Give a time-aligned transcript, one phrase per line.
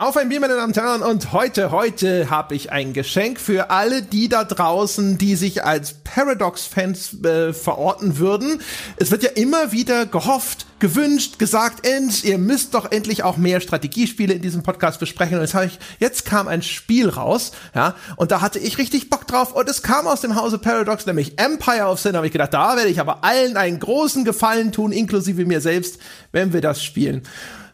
[0.00, 3.68] Auf ein Bier, meine Damen und Herren, und heute, heute habe ich ein Geschenk für
[3.68, 8.62] alle die da draußen, die sich als Paradox-Fans äh, verorten würden.
[8.96, 13.60] Es wird ja immer wieder gehofft, gewünscht, gesagt, End, ihr müsst doch endlich auch mehr
[13.60, 15.34] Strategiespiele in diesem Podcast besprechen.
[15.34, 19.10] Und jetzt, hab ich, jetzt kam ein Spiel raus, ja, und da hatte ich richtig
[19.10, 19.52] Bock drauf.
[19.52, 22.14] Und es kam aus dem Hause Paradox, nämlich Empire of Sin.
[22.14, 25.60] Da habe ich gedacht, da werde ich aber allen einen großen Gefallen tun, inklusive mir
[25.60, 25.98] selbst,
[26.32, 27.20] wenn wir das spielen.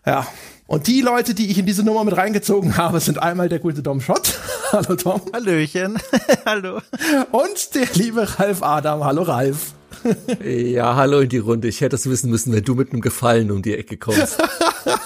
[0.04, 0.26] Ja,
[0.66, 3.82] und die Leute, die ich in diese Nummer mit reingezogen habe, sind einmal der gute
[3.82, 4.34] Dom Schott.
[4.72, 5.20] Hallo Tom.
[5.32, 5.98] Hallöchen.
[6.44, 6.80] Hallo.
[7.30, 9.04] Und der liebe Ralf Adam.
[9.04, 9.74] Hallo Ralf.
[10.44, 11.68] ja, hallo in die Runde.
[11.68, 14.42] Ich hätte es wissen müssen, wenn du mit einem Gefallen um die Ecke kommst.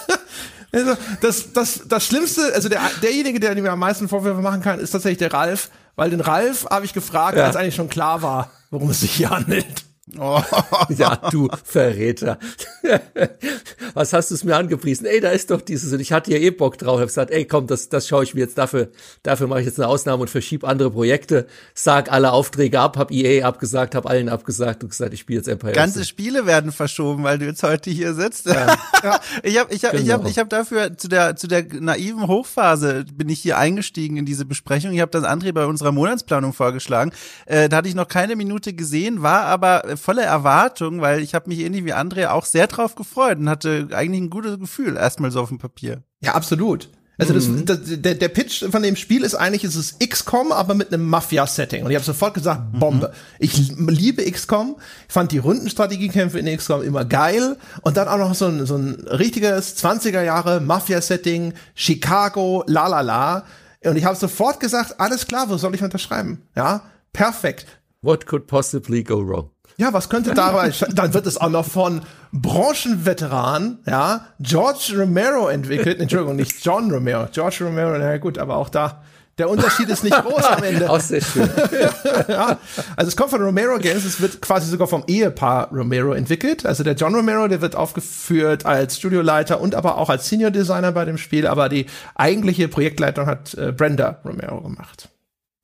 [0.72, 4.80] also, das, das, das Schlimmste, also der, derjenige, der mir am meisten Vorwürfe machen kann,
[4.80, 7.44] ist tatsächlich der Ralf, weil den Ralf habe ich gefragt, ja.
[7.44, 9.84] als eigentlich schon klar war, worum es sich hier handelt.
[10.18, 10.42] Oh.
[10.88, 12.38] ja, du Verräter.
[13.94, 15.06] Was hast du es mir angepriesen?
[15.06, 16.96] Ey, da ist doch dieses, und ich hatte ja eh Bock drauf.
[16.96, 18.88] Ich hab gesagt, ey, komm, das, das schaue ich mir jetzt dafür,
[19.22, 23.12] dafür mache ich jetzt eine Ausnahme und verschiebe andere Projekte, sag alle Aufträge ab, hab
[23.12, 25.72] EA abgesagt, hab allen abgesagt und gesagt, ich spiele jetzt Empire.
[25.72, 28.46] Ganze Spiele werden verschoben, weil du jetzt heute hier sitzt.
[28.46, 28.76] Ja.
[29.42, 30.04] Ich habe ich hab, genau.
[30.04, 34.16] ich hab, ich hab dafür zu der, zu der naiven Hochphase bin ich hier eingestiegen
[34.18, 34.92] in diese Besprechung.
[34.92, 37.12] Ich habe das André bei unserer Monatsplanung vorgeschlagen.
[37.46, 41.48] Äh, da hatte ich noch keine Minute gesehen, war aber voller Erwartung, weil ich habe
[41.48, 45.30] mich ähnlich wie André auch sehr drauf gefreut und hatte eigentlich ein gutes Gefühl, erstmal
[45.30, 46.02] so auf dem Papier.
[46.20, 46.88] Ja, absolut.
[47.20, 47.66] Also das, mhm.
[47.66, 51.06] das, der, der Pitch von dem Spiel ist eigentlich, es ist XCOM, aber mit einem
[51.06, 51.84] Mafia-Setting.
[51.84, 52.78] Und ich habe sofort gesagt, mhm.
[52.78, 53.08] Bombe.
[53.08, 53.36] Mhm.
[53.38, 54.76] Ich liebe XCOM.
[55.06, 57.58] Ich fand die Rundenstrategiekämpfe in XCOM immer geil.
[57.82, 63.02] Und dann auch noch so ein, so ein richtiges 20er Jahre Mafia-Setting, Chicago, la la
[63.02, 63.44] la.
[63.84, 66.40] Und ich habe sofort gesagt, alles klar, wo soll ich unterschreiben?
[66.56, 67.66] Ja, perfekt.
[68.00, 69.50] What could possibly go wrong?
[69.80, 72.02] Ja, was könnte dabei, dann wird es auch noch von
[72.32, 78.68] Branchenveteran, ja, George Romero entwickelt, Entschuldigung, nicht John Romero, George Romero, na gut, aber auch
[78.68, 79.02] da,
[79.38, 80.90] der Unterschied ist nicht groß am Ende.
[80.90, 81.48] Auch sehr schön.
[82.28, 82.58] ja,
[82.94, 86.66] also es kommt von Romero Games, es wird quasi sogar vom Ehepaar Romero entwickelt.
[86.66, 90.92] Also der John Romero, der wird aufgeführt als Studioleiter und aber auch als Senior Designer
[90.92, 91.86] bei dem Spiel, aber die
[92.16, 95.08] eigentliche Projektleitung hat äh, Brenda Romero gemacht.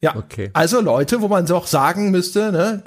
[0.01, 0.49] Ja, okay.
[0.55, 2.83] also Leute, wo man doch sagen müsste, ne,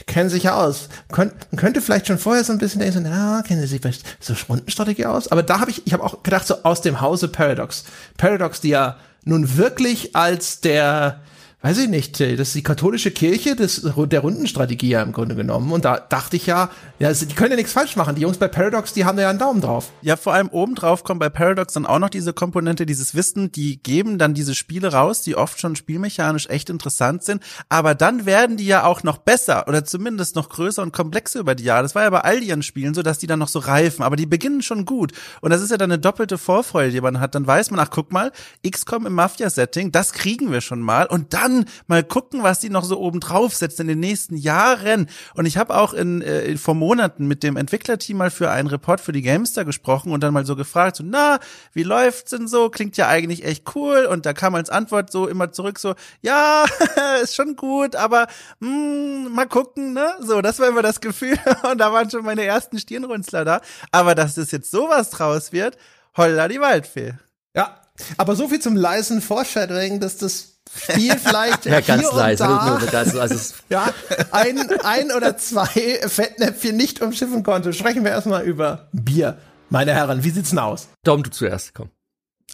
[0.00, 0.88] die kennen sich ja aus.
[1.12, 4.04] Kön man könnte vielleicht schon vorher so ein bisschen denken, na, kennen sie sich vielleicht
[4.20, 5.28] so Rundenstrategie aus?
[5.28, 7.84] Aber da habe ich, ich habe auch gedacht, so aus dem Hause Paradox.
[8.16, 11.20] Paradox, die ja nun wirklich als der
[11.64, 15.72] weiß ich nicht, das ist die katholische Kirche des, der Rundenstrategie ja im Grunde genommen.
[15.72, 18.16] Und da dachte ich ja, ja, die können ja nichts falsch machen.
[18.16, 19.90] Die Jungs bei Paradox, die haben da ja einen Daumen drauf.
[20.02, 23.50] Ja, vor allem oben drauf kommt bei Paradox dann auch noch diese Komponente, dieses Wissen,
[23.50, 27.42] die geben dann diese Spiele raus, die oft schon spielmechanisch echt interessant sind.
[27.70, 31.54] Aber dann werden die ja auch noch besser oder zumindest noch größer und komplexer über
[31.54, 31.84] die Jahre.
[31.84, 34.02] Das war ja bei all ihren Spielen so, dass die dann noch so reifen.
[34.02, 35.12] Aber die beginnen schon gut.
[35.40, 37.34] Und das ist ja dann eine doppelte Vorfreude, die man hat.
[37.34, 38.32] Dann weiß man, ach, guck mal,
[38.68, 41.06] XCOM im Mafia-Setting, das kriegen wir schon mal.
[41.06, 41.53] Und dann
[41.86, 45.08] mal gucken, was die noch so oben drauf setzt in den nächsten Jahren.
[45.34, 49.00] Und ich habe auch in, äh, vor Monaten mit dem Entwicklerteam mal für einen Report
[49.00, 51.38] für die Gamester gesprochen und dann mal so gefragt, so, na,
[51.72, 52.70] wie läuft's denn so?
[52.70, 54.06] Klingt ja eigentlich echt cool.
[54.06, 56.64] Und da kam als Antwort so immer zurück so, ja,
[57.22, 58.26] ist schon gut, aber
[58.60, 60.14] mh, hm, mal gucken, ne?
[60.20, 61.38] So, das war immer das Gefühl.
[61.70, 63.60] Und da waren schon meine ersten Stirnrunzler da.
[63.92, 65.76] Aber dass das jetzt sowas draus wird,
[66.16, 67.14] holla die Waldfee.
[67.54, 67.80] Ja,
[68.16, 72.92] aber so viel zum leisen Foreshadowing, dass das Spiel vielleicht ja, ganz hier leise, und
[72.92, 73.92] da, also, also ja,
[74.32, 77.72] ein, ein oder zwei Fettnäpfchen nicht umschiffen konnte.
[77.72, 79.38] Sprechen wir erstmal über Bier.
[79.70, 80.88] Meine Herren, wie sieht's denn aus?
[81.04, 81.90] Dom, du zuerst, komm.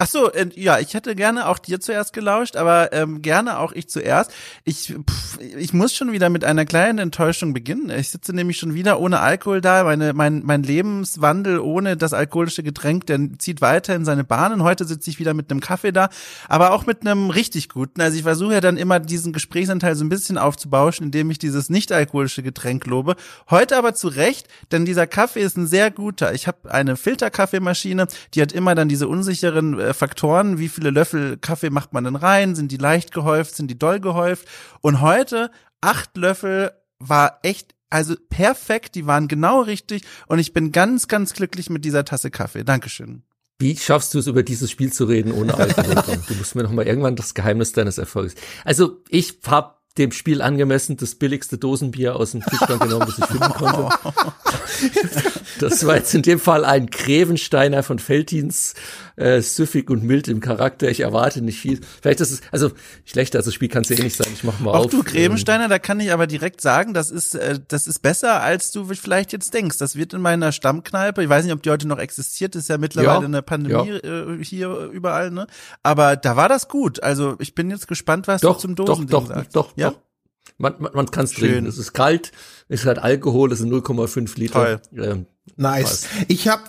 [0.03, 3.73] Ach so, äh, ja, ich hätte gerne auch dir zuerst gelauscht, aber ähm, gerne auch
[3.73, 4.33] ich zuerst.
[4.65, 7.91] Ich, pff, ich muss schon wieder mit einer kleinen Enttäuschung beginnen.
[7.91, 9.85] Ich sitze nämlich schon wieder ohne Alkohol da.
[9.85, 14.63] Meine, mein, mein Lebenswandel ohne das alkoholische Getränk, der zieht weiter in seine Bahnen.
[14.63, 16.09] Heute sitze ich wieder mit einem Kaffee da,
[16.49, 18.01] aber auch mit einem richtig guten.
[18.01, 21.69] Also ich versuche ja dann immer diesen Gesprächsanteil so ein bisschen aufzubauschen, indem ich dieses
[21.69, 23.17] nicht alkoholische Getränk lobe.
[23.51, 26.33] Heute aber zu Recht, denn dieser Kaffee ist ein sehr guter.
[26.33, 31.37] Ich habe eine Filterkaffeemaschine, die hat immer dann diese unsicheren äh, Faktoren, wie viele Löffel
[31.37, 34.47] Kaffee macht man denn rein, sind die leicht gehäuft, sind die doll gehäuft
[34.81, 35.51] und heute
[35.81, 41.35] acht Löffel war echt also perfekt, die waren genau richtig und ich bin ganz, ganz
[41.35, 42.65] glücklich mit dieser Tasse Kaffee.
[42.65, 43.25] Dankeschön.
[43.59, 45.95] Wie schaffst du es, über dieses Spiel zu reden ohne Alkohol?
[46.29, 48.35] du musst mir noch mal irgendwann das Geheimnis deines Erfolgs.
[48.65, 53.27] Also ich habe dem Spiel angemessen das billigste Dosenbier aus dem Kühlschrank genommen, das ich
[53.27, 53.89] finden konnte.
[55.59, 58.75] Das war jetzt in dem Fall ein Grevensteiner von Feltins
[59.21, 60.89] äh, süffig und mild im Charakter.
[60.89, 61.81] Ich erwarte nicht viel.
[62.01, 62.71] Vielleicht ist es, also
[63.05, 64.29] schlechter als das Spiel kann es ja eh nicht sein.
[64.33, 64.91] Ich mach mal Auch auf.
[64.91, 68.73] du Grebensteiner, da kann ich aber direkt sagen, das ist, äh, das ist besser, als
[68.73, 69.79] du vielleicht jetzt denkst.
[69.79, 72.79] Das wird in meiner Stammkneipe, ich weiß nicht, ob die heute noch existiert, ist ja
[72.79, 75.47] mittlerweile Ja, eine Pandemie äh, hier überall, ne?
[75.83, 77.03] Aber da war das gut.
[77.03, 79.55] Also ich bin jetzt gespannt, was doch, du zum doch, Dosen doch, sagst.
[79.55, 79.91] doch, ja?
[79.91, 79.99] doch.
[80.57, 81.67] Man, man, man kann es trinken.
[81.67, 82.33] Es ist kalt,
[82.69, 84.81] es hat Alkohol, es sind 0,5 Liter.
[84.97, 85.27] Ähm,
[85.57, 86.07] Nice.
[86.29, 86.63] Ich habe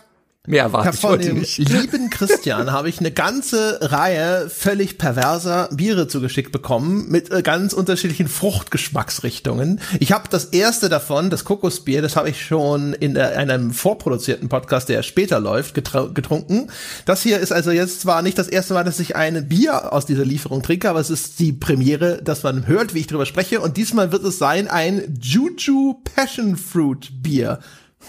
[0.48, 1.58] mehr Ich erwarte hab ich von heute dem nicht.
[1.58, 7.74] lieben Christian habe ich eine ganze Reihe völlig perverser Biere zugeschickt bekommen mit äh, ganz
[7.74, 9.80] unterschiedlichen Fruchtgeschmacksrichtungen.
[10.00, 14.50] Ich habe das erste davon, das Kokosbier, das habe ich schon in der, einem vorproduzierten
[14.50, 16.72] Podcast, der später läuft, getrunken.
[17.06, 20.08] Das hier ist also jetzt zwar nicht das erste Mal, dass ich ein Bier aus
[20.08, 23.62] dieser Lieferung trinke, aber es ist die Premiere, dass man hört, wie ich drüber spreche.
[23.62, 27.60] Und diesmal wird es sein ein Juju Passion Fruit Bier.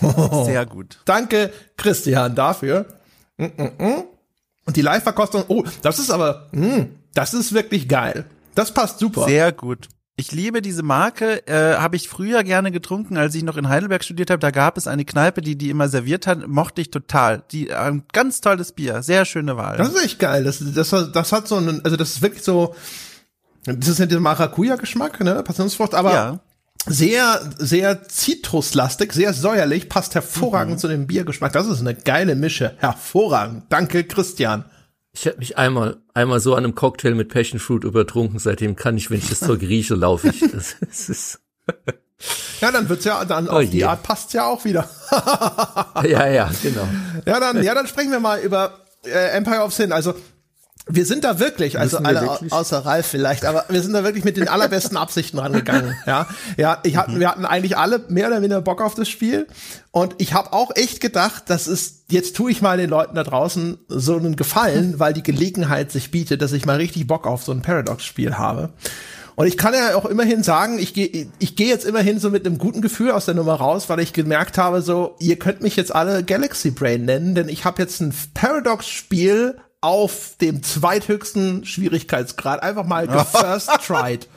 [0.45, 0.99] Sehr gut.
[1.05, 2.87] Danke, Christian, dafür.
[3.37, 4.05] Mm, mm, mm.
[4.67, 6.49] Und die Live-Verkostung, oh, das ist aber,
[7.15, 8.25] das ist wirklich geil.
[8.55, 9.25] Das passt super.
[9.27, 9.89] Sehr gut.
[10.15, 14.05] Ich liebe diese Marke, äh, habe ich früher gerne getrunken, als ich noch in Heidelberg
[14.05, 14.39] studiert habe.
[14.41, 17.43] Da gab es eine Kneipe, die die immer serviert hat, mochte ich total.
[17.51, 19.79] Die ein ganz tolles Bier, sehr schöne Wahl.
[19.79, 20.45] Das ist echt geil.
[20.45, 22.75] Das, das, hat- das hat so einen, also das ist wirklich so,
[23.65, 26.41] das ist ja dieser Maracuja-Geschmack, ne, Passionsfrucht, aber ja.
[26.87, 31.53] Sehr, sehr zitruslastig, sehr säuerlich, passt hervorragend zu dem Biergeschmack.
[31.53, 32.75] Das ist eine geile Mische.
[32.79, 33.65] Hervorragend.
[33.69, 34.65] Danke, Christian.
[35.15, 38.39] Ich habe mich einmal, einmal so an einem Cocktail mit Passion Fruit übertrunken.
[38.39, 40.41] Seitdem kann ich, wenn ich das Zeug rieche, laufe ich.
[40.41, 41.41] Das, das ist,
[42.61, 43.85] Ja, dann wird's ja, dann Oh auf die je.
[43.85, 44.89] Art passt's ja auch wieder.
[46.05, 46.89] ja, ja, genau.
[47.27, 49.93] Ja, dann, ja, dann sprechen wir mal über äh, Empire of Sin.
[49.93, 50.15] Also
[50.89, 52.53] wir sind da wirklich, also wir alle wirklich?
[52.53, 55.95] au- außer Ralf vielleicht, aber wir sind da wirklich mit den allerbesten Absichten rangegangen.
[56.07, 56.27] Ja,
[56.57, 59.47] ja, ich hatten, wir hatten eigentlich alle mehr oder weniger Bock auf das Spiel
[59.93, 63.23] und ich habe auch echt gedacht, das ist jetzt tue ich mal den Leuten da
[63.23, 67.45] draußen so einen Gefallen, weil die Gelegenheit sich bietet, dass ich mal richtig Bock auf
[67.45, 68.71] so ein Paradox-Spiel habe.
[69.35, 72.45] Und ich kann ja auch immerhin sagen, ich gehe ich gehe jetzt immerhin so mit
[72.45, 75.75] einem guten Gefühl aus der Nummer raus, weil ich gemerkt habe, so, ihr könnt mich
[75.77, 82.63] jetzt alle Galaxy Brain nennen, denn ich habe jetzt ein Paradox-Spiel auf dem zweithöchsten Schwierigkeitsgrad
[82.63, 84.29] einfach mal gefirst tried.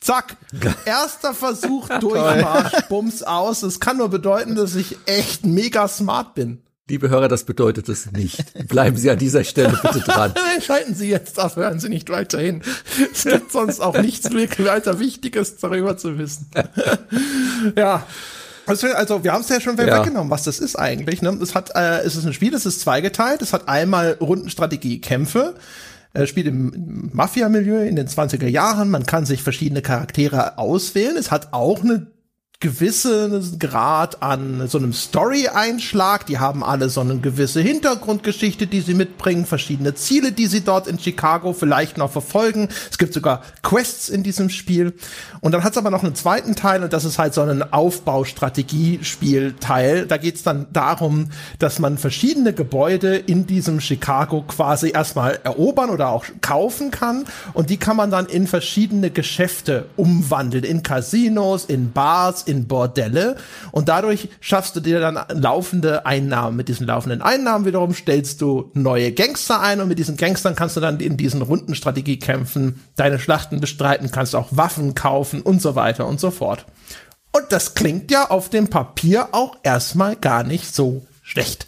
[0.00, 0.36] Zack,
[0.84, 3.62] erster Versuch, Durchmarsch, Bums aus.
[3.62, 6.62] Es kann nur bedeuten, dass ich echt mega smart bin.
[6.88, 8.68] Liebe Hörer, das bedeutet es nicht.
[8.68, 10.34] Bleiben Sie an dieser Stelle bitte dran.
[10.60, 12.62] Schalten Sie jetzt ab, hören Sie nicht weiterhin.
[13.12, 16.50] Es gibt sonst auch nichts wirklich weiter Wichtiges darüber zu wissen.
[17.76, 18.04] ja.
[18.66, 19.98] Also, wir haben es ja schon Ja.
[20.00, 21.20] weggenommen, was das ist eigentlich.
[21.22, 21.36] Ne?
[21.42, 23.42] Es hat, äh, es ist ein Spiel, es ist zweigeteilt.
[23.42, 25.54] Es hat einmal Rundenstrategie-Kämpfe.
[26.14, 28.90] Er spielt im Mafia-Milieu in den 20er Jahren.
[28.90, 31.16] Man kann sich verschiedene Charaktere auswählen.
[31.16, 32.06] Es hat auch eine
[32.62, 36.26] gewissen Grad an so einem Story-Einschlag.
[36.26, 40.86] Die haben alle so eine gewisse Hintergrundgeschichte, die sie mitbringen, verschiedene Ziele, die sie dort
[40.86, 42.68] in Chicago vielleicht noch verfolgen.
[42.88, 44.94] Es gibt sogar Quests in diesem Spiel.
[45.40, 47.72] Und dann hat es aber noch einen zweiten Teil und das ist halt so ein
[47.72, 50.06] Aufbaustrategiespielteil.
[50.06, 55.90] Da geht es dann darum, dass man verschiedene Gebäude in diesem Chicago quasi erstmal erobern
[55.90, 57.24] oder auch kaufen kann
[57.54, 63.36] und die kann man dann in verschiedene Geschäfte umwandeln, in Casinos, in Bars, in Bordelle
[63.70, 66.56] und dadurch schaffst du dir dann laufende Einnahmen.
[66.56, 70.76] Mit diesen laufenden Einnahmen wiederum stellst du neue Gangster ein und mit diesen Gangstern kannst
[70.76, 76.06] du dann in diesen Rundenstrategiekämpfen deine Schlachten bestreiten, kannst auch Waffen kaufen und so weiter
[76.06, 76.66] und so fort.
[77.32, 81.66] Und das klingt ja auf dem Papier auch erstmal gar nicht so schlecht.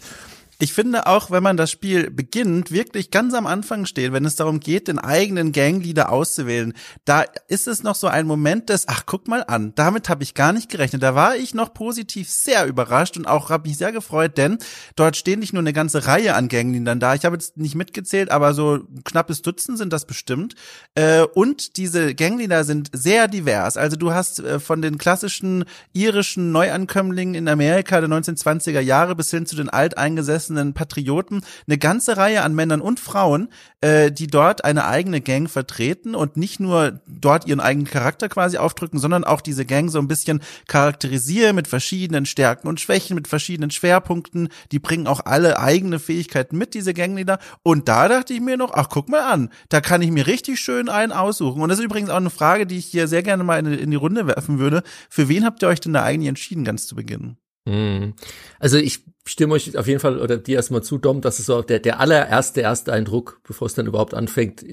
[0.57, 4.37] Ich finde auch, wenn man das Spiel beginnt, wirklich ganz am Anfang steht, wenn es
[4.37, 9.03] darum geht, den eigenen Gangleader auszuwählen, da ist es noch so ein Moment des, ach
[9.05, 11.03] guck mal an, damit habe ich gar nicht gerechnet.
[11.03, 14.57] Da war ich noch positiv sehr überrascht und auch habe mich sehr gefreut, denn
[14.95, 17.15] dort stehen nicht nur eine ganze Reihe an Gangleadern da.
[17.15, 20.55] Ich habe jetzt nicht mitgezählt, aber so knappes Dutzend sind das bestimmt.
[20.95, 23.75] Äh, und diese Gangleader sind sehr divers.
[23.75, 29.31] Also du hast äh, von den klassischen irischen Neuankömmlingen in Amerika der 1920er Jahre bis
[29.31, 33.49] hin zu den alteingesessenen Patrioten eine ganze Reihe an Männern und Frauen,
[33.81, 38.57] äh, die dort eine eigene Gang vertreten und nicht nur dort ihren eigenen Charakter quasi
[38.57, 43.27] aufdrücken, sondern auch diese Gang so ein bisschen charakterisieren mit verschiedenen Stärken und Schwächen, mit
[43.27, 44.49] verschiedenen Schwerpunkten.
[44.71, 47.39] Die bringen auch alle eigene Fähigkeiten mit, diese Gangleader.
[47.63, 50.59] Und da dachte ich mir noch, ach guck mal an, da kann ich mir richtig
[50.59, 51.61] schön einen aussuchen.
[51.61, 53.91] Und das ist übrigens auch eine Frage, die ich hier sehr gerne mal in, in
[53.91, 54.83] die Runde werfen würde.
[55.09, 57.37] Für wen habt ihr euch denn da eigentlich entschieden, ganz zu Beginn?
[57.67, 58.13] Hm.
[58.59, 61.61] Also ich stimme euch auf jeden Fall oder dir erstmal zu, Dom, dass es so
[61.61, 64.63] der, der allererste erste Eindruck, bevor es dann überhaupt anfängt,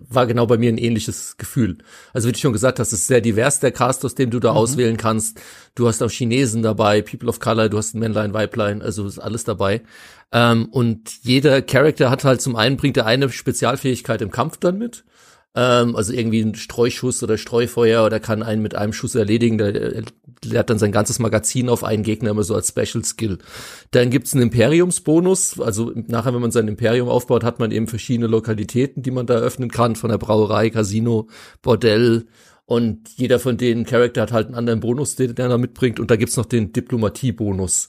[0.00, 1.78] war genau bei mir ein ähnliches Gefühl.
[2.12, 4.40] Also wie du schon gesagt hast, es ist sehr divers, der Cast, aus dem du
[4.40, 4.58] da mhm.
[4.58, 5.40] auswählen kannst.
[5.74, 9.18] Du hast auch Chinesen dabei, People of Color, du hast ein Männlein, Weiblein, also ist
[9.18, 9.82] alles dabei.
[10.32, 14.78] Ähm, und jeder Charakter hat halt zum einen bringt er eine Spezialfähigkeit im Kampf dann
[14.78, 15.04] mit.
[15.58, 19.58] Ähm, also irgendwie ein Streuschuss oder Streufeuer oder kann einen mit einem Schuss erledigen.
[19.58, 23.38] Der, der hat dann sein ganzes Magazin auf einen Gegner immer so als Special Skill.
[23.90, 25.58] Dann gibt's einen Imperiumsbonus.
[25.58, 29.34] Also nachher, wenn man sein Imperium aufbaut, hat man eben verschiedene Lokalitäten, die man da
[29.34, 31.28] öffnen kann, von der Brauerei, Casino,
[31.60, 32.26] Bordell.
[32.64, 35.98] Und jeder von den Charakter hat halt einen anderen Bonus, den er da mitbringt.
[35.98, 37.88] Und da gibt's noch den Diplomatie-Bonus.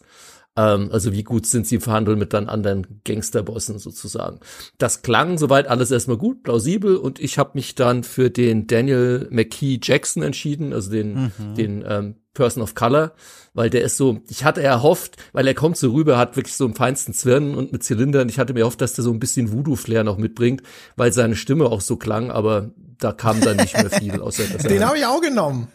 [0.59, 4.39] Ähm, also wie gut sind sie im Verhandeln mit dann anderen Gangsterbossen sozusagen.
[4.77, 9.27] Das klang soweit alles erstmal gut, plausibel und ich habe mich dann für den Daniel
[9.31, 11.55] McKee Jackson entschieden, also den, mhm.
[11.55, 13.13] den ähm, Person of Color,
[13.53, 16.65] weil der ist so, ich hatte erhofft, weil er kommt so rüber, hat wirklich so
[16.65, 18.27] einen feinsten Zwirn und mit Zylindern.
[18.29, 20.61] Ich hatte mir erhofft, dass der so ein bisschen Voodoo-Flair noch mitbringt,
[20.97, 24.19] weil seine Stimme auch so klang, aber da kam dann nicht mehr viel.
[24.19, 25.69] Außer, dass Den habe ich auch genommen.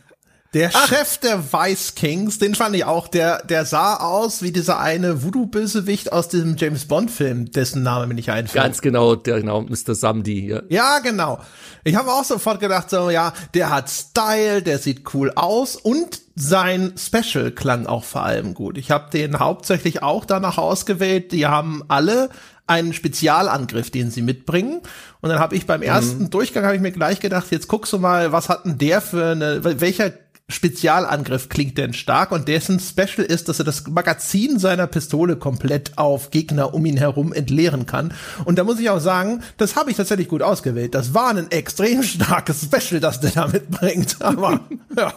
[0.54, 0.88] Der Ach.
[0.88, 5.24] Chef der Vice Kings, den fand ich auch, der, der sah aus wie dieser eine
[5.24, 8.64] Voodoo-Bösewicht aus diesem James Bond-Film, dessen Name mir nicht einfällt.
[8.64, 9.96] Ganz genau, der genau, Mr.
[9.96, 10.62] Samdi, ja.
[10.68, 11.40] Ja, genau.
[11.82, 16.22] Ich habe auch sofort gedacht, so, ja, der hat Style, der sieht cool aus und
[16.36, 18.78] sein Special klang auch vor allem gut.
[18.78, 21.32] Ich habe den hauptsächlich auch danach ausgewählt.
[21.32, 22.30] Die haben alle
[22.66, 24.80] einen Spezialangriff, den sie mitbringen.
[25.20, 25.86] Und dann habe ich beim mhm.
[25.86, 26.30] ersten mhm.
[26.30, 29.32] Durchgang habe ich mir gleich gedacht, jetzt guckst du mal, was hat denn der für
[29.32, 30.12] eine, welcher
[30.50, 35.96] Spezialangriff klingt denn stark und dessen Special ist, dass er das Magazin seiner Pistole komplett
[35.96, 38.12] auf Gegner um ihn herum entleeren kann.
[38.44, 40.94] Und da muss ich auch sagen, das habe ich tatsächlich gut ausgewählt.
[40.94, 44.16] Das war ein extrem starkes Special, das der da mitbringt.
[44.20, 44.60] Aber
[44.96, 45.14] ja.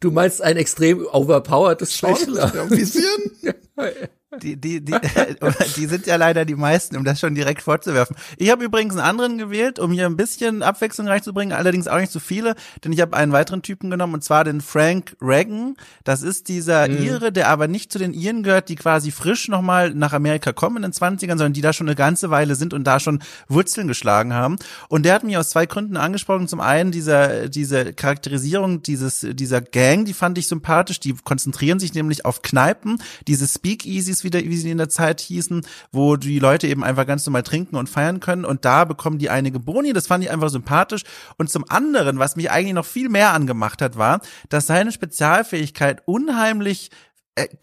[0.00, 2.40] Du meinst ein extrem overpowered Special?
[2.40, 3.04] ein bisschen.
[4.38, 4.94] Die, die, die,
[5.76, 8.14] die sind ja leider die meisten, um das schon direkt vorzuwerfen.
[8.36, 12.12] Ich habe übrigens einen anderen gewählt, um hier ein bisschen Abwechslung reinzubringen, allerdings auch nicht
[12.12, 15.74] so viele, denn ich habe einen weiteren Typen genommen, und zwar den Frank Reagan.
[16.04, 17.02] Das ist dieser mhm.
[17.02, 20.76] Ire, der aber nicht zu den Iren gehört, die quasi frisch nochmal nach Amerika kommen
[20.76, 23.88] in den 20ern, sondern die da schon eine ganze Weile sind und da schon Wurzeln
[23.88, 24.58] geschlagen haben.
[24.88, 26.46] Und der hat mich aus zwei Gründen angesprochen.
[26.46, 31.00] Zum einen dieser, diese Charakterisierung dieses, dieser Gang, die fand ich sympathisch.
[31.00, 35.20] Die konzentrieren sich nämlich auf Kneipen, diese Speakeasies Partys, wie, wie sie in der Zeit
[35.20, 35.62] hießen,
[35.92, 38.44] wo die Leute eben einfach ganz normal trinken und feiern können.
[38.44, 39.92] Und da bekommen die einige Boni.
[39.92, 41.02] Das fand ich einfach sympathisch.
[41.38, 46.02] Und zum anderen, was mich eigentlich noch viel mehr angemacht hat, war, dass seine Spezialfähigkeit
[46.06, 46.90] unheimlich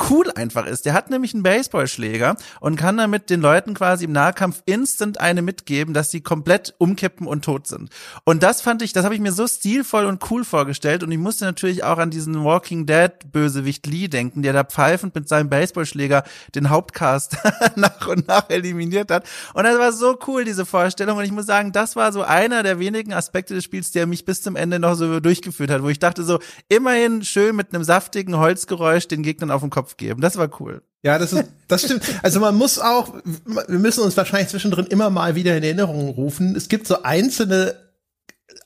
[0.10, 0.86] cool einfach ist.
[0.86, 5.42] Der hat nämlich einen Baseballschläger und kann damit den Leuten quasi im Nahkampf instant eine
[5.42, 7.90] mitgeben, dass sie komplett umkippen und tot sind.
[8.24, 11.18] Und das fand ich, das habe ich mir so stilvoll und cool vorgestellt und ich
[11.18, 15.50] musste natürlich auch an diesen Walking Dead Bösewicht Lee denken, der da pfeifend mit seinem
[15.50, 16.24] Baseballschläger
[16.56, 17.38] den Hauptcast
[17.76, 19.26] nach und nach eliminiert hat.
[19.54, 21.18] Und das war so cool, diese Vorstellung.
[21.18, 24.26] Und ich muss sagen, das war so einer der wenigen Aspekte des Spiels, der mich
[24.26, 27.84] bis zum Ende noch so durchgeführt hat, wo ich dachte so, immerhin schön mit einem
[27.84, 30.22] saftigen Holzgeräusch den Gegnern auf den Kopf geben.
[30.22, 30.82] Das war cool.
[31.04, 32.04] Ja, das ist, das stimmt.
[32.24, 33.14] Also man muss auch,
[33.46, 36.56] wir müssen uns wahrscheinlich zwischendrin immer mal wieder in Erinnerung rufen.
[36.56, 37.76] Es gibt so einzelne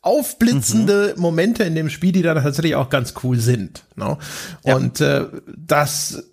[0.01, 1.21] aufblitzende mhm.
[1.21, 3.83] Momente in dem Spiel, die dann tatsächlich auch ganz cool sind.
[3.95, 4.17] Ne?
[4.63, 4.75] Ja.
[4.75, 6.30] Und äh, das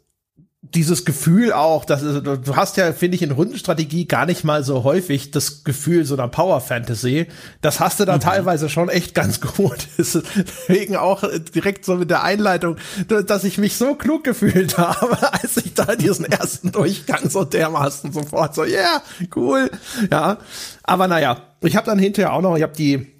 [0.60, 4.82] dieses Gefühl auch, dass du hast ja, finde ich, in Rundenstrategie gar nicht mal so
[4.82, 7.28] häufig das Gefühl so einer Power Fantasy.
[7.60, 8.20] Das hast du da mhm.
[8.20, 9.86] teilweise schon echt ganz gut.
[9.96, 11.22] Deswegen auch
[11.54, 15.94] direkt so mit der Einleitung, dass ich mich so klug gefühlt habe, als ich da
[15.94, 19.02] diesen ersten Durchgang so dermaßen sofort so, yeah,
[19.36, 19.70] cool,
[20.10, 20.38] ja.
[20.82, 23.14] Aber naja, ich habe dann hinterher auch noch, ich habe die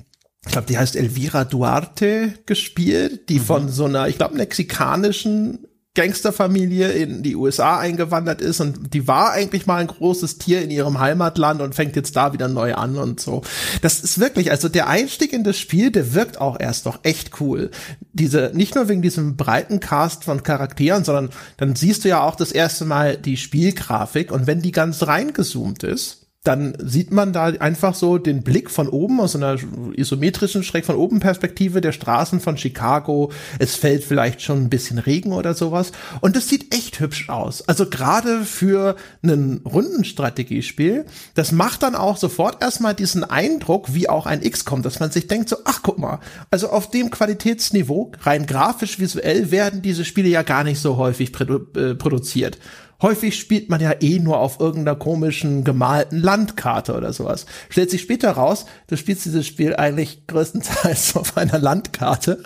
[0.47, 3.45] ich glaube, die heißt Elvira Duarte gespielt, die mhm.
[3.45, 5.68] von so einer, ich glaube, mexikanischen
[5.99, 10.71] Gangsterfamilie in die USA eingewandert ist und die war eigentlich mal ein großes Tier in
[10.71, 13.43] ihrem Heimatland und fängt jetzt da wieder neu an und so.
[13.83, 17.41] Das ist wirklich, also der Einstieg in das Spiel, der wirkt auch erst doch echt
[17.41, 17.73] cool.
[18.13, 22.37] Diese, nicht nur wegen diesem breiten Cast von Charakteren, sondern dann siehst du ja auch
[22.37, 27.47] das erste Mal die Spielgrafik und wenn die ganz reingezoomt ist, dann sieht man da
[27.47, 29.57] einfach so den Blick von oben aus einer
[29.95, 33.33] isometrischen Schräg von oben Perspektive der Straßen von Chicago.
[33.59, 37.69] Es fällt vielleicht schon ein bisschen Regen oder sowas und es sieht echt hübsch aus.
[37.69, 44.25] Also gerade für ein Rundenstrategiespiel, das macht dann auch sofort erstmal diesen Eindruck, wie auch
[44.25, 48.47] ein XCOM, dass man sich denkt so, ach guck mal, also auf dem Qualitätsniveau, rein
[48.47, 52.59] grafisch, visuell werden diese Spiele ja gar nicht so häufig produ äh, produziert.
[53.01, 57.47] Häufig spielt man ja eh nur auf irgendeiner komischen gemalten Landkarte oder sowas.
[57.69, 62.43] Stellt sich später raus, du spielst dieses Spiel eigentlich größtenteils auf einer Landkarte,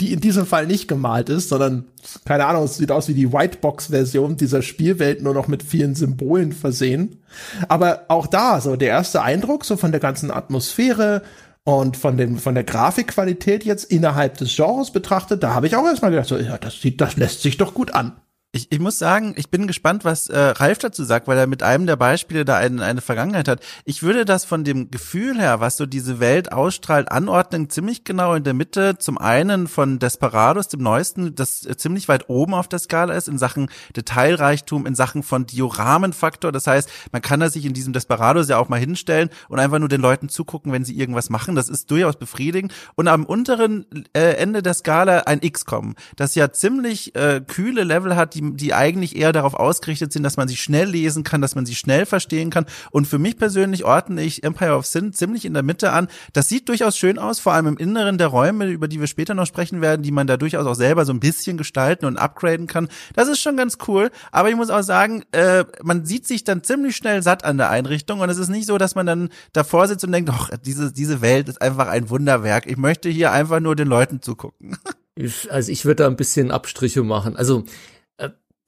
[0.00, 1.86] die in diesem Fall nicht gemalt ist, sondern
[2.24, 6.52] keine Ahnung, es sieht aus wie die Whitebox-Version dieser Spielwelt, nur noch mit vielen Symbolen
[6.52, 7.20] versehen.
[7.68, 11.22] Aber auch da, so der erste Eindruck, so von der ganzen Atmosphäre,
[11.64, 15.84] und von dem, von der Grafikqualität jetzt innerhalb des Genres betrachtet, da habe ich auch
[15.84, 18.12] erstmal gedacht, so, ja, das sieht, das lässt sich doch gut an.
[18.52, 21.62] Ich, ich muss sagen, ich bin gespannt, was äh, Ralf dazu sagt, weil er mit
[21.62, 23.60] einem der Beispiele da ein, eine Vergangenheit hat.
[23.84, 28.34] Ich würde das von dem Gefühl her, was so diese Welt ausstrahlt, anordnen, ziemlich genau
[28.34, 28.96] in der Mitte.
[28.96, 33.36] Zum einen von Desperados, dem neuesten, das ziemlich weit oben auf der Skala ist in
[33.36, 36.50] Sachen Detailreichtum, in Sachen von Dioramenfaktor.
[36.50, 39.80] Das heißt, man kann da sich in diesem Desperados ja auch mal hinstellen und einfach
[39.80, 41.56] nur den Leuten zugucken, wenn sie irgendwas machen.
[41.56, 42.72] Das ist durchaus befriedigend.
[42.94, 43.84] Und am unteren
[44.14, 48.74] äh, Ende der Skala ein XCOM, das ja ziemlich äh, kühle Level hat, die die
[48.74, 52.06] eigentlich eher darauf ausgerichtet sind, dass man sie schnell lesen kann, dass man sie schnell
[52.06, 52.66] verstehen kann.
[52.90, 56.08] Und für mich persönlich ordne ich Empire of Sin ziemlich in der Mitte an.
[56.32, 59.34] Das sieht durchaus schön aus, vor allem im Inneren der Räume, über die wir später
[59.34, 62.66] noch sprechen werden, die man da durchaus auch selber so ein bisschen gestalten und upgraden
[62.66, 62.88] kann.
[63.14, 64.10] Das ist schon ganz cool.
[64.32, 67.70] Aber ich muss auch sagen, äh, man sieht sich dann ziemlich schnell satt an der
[67.70, 70.92] Einrichtung und es ist nicht so, dass man dann davor sitzt und denkt, ach, diese,
[70.92, 72.66] diese Welt ist einfach ein Wunderwerk.
[72.66, 74.76] Ich möchte hier einfach nur den Leuten zugucken.
[75.18, 77.36] Ich, also ich würde da ein bisschen Abstriche machen.
[77.36, 77.64] Also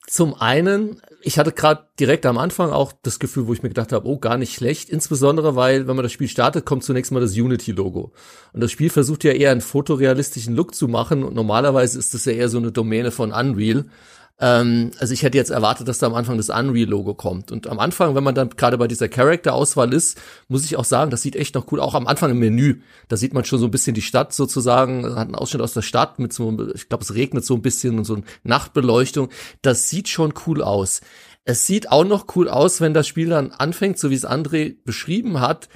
[0.08, 3.92] zum einen, ich hatte gerade direkt am Anfang auch das Gefühl, wo ich mir gedacht
[3.92, 7.20] habe, oh, gar nicht schlecht, insbesondere weil, wenn man das Spiel startet, kommt zunächst mal
[7.20, 8.12] das Unity-Logo.
[8.54, 12.24] Und das Spiel versucht ja eher einen fotorealistischen Look zu machen und normalerweise ist das
[12.24, 13.84] ja eher so eine Domäne von Unreal.
[14.40, 17.50] Ähm, also ich hätte jetzt erwartet, dass da am Anfang das Unreal-Logo kommt.
[17.50, 20.18] Und am Anfang, wenn man dann gerade bei dieser Character-Auswahl ist,
[20.48, 21.80] muss ich auch sagen, das sieht echt noch cool.
[21.80, 25.04] Auch am Anfang im Menü, da sieht man schon so ein bisschen die Stadt sozusagen,
[25.16, 27.98] hat einen Ausschnitt aus der Stadt mit so, ich glaube, es regnet so ein bisschen
[27.98, 29.28] und so eine Nachtbeleuchtung.
[29.62, 31.00] Das sieht schon cool aus.
[31.44, 34.76] Es sieht auch noch cool aus, wenn das Spiel dann anfängt, so wie es André
[34.84, 35.68] beschrieben hat.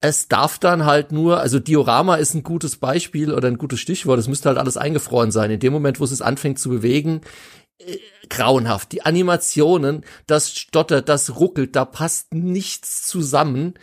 [0.00, 4.18] Es darf dann halt nur, also Diorama ist ein gutes Beispiel oder ein gutes Stichwort.
[4.18, 5.50] Es müsste halt alles eingefroren sein.
[5.50, 7.22] In dem Moment, wo es anfängt zu bewegen,
[7.78, 8.92] äh, grauenhaft.
[8.92, 13.74] Die Animationen, das stottert, das ruckelt, da passt nichts zusammen.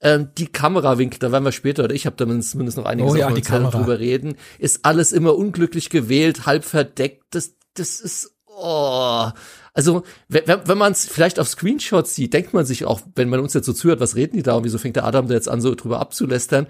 [0.00, 3.16] Ähm, die Kamerawinkel, da werden wir später, oder ich habe da zumindest noch einiges oh,
[3.16, 7.24] ja, drüber reden, ist alles immer unglücklich gewählt, halb verdeckt.
[7.30, 9.28] Das, das ist, oh.
[9.72, 13.40] Also, wenn, wenn man es vielleicht auf Screenshots sieht, denkt man sich auch, wenn man
[13.40, 15.48] uns jetzt so zuhört, was reden die da und wieso fängt der Adam da jetzt
[15.48, 16.66] an, so drüber abzulästern?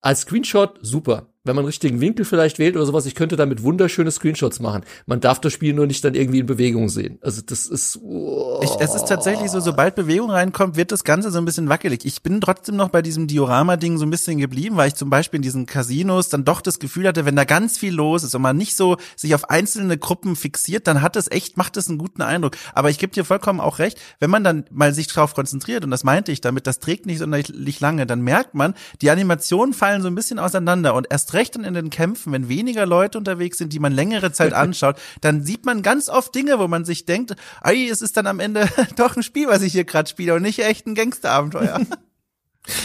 [0.00, 3.62] Als Screenshot super wenn man einen richtigen Winkel vielleicht wählt oder sowas, ich könnte damit
[3.62, 4.82] wunderschöne Screenshots machen.
[5.06, 7.18] Man darf das Spiel nur nicht dann irgendwie in Bewegung sehen.
[7.22, 7.98] Also das ist.
[8.02, 8.60] Oh.
[8.62, 12.04] Ich, es ist tatsächlich so, sobald Bewegung reinkommt, wird das Ganze so ein bisschen wackelig.
[12.04, 15.38] Ich bin trotzdem noch bei diesem Diorama-Ding so ein bisschen geblieben, weil ich zum Beispiel
[15.38, 18.42] in diesen Casinos dann doch das Gefühl hatte, wenn da ganz viel los ist und
[18.42, 21.96] man nicht so sich auf einzelne Gruppen fixiert, dann hat es echt, macht es einen
[21.96, 22.56] guten Eindruck.
[22.74, 25.90] Aber ich gebe dir vollkommen auch recht, wenn man dann mal sich drauf konzentriert, und
[25.90, 30.02] das meinte ich damit, das trägt nicht sonderlich lange, dann merkt man, die Animationen fallen
[30.02, 33.58] so ein bisschen auseinander und erst recht dann in den Kämpfen, wenn weniger Leute unterwegs
[33.58, 37.06] sind, die man längere Zeit anschaut, dann sieht man ganz oft Dinge, wo man sich
[37.06, 40.34] denkt, ey, es ist dann am Ende doch ein Spiel, was ich hier gerade spiele
[40.34, 41.80] und nicht echt ein Gangsterabenteuer.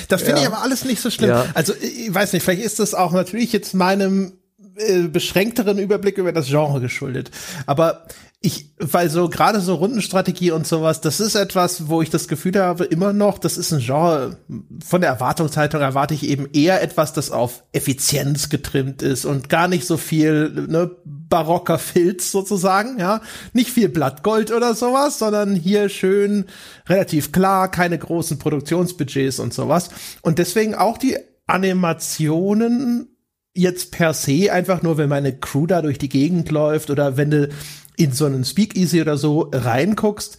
[0.08, 0.48] Das finde ja.
[0.48, 1.32] ich aber alles nicht so schlimm.
[1.32, 1.48] Ja.
[1.54, 4.40] Also ich weiß nicht, vielleicht ist das auch natürlich jetzt meinem
[4.78, 7.32] äh, beschränkteren Überblick über das Genre geschuldet.
[7.66, 8.08] Aber
[8.46, 12.56] ich, weil so gerade so Rundenstrategie und sowas, das ist etwas, wo ich das Gefühl
[12.60, 14.38] habe, immer noch, das ist ein Genre,
[14.86, 19.68] von der Erwartungshaltung erwarte ich eben eher etwas, das auf Effizienz getrimmt ist und gar
[19.68, 23.22] nicht so viel, ne, barocker Filz sozusagen, ja.
[23.54, 26.46] Nicht viel Blattgold oder sowas, sondern hier schön
[26.88, 29.90] relativ klar, keine großen Produktionsbudgets und sowas.
[30.22, 33.15] Und deswegen auch die Animationen
[33.56, 37.32] jetzt per se einfach nur, wenn meine Crew da durch die Gegend läuft oder wenn
[37.32, 37.50] du
[37.98, 40.38] in so einen Speakeasy oder so reinguckst,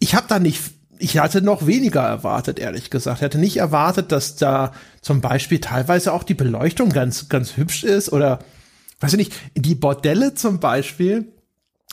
[0.00, 0.60] ich habe da nicht
[0.98, 3.18] ich hatte noch weniger erwartet, ehrlich gesagt.
[3.18, 7.84] Ich hatte nicht erwartet, dass da zum Beispiel teilweise auch die Beleuchtung ganz, ganz hübsch
[7.84, 8.38] ist oder,
[9.00, 11.32] weiß ich nicht, die Bordelle zum Beispiel,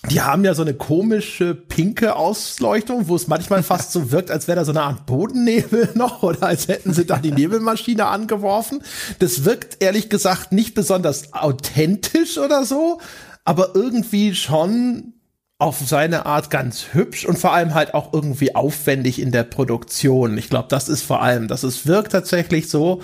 [0.10, 4.48] die haben ja so eine komische pinke Ausleuchtung, wo es manchmal fast so wirkt, als
[4.48, 8.84] wäre da so eine Art Bodennebel noch oder als hätten sie da die Nebelmaschine angeworfen.
[9.20, 13.00] Das wirkt ehrlich gesagt nicht besonders authentisch oder so,
[13.46, 15.14] aber irgendwie schon
[15.60, 20.38] auf seine Art ganz hübsch und vor allem halt auch irgendwie aufwendig in der Produktion.
[20.38, 23.02] Ich glaube, das ist vor allem, dass es wirkt tatsächlich so,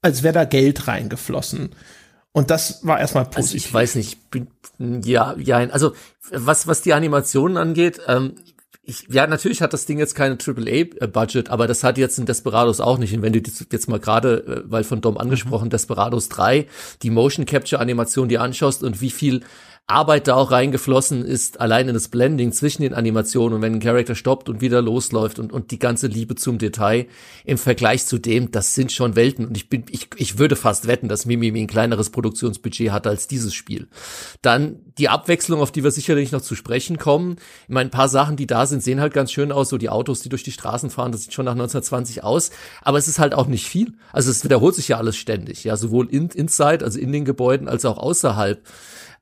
[0.00, 1.70] als wäre da Geld reingeflossen.
[2.32, 3.42] Und das war erstmal positiv.
[3.42, 5.92] Also ich weiß nicht, bin, ja, ja, also
[6.30, 8.34] was, was die Animationen angeht, ähm,
[8.88, 12.80] ich, ja, natürlich hat das Ding jetzt keine AAA-Budget, aber das hat jetzt ein Desperados
[12.80, 13.12] auch nicht.
[13.14, 15.70] Und wenn du jetzt mal gerade, äh, weil von Dom angesprochen, mhm.
[15.70, 16.66] Desperados 3,
[17.02, 19.42] die Motion Capture Animation dir anschaust und wie viel
[19.90, 23.80] Arbeit da auch reingeflossen ist, allein in das Blending zwischen den Animationen und wenn ein
[23.80, 27.06] Charakter stoppt und wieder losläuft und, und die ganze Liebe zum Detail
[27.46, 30.88] im Vergleich zu dem, das sind schon Welten und ich bin, ich, ich würde fast
[30.88, 33.88] wetten, dass Mimimi ein kleineres Produktionsbudget hat als dieses Spiel.
[34.42, 37.36] Dann die Abwechslung, auf die wir sicherlich noch zu sprechen kommen.
[37.62, 39.88] Ich meine, ein paar Sachen, die da sind, sehen halt ganz schön aus, so die
[39.88, 42.50] Autos, die durch die Straßen fahren, das sieht schon nach 1920 aus,
[42.82, 43.94] aber es ist halt auch nicht viel.
[44.12, 47.68] Also es wiederholt sich ja alles ständig, ja, sowohl in, inside, also in den Gebäuden,
[47.68, 48.60] als auch außerhalb.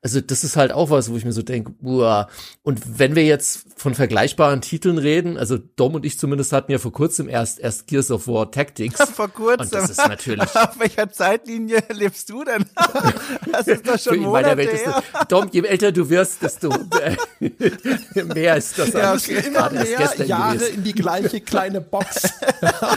[0.07, 2.29] Also das ist halt auch was, wo ich mir so denke, uah.
[2.63, 6.79] und wenn wir jetzt von vergleichbaren Titeln reden, also Dom und ich zumindest hatten ja
[6.79, 9.01] vor kurzem erst erst Gears of War Tactics.
[9.17, 9.63] vor kurzem.
[9.63, 10.43] Und das ist natürlich.
[10.55, 12.67] Auf welcher Zeitlinie lebst du denn?
[13.53, 16.41] das ist doch schon in meiner Welt Monate ist das, Dom, je älter du wirst,
[16.41, 19.43] desto äh, mehr ist das Ja, alles okay.
[19.45, 20.75] immer mehr Jahre gewesen.
[20.77, 22.31] in die gleiche kleine Box.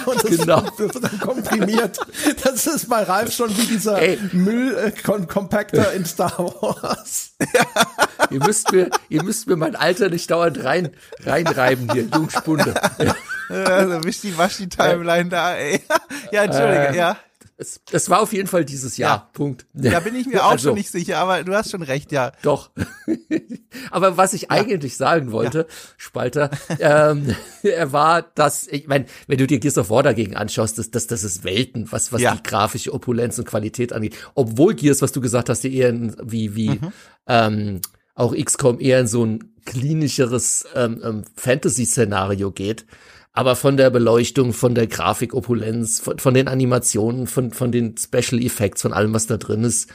[0.06, 0.64] Und das Genau.
[0.78, 2.00] wird dann komprimiert.
[2.44, 4.20] Das ist bei Ralf schon wie dieser Ey.
[4.32, 6.99] Müll-Compactor in Star Wars.
[8.30, 10.90] Ihr müsst mir, ihr müsst mir mein Alter nicht dauernd rein,
[11.24, 12.74] reinreiben hier, Jungspunde.
[13.50, 15.82] Also wisch die, wasch die Timeline da, ey.
[16.32, 17.18] Ja, Entschuldige, Ähm, ja.
[17.62, 19.18] Es, das war auf jeden Fall dieses Jahr.
[19.18, 19.30] Ja.
[19.34, 19.66] Punkt.
[19.74, 22.32] Da bin ich mir auch Also, schon nicht sicher, aber du hast schon recht, ja.
[22.42, 22.72] Doch.
[23.92, 25.68] Aber was ich eigentlich sagen wollte,
[25.98, 30.78] Spalter, ähm, er war, dass, ich meine, wenn du dir Gears of War dagegen anschaust,
[30.80, 32.34] das, das, das ist Welten, was, was Ja.
[32.36, 34.16] die grafische Opulenz und Qualität angeht.
[34.36, 35.94] Obwohl Gears, was du gesagt hast, ja eher
[36.24, 36.94] wie, wie, Mhm.
[37.28, 37.82] ähm,
[38.16, 42.86] auch XCOM eher in so ein klinischeres ähm, ähm, Fantasy-Szenario geht.
[43.40, 48.44] Aber von der Beleuchtung, von der Grafikopulenz, von, von den Animationen, von, von den Special
[48.44, 49.90] Effects, von allem, was da drin ist,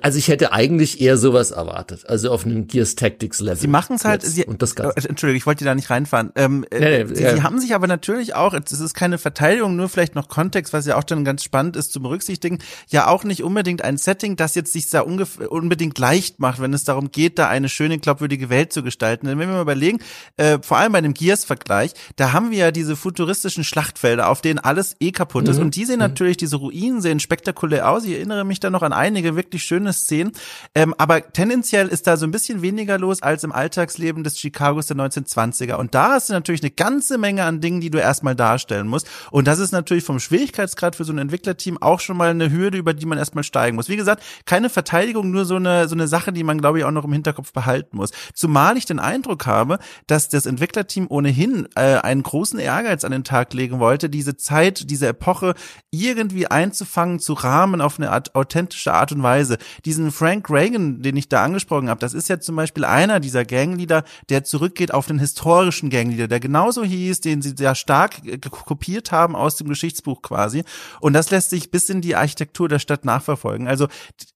[0.00, 3.58] also ich hätte eigentlich eher sowas erwartet, also auf einem Gears Tactics Level.
[3.58, 4.96] Sie machen es halt, sie, und das Ganze.
[4.96, 6.32] Äh, Entschuldige, ich wollte da nicht reinfahren.
[6.36, 7.34] Ähm, äh, Nee, nee, sie, ja.
[7.34, 10.86] sie haben sich aber natürlich auch, es ist keine Verteidigung, nur vielleicht noch Kontext, was
[10.86, 14.54] ja auch dann ganz spannend ist zu berücksichtigen, ja auch nicht unbedingt ein Setting, das
[14.54, 18.72] jetzt sich da unbedingt leicht macht, wenn es darum geht, da eine schöne, glaubwürdige Welt
[18.72, 19.26] zu gestalten.
[19.26, 19.98] Denn wenn wir mal überlegen,
[20.38, 24.58] äh, vor allem bei dem Gears-Vergleich, da haben wir ja diese futuristischen Schlachtfelder, auf denen
[24.58, 25.58] alles eh kaputt ist.
[25.58, 28.04] Und die sehen natürlich, diese Ruinen sehen spektakulär aus.
[28.06, 30.32] Ich erinnere mich da noch an einige wirklich schöne Szenen.
[30.74, 34.86] Ähm, aber tendenziell ist da so ein bisschen weniger los als im Alltagsleben des Chicagos
[34.86, 35.74] der 1920er.
[35.74, 39.08] Und da hast du natürlich eine ganze Menge an Dingen, die du erstmal darstellen musst.
[39.30, 42.78] Und das ist natürlich vom Schwierigkeitsgrad für so ein Entwicklerteam auch schon mal eine Hürde,
[42.78, 43.88] über die man erstmal steigen muss.
[43.88, 46.90] Wie gesagt, keine Verteidigung, nur so eine, so eine Sache, die man, glaube ich, auch
[46.90, 48.10] noch im Hinterkopf behalten muss.
[48.34, 53.24] Zumal ich den Eindruck habe, dass das Entwicklerteam ohnehin äh, einen großen Ehrgeiz an den
[53.24, 55.54] Tag legen wollte, diese Zeit, diese Epoche
[55.90, 59.58] irgendwie einzufangen, zu rahmen auf eine Art, authentische Art und Weise.
[59.84, 63.44] Diesen Frank Reagan, den ich da angesprochen habe, das ist ja zum Beispiel einer dieser
[63.44, 69.12] Gangleader, der zurückgeht auf den historischen Gangleader, der genauso hieß, den sie sehr stark kopiert
[69.12, 70.64] haben aus dem Geschichtsbuch quasi.
[71.00, 73.68] Und das lässt sich bis in die Architektur der Stadt nachverfolgen.
[73.68, 73.88] Also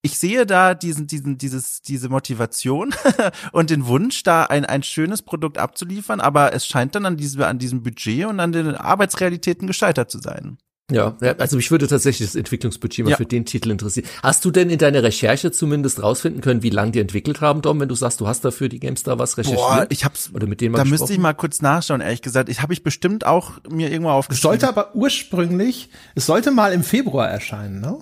[0.02, 2.94] ich sehe da diesen, diesen, dieses, diese Motivation
[3.52, 7.42] und den Wunsch, da ein, ein schönes Produkt abzuliefern, aber es scheint dann an diesem,
[7.42, 10.58] an diesem Budget und an den Arbeitsrealitäten gescheitert zu sein.
[10.90, 13.16] Ja, ja, also mich würde tatsächlich das Entwicklungsbudget mal Ja.
[13.18, 14.06] für den Titel interessieren.
[14.22, 17.78] Hast du denn in deiner Recherche zumindest rausfinden können, wie lange die entwickelt haben, Dom,
[17.80, 19.58] wenn du sagst, du hast dafür die GameStar was recherchiert?
[19.60, 21.00] Boah, ich hab's, Oder mit denen mal da gesprochen?
[21.02, 22.48] müsste ich mal kurz nachschauen, ehrlich gesagt.
[22.48, 24.42] Ich habe ich bestimmt auch mir irgendwo Es aufgeschrieben.
[24.50, 27.98] sollte aber ursprünglich, es sollte mal im Februar erscheinen, ne?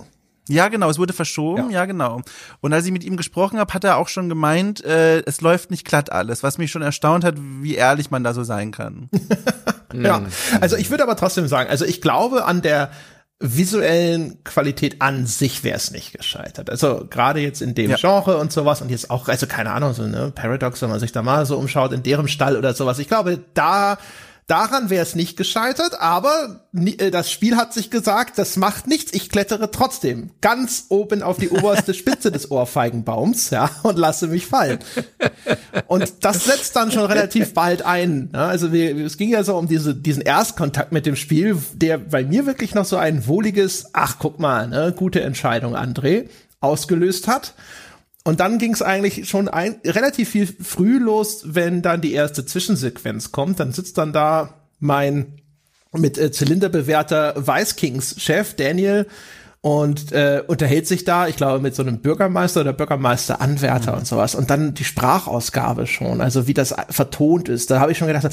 [0.49, 1.87] Ja, genau, es wurde verschoben, ja.
[1.87, 2.23] genau.
[2.61, 5.73] Und als ich mit ihm gesprochen habe, hat er auch schon gemeint, äh, es läuft
[5.73, 9.09] nicht glatt alles, was mich schon erstaunt hat, wie ehrlich man da so sein kann.
[10.05, 10.23] Ja,
[10.61, 12.91] also ich würde aber trotzdem sagen, also ich glaube an der
[13.39, 16.71] visuellen Qualität an sich wäre es nicht gescheitert.
[16.71, 17.97] Also gerade jetzt in dem Ja.
[17.97, 21.13] Genre und sowas und jetzt auch, also keine Ahnung, so ne Paradox, wenn man sich
[21.13, 22.99] da mal so umschaut, in deren Stall oder sowas.
[22.99, 23.99] Ich glaube, da
[24.49, 29.13] Daran wäre es nicht gescheitert, aber äh, das Spiel hat sich gesagt, das macht nichts,
[29.13, 34.47] ich klettere trotzdem ganz oben auf die oberste Spitze des Ohrfeigenbaums, ja, und lasse mich
[34.47, 34.79] fallen.
[35.89, 38.31] Und das setzt dann schon relativ bald ein.
[38.33, 38.39] Ne?
[38.39, 42.23] Also wir, es ging ja so um diese, diesen Erstkontakt mit dem Spiel, der bei
[42.23, 46.29] mir wirklich noch so ein wohliges, ach guck mal, ne, gute Entscheidung, André,
[46.61, 47.55] ausgelöst hat.
[48.27, 52.45] Und dann ging es eigentlich schon ein, relativ viel früh los, wenn dann die erste
[52.45, 53.61] Zwischensequenz kommt.
[53.61, 55.41] Dann sitzt dann da mein
[55.93, 59.07] mit äh, Zylinderbewerter Weißkings-Chef Daniel
[59.61, 64.35] und äh, unterhält sich da, ich glaube, mit so einem Bürgermeister oder Bürgermeisteranwärter und sowas.
[64.35, 67.71] Und dann die Sprachausgabe schon, also wie das vertont ist.
[67.71, 68.33] Da habe ich schon gedacht, ah,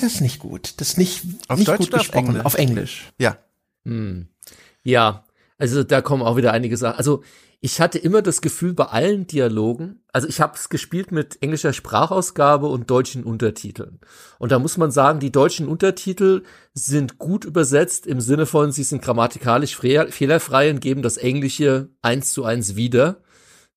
[0.00, 0.72] das ist nicht gut.
[0.78, 2.28] Das ist nicht, Auf nicht Deutsch gut gesprochen.
[2.28, 2.44] Englisch?
[2.46, 3.12] Auf Englisch.
[3.18, 3.36] Ja.
[4.84, 5.24] Ja,
[5.58, 6.96] also da kommen auch wieder einige Sachen.
[6.96, 7.22] Also
[7.64, 11.72] ich hatte immer das Gefühl bei allen Dialogen, also ich habe es gespielt mit englischer
[11.72, 14.00] Sprachausgabe und deutschen Untertiteln.
[14.40, 16.42] Und da muss man sagen, die deutschen Untertitel
[16.74, 21.90] sind gut übersetzt im Sinne von, sie sind grammatikalisch fre- fehlerfrei und geben das Englische
[22.02, 23.22] eins zu eins wieder.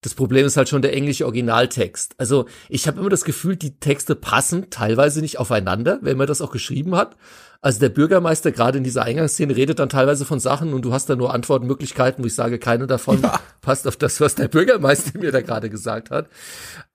[0.02, 2.14] Das Problem ist halt schon der englische Originaltext.
[2.18, 6.40] Also ich habe immer das Gefühl, die Texte passen teilweise nicht aufeinander, wenn man das
[6.40, 7.16] auch geschrieben hat.
[7.60, 11.08] Also der Bürgermeister gerade in dieser Eingangsszene redet dann teilweise von Sachen und du hast
[11.08, 13.40] da nur Antwortmöglichkeiten, wo ich sage, keine davon ja.
[13.62, 16.28] passt auf das, was der Bürgermeister mir da gerade gesagt hat.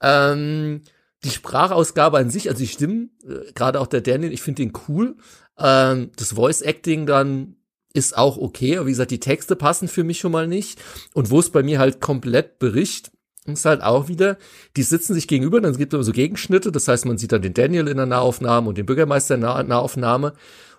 [0.02, 0.82] Ähm,
[1.24, 4.74] die Sprachausgabe an sich, also die Stimmen, äh, gerade auch der Daniel, ich finde den
[4.88, 5.18] cool.
[5.58, 7.56] Ähm, das Voice Acting dann
[7.94, 10.80] ist auch okay, aber wie gesagt, die Texte passen für mich schon mal nicht.
[11.14, 13.12] Und wo es bei mir halt komplett bericht,
[13.46, 14.38] ist halt auch wieder,
[14.78, 17.42] die sitzen sich gegenüber, dann gibt es immer so Gegenschnitte, das heißt, man sieht dann
[17.42, 20.34] den Daniel in der Nahaufnahme und den Bürgermeister in der Nahaufnahme.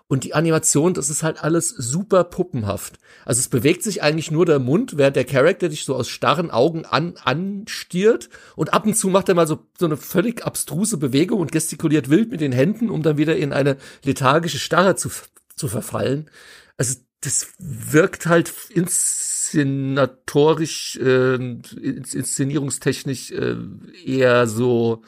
[0.07, 2.99] Und die Animation, das ist halt alles super puppenhaft.
[3.25, 6.51] Also es bewegt sich eigentlich nur der Mund, während der Charakter dich so aus starren
[6.51, 8.29] Augen an, anstiert.
[8.55, 12.09] Und ab und zu macht er mal so, so eine völlig abstruse Bewegung und gestikuliert
[12.09, 15.09] wild mit den Händen, um dann wieder in eine lethargische Starre zu,
[15.55, 16.29] zu verfallen.
[16.77, 23.57] Also das wirkt halt inszenatorisch, äh, inszenierungstechnisch äh,
[24.05, 25.03] eher so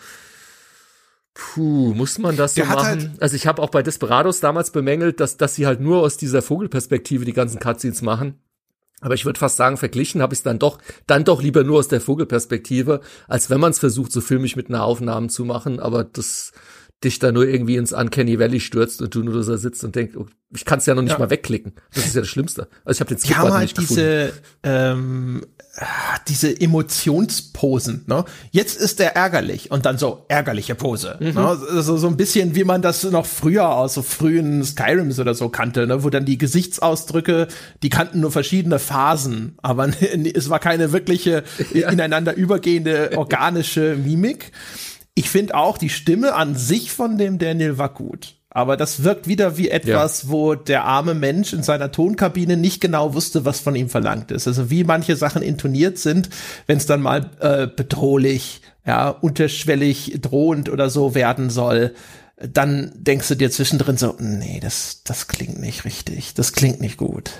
[1.35, 2.85] Puh, muss man das so Der machen?
[2.85, 6.15] Halt also ich habe auch bei Desperados damals bemängelt, dass, dass sie halt nur aus
[6.15, 8.39] dieser Vogelperspektive die ganzen Cutscenes machen.
[9.01, 11.79] Aber ich würde fast sagen, verglichen habe ich es dann doch, dann doch lieber nur
[11.79, 15.81] aus der Vogelperspektive, als wenn man es versucht, so filmisch mit einer Aufnahme zu machen.
[15.81, 16.53] Aber das
[17.03, 20.15] dich da nur irgendwie ins Uncanny Valley stürzt und du nur da sitzt und denkst,
[20.15, 21.19] oh, ich kann es ja noch nicht ja.
[21.19, 21.73] mal wegklicken.
[21.93, 22.67] Das ist ja das Schlimmste.
[22.83, 25.41] Also ich habe den Skip halt nicht diese ähm,
[26.29, 28.05] diese Emotionsposen.
[28.07, 28.23] Ne?
[28.51, 31.17] Jetzt ist er ärgerlich und dann so ärgerliche Pose.
[31.19, 31.33] Mhm.
[31.33, 31.59] Ne?
[31.81, 35.49] So, so ein bisschen wie man das noch früher aus so frühen Skyrims oder so
[35.49, 36.03] kannte, ne?
[36.03, 37.47] wo dann die Gesichtsausdrücke,
[37.83, 39.89] die kannten nur verschiedene Phasen, aber
[40.33, 41.89] es war keine wirkliche ja.
[41.89, 44.51] ineinander übergehende organische Mimik.
[45.15, 48.35] Ich finde auch, die Stimme an sich von dem Daniel war gut.
[48.49, 50.29] Aber das wirkt wieder wie etwas, ja.
[50.29, 54.47] wo der arme Mensch in seiner Tonkabine nicht genau wusste, was von ihm verlangt ist.
[54.47, 56.29] Also wie manche Sachen intoniert sind,
[56.65, 61.95] wenn es dann mal äh, bedrohlich, ja, unterschwellig, drohend oder so werden soll,
[62.37, 66.95] dann denkst du dir zwischendrin so, nee, das, das klingt nicht richtig, das klingt nicht
[66.95, 67.31] gut.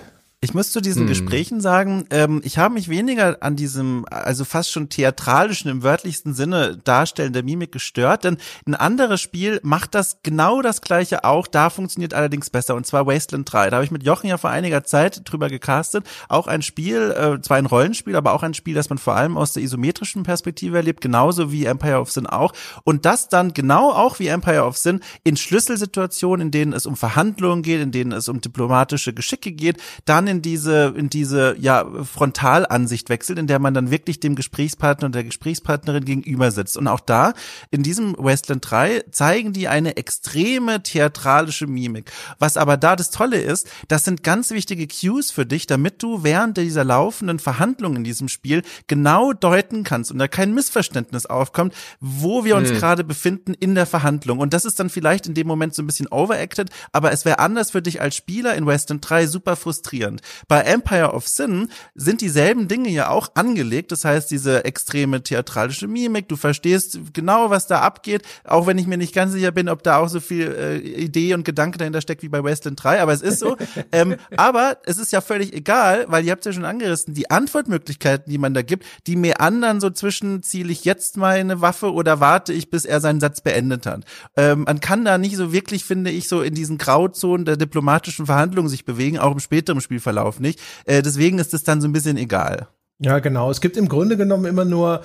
[0.45, 1.07] Ich muss zu diesen hm.
[1.07, 6.35] Gesprächen sagen, ähm, ich habe mich weniger an diesem, also fast schon theatralischen im wörtlichsten
[6.35, 11.47] Sinne darstellen der Mimik gestört, denn ein anderes Spiel macht das genau das gleiche auch,
[11.47, 13.71] da funktioniert allerdings besser und zwar Wasteland 3.
[13.71, 17.41] Da habe ich mit Jochen ja vor einiger Zeit drüber gecastet, auch ein Spiel, äh,
[17.41, 20.77] zwar ein Rollenspiel, aber auch ein Spiel, das man vor allem aus der isometrischen Perspektive
[20.77, 22.53] erlebt, genauso wie Empire of Sin auch
[22.83, 26.95] und das dann genau auch wie Empire of Sin in Schlüsselsituationen, in denen es um
[26.95, 31.55] Verhandlungen geht, in denen es um diplomatische Geschicke geht, dann in in diese, in diese,
[31.59, 36.77] ja, Frontalansicht wechselt, in der man dann wirklich dem Gesprächspartner und der Gesprächspartnerin gegenüber sitzt.
[36.77, 37.33] Und auch da,
[37.71, 42.11] in diesem Westland 3, zeigen die eine extreme theatralische Mimik.
[42.39, 46.23] Was aber da das Tolle ist, das sind ganz wichtige Cues für dich, damit du
[46.23, 51.73] während dieser laufenden Verhandlungen in diesem Spiel genau deuten kannst und da kein Missverständnis aufkommt,
[51.99, 52.75] wo wir uns mhm.
[52.75, 54.39] gerade befinden in der Verhandlung.
[54.39, 57.39] Und das ist dann vielleicht in dem Moment so ein bisschen overacted, aber es wäre
[57.39, 60.21] anders für dich als Spieler in Westland 3 super frustrierend.
[60.47, 63.91] Bei Empire of Sin sind dieselben Dinge ja auch angelegt.
[63.91, 68.87] Das heißt, diese extreme theatralische Mimik, du verstehst genau, was da abgeht, auch wenn ich
[68.87, 72.01] mir nicht ganz sicher bin, ob da auch so viel äh, Idee und Gedanke dahinter
[72.01, 73.57] steckt wie bei Westland 3, aber es ist so.
[73.91, 78.31] ähm, aber es ist ja völlig egal, weil ihr habt ja schon angerissen, die Antwortmöglichkeiten,
[78.31, 81.93] die man da gibt, die mir anderen so zwischen, ziele ich jetzt mal eine Waffe
[81.93, 84.03] oder warte ich, bis er seinen Satz beendet hat.
[84.35, 88.25] Ähm, man kann da nicht so wirklich, finde ich, so in diesen Grauzonen der diplomatischen
[88.25, 90.59] Verhandlungen sich bewegen, auch im späteren Spielverlauf Verlauf nicht.
[90.85, 92.67] Äh, deswegen ist es dann so ein bisschen egal.
[92.99, 93.51] Ja, genau.
[93.51, 95.03] Es gibt im Grunde genommen immer nur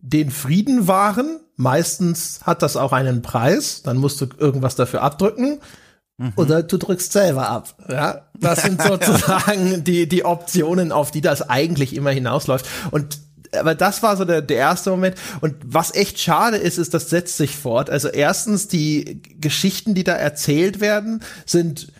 [0.00, 1.40] den Frieden wahren.
[1.56, 3.82] Meistens hat das auch einen Preis.
[3.82, 5.60] Dann musst du irgendwas dafür abdrücken.
[6.16, 6.32] Mhm.
[6.36, 7.74] Oder du drückst selber ab.
[7.88, 12.66] Ja, das sind sozusagen die, die Optionen, auf die das eigentlich immer hinausläuft.
[12.90, 13.20] Und
[13.58, 15.16] aber das war so der, der erste Moment.
[15.40, 17.88] Und was echt schade ist, ist, das setzt sich fort.
[17.88, 21.90] Also erstens, die Geschichten, die da erzählt werden, sind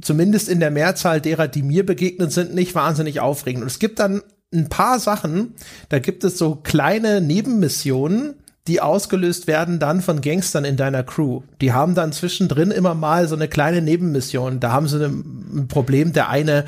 [0.00, 3.62] zumindest in der Mehrzahl derer, die mir begegnet sind, nicht wahnsinnig aufregend.
[3.62, 5.54] Und es gibt dann ein paar Sachen,
[5.88, 8.34] da gibt es so kleine Nebenmissionen,
[8.70, 11.42] die ausgelöst werden dann von Gangstern in deiner Crew.
[11.60, 14.60] Die haben dann zwischendrin immer mal so eine kleine Nebenmission.
[14.60, 16.12] Da haben sie ein Problem.
[16.12, 16.66] Der eine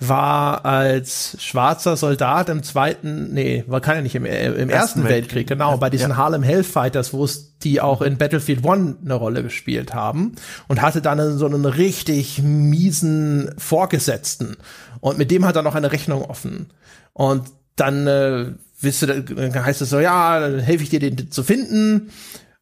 [0.00, 4.70] war als schwarzer Soldat im zweiten, nee, war kann ja nicht im, äh, im ersten,
[4.70, 6.16] ersten Weltkrieg, Weltkrieg, genau, bei diesen ja.
[6.16, 10.32] Harlem Hellfighters, wo es die auch in Battlefield One eine Rolle gespielt haben
[10.66, 14.56] und hatte dann so einen richtig miesen Vorgesetzten
[14.98, 16.70] und mit dem hat er noch eine Rechnung offen.
[17.12, 17.44] Und
[17.76, 18.46] dann äh,
[18.84, 22.10] willst du, dann heißt es so, ja, dann helfe ich dir, den zu finden.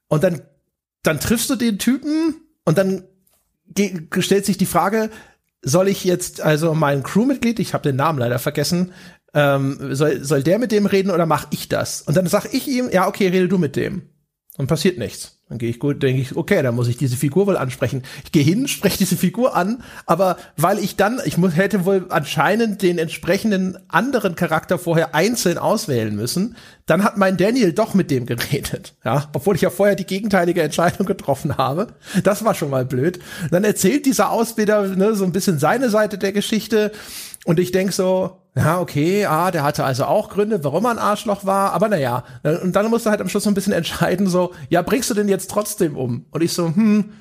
[0.08, 0.40] Und dann,
[1.02, 3.04] dann triffst du den Typen und dann
[4.18, 5.10] stellt sich die Frage,
[5.62, 8.92] soll ich jetzt also mein Crewmitglied, ich habe den Namen leider vergessen,
[9.34, 12.02] Ähm, soll, soll der mit dem reden oder mach ich das?
[12.02, 14.11] Und dann sag ich ihm, ja, okay, rede du mit dem.
[14.58, 15.38] Und passiert nichts.
[15.48, 18.02] Dann gehe ich gut, denke ich, okay, dann muss ich diese Figur wohl ansprechen.
[18.24, 22.06] Ich gehe hin, spreche diese Figur an, aber weil ich dann, ich muss, hätte wohl
[22.10, 28.10] anscheinend den entsprechenden anderen Charakter vorher einzeln auswählen müssen, dann hat mein Daniel doch mit
[28.10, 31.88] dem geredet, ja, obwohl ich ja vorher die gegenteilige Entscheidung getroffen habe.
[32.22, 33.20] Das war schon mal blöd.
[33.50, 36.92] Dann erzählt dieser Ausbilder ne, so ein bisschen seine Seite der Geschichte
[37.44, 40.98] und ich denk so, ja, okay, ah, der hatte also auch Gründe, warum er ein
[40.98, 42.24] Arschloch war, aber naja.
[42.62, 45.28] Und dann musste halt am Schluss so ein bisschen entscheiden, so, ja, bringst du den
[45.28, 46.26] jetzt trotzdem um?
[46.30, 47.12] Und ich so, hm,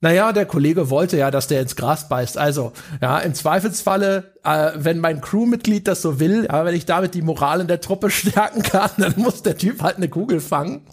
[0.00, 2.38] naja, der Kollege wollte ja, dass der ins Gras beißt.
[2.38, 7.14] Also, ja, im Zweifelsfalle, äh, wenn mein Crewmitglied das so will, ja, wenn ich damit
[7.14, 10.86] die Moral in der Truppe stärken kann, dann muss der Typ halt eine Kugel fangen.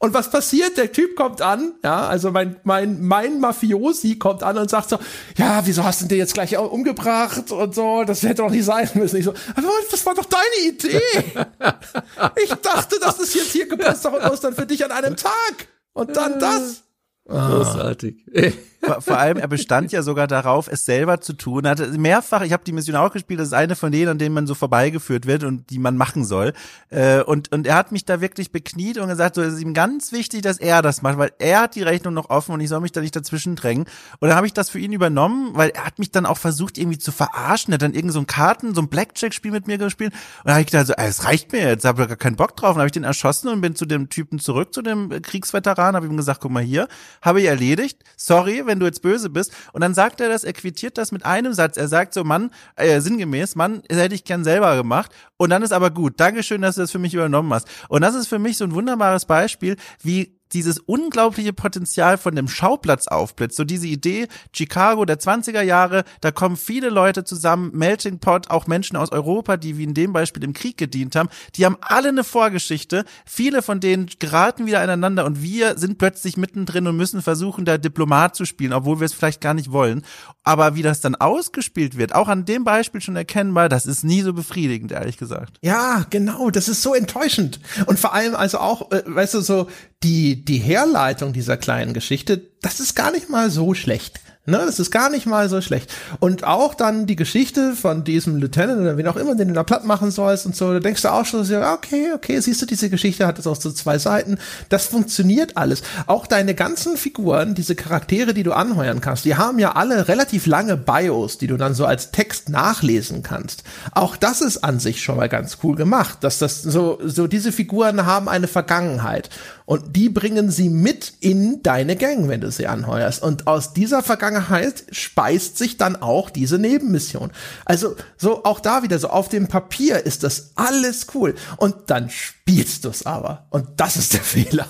[0.00, 0.76] Und was passiert?
[0.76, 4.98] Der Typ kommt an, ja, also mein, mein, mein Mafiosi kommt an und sagt so,
[5.36, 8.88] ja, wieso hast du den jetzt gleich umgebracht und so, das hätte doch nicht sein
[8.94, 9.16] müssen.
[9.16, 11.02] Ich so, aber das war doch deine Idee.
[12.44, 15.66] ich dachte, das ist jetzt hier Geburtstag und Ostern für dich an einem Tag.
[15.94, 16.84] Und dann das.
[17.26, 18.24] Großartig.
[18.80, 21.64] Vor, vor, allem, er bestand ja sogar darauf, es selber zu tun.
[21.64, 24.18] Er hatte mehrfach, ich habe die Mission auch gespielt, das ist eine von denen, an
[24.18, 26.52] denen man so vorbeigeführt wird und die man machen soll.
[26.90, 29.74] Äh, und, und er hat mich da wirklich bekniet und gesagt, so, es ist ihm
[29.74, 32.68] ganz wichtig, dass er das macht, weil er hat die Rechnung noch offen und ich
[32.68, 33.86] soll mich da nicht dazwischen drängen.
[34.20, 36.78] Und dann habe ich das für ihn übernommen, weil er hat mich dann auch versucht,
[36.78, 37.72] irgendwie zu verarschen.
[37.72, 40.12] Er hat dann irgend so ein Karten, so ein Blackjack-Spiel mit mir gespielt.
[40.12, 42.70] Und da habe ich gedacht, so, es reicht mir jetzt, habe gar keinen Bock drauf.
[42.70, 45.96] Und dann habe ich den erschossen und bin zu dem Typen zurück, zu dem Kriegsveteran,
[45.96, 46.86] habe ihm gesagt, guck mal hier,
[47.22, 48.04] habe ich erledigt.
[48.16, 49.52] Sorry, wenn du jetzt böse bist.
[49.72, 51.76] Und dann sagt er das, er quittiert das mit einem Satz.
[51.76, 55.10] Er sagt so, Mann, äh, sinngemäß, Mann, das hätte ich gern selber gemacht.
[55.36, 56.20] Und dann ist aber gut.
[56.20, 57.68] Dankeschön, dass du das für mich übernommen hast.
[57.88, 62.48] Und das ist für mich so ein wunderbares Beispiel, wie dieses unglaubliche Potenzial von dem
[62.48, 63.56] Schauplatz aufblitzt.
[63.56, 68.66] So diese Idee, Chicago der 20er Jahre, da kommen viele Leute zusammen, Melting Pot, auch
[68.66, 72.08] Menschen aus Europa, die wie in dem Beispiel im Krieg gedient haben, die haben alle
[72.08, 73.04] eine Vorgeschichte.
[73.26, 77.78] Viele von denen geraten wieder aneinander und wir sind plötzlich mittendrin und müssen versuchen, da
[77.78, 80.02] Diplomat zu spielen, obwohl wir es vielleicht gar nicht wollen.
[80.44, 84.22] Aber wie das dann ausgespielt wird, auch an dem Beispiel schon erkennbar, das ist nie
[84.22, 85.58] so befriedigend, ehrlich gesagt.
[85.62, 87.60] Ja, genau, das ist so enttäuschend.
[87.86, 89.68] Und vor allem also auch, äh, weißt du, so
[90.02, 94.20] die, die Herleitung dieser kleinen Geschichte, das ist gar nicht mal so schlecht.
[94.48, 95.92] Ne, das ist gar nicht mal so schlecht.
[96.20, 99.62] Und auch dann die Geschichte von diesem Lieutenant oder wen auch immer, den du da
[99.62, 102.64] platt machen sollst und so, da denkst du auch schon so, okay, okay, siehst du,
[102.64, 104.38] diese Geschichte hat es auch so zwei Seiten.
[104.70, 105.82] Das funktioniert alles.
[106.06, 110.46] Auch deine ganzen Figuren, diese Charaktere, die du anheuern kannst, die haben ja alle relativ
[110.46, 113.64] lange Bios, die du dann so als Text nachlesen kannst.
[113.92, 117.52] Auch das ist an sich schon mal ganz cool gemacht, dass das so, so diese
[117.52, 119.28] Figuren haben eine Vergangenheit.
[119.68, 123.22] Und die bringen sie mit in deine Gang, wenn du sie anheuerst.
[123.22, 127.32] Und aus dieser Vergangenheit speist sich dann auch diese Nebenmission.
[127.66, 131.34] Also so auch da wieder so auf dem Papier ist das alles cool.
[131.58, 133.46] Und dann spielst du es aber.
[133.50, 134.66] Und das ist der Fehler.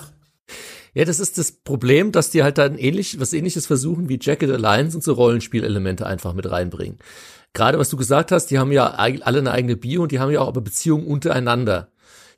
[0.93, 4.51] Ja, das ist das Problem, dass die halt dann ähnlich, was ähnliches versuchen wie Jacket
[4.51, 6.97] Alliance und so Rollenspielelemente einfach mit reinbringen.
[7.53, 10.29] Gerade was du gesagt hast, die haben ja alle eine eigene Bio und die haben
[10.29, 11.87] ja auch aber Beziehungen untereinander.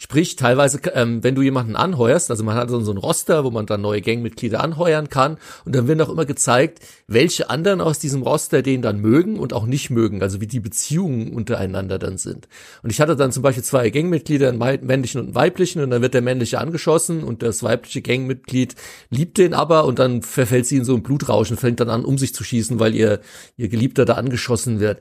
[0.04, 3.68] Sprich, teilweise, ähm, wenn du jemanden anheuerst, also man hat so, ein Roster, wo man
[3.68, 8.24] dann neue Gangmitglieder anheuern kann und dann wird auch immer gezeigt, welche anderen aus diesem
[8.24, 12.48] Roster den dann mögen und auch nicht mögen, also wie die Beziehungen untereinander dann sind.
[12.82, 16.02] Und ich hatte dann zum Beispiel zwei Gangmitglieder, einen männlichen und einen weiblichen und dann
[16.02, 18.74] wird der männliche angeschossen und das weibliche Gangmitglied
[19.12, 22.06] liebt den aber und dann verfällt sie in so ein Blutrausch und fängt dann an,
[22.06, 23.22] um sich zu schießen, weil ihr,
[23.56, 25.00] ihr Geliebter da angeschossen wird.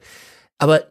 [0.58, 0.82] Aber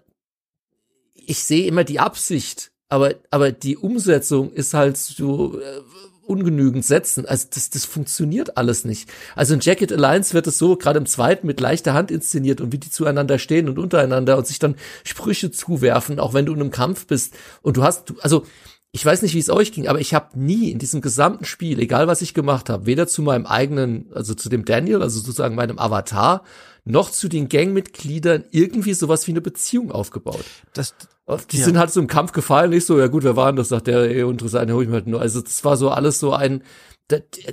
[1.14, 5.82] ich sehe immer die Absicht aber, aber die Umsetzung ist halt so äh,
[6.30, 7.26] ungenügend setzen.
[7.26, 9.10] Also das, das funktioniert alles nicht.
[9.36, 12.72] Also in Jacket Alliance wird es so, gerade im zweiten, mit leichter Hand inszeniert und
[12.72, 16.62] wie die zueinander stehen und untereinander und sich dann Sprüche zuwerfen, auch wenn du in
[16.62, 17.34] einem Kampf bist.
[17.62, 18.46] Und du hast, du, also
[18.92, 21.80] ich weiß nicht, wie es euch ging, aber ich habe nie in diesem gesamten Spiel,
[21.80, 25.56] egal was ich gemacht habe, weder zu meinem eigenen, also zu dem Daniel, also sozusagen
[25.56, 26.44] meinem Avatar,
[26.86, 30.46] noch zu den Gangmitgliedern irgendwie sowas wie eine Beziehung aufgebaut.
[30.74, 30.96] Das,
[31.38, 31.66] die ja.
[31.66, 33.70] sind halt so im Kampf gefallen, nicht so, ja gut, wer war denn das?
[33.70, 35.22] Sagt der, ey, interessant, hol ich mir halt nur.
[35.22, 36.64] Also das war so alles so ein,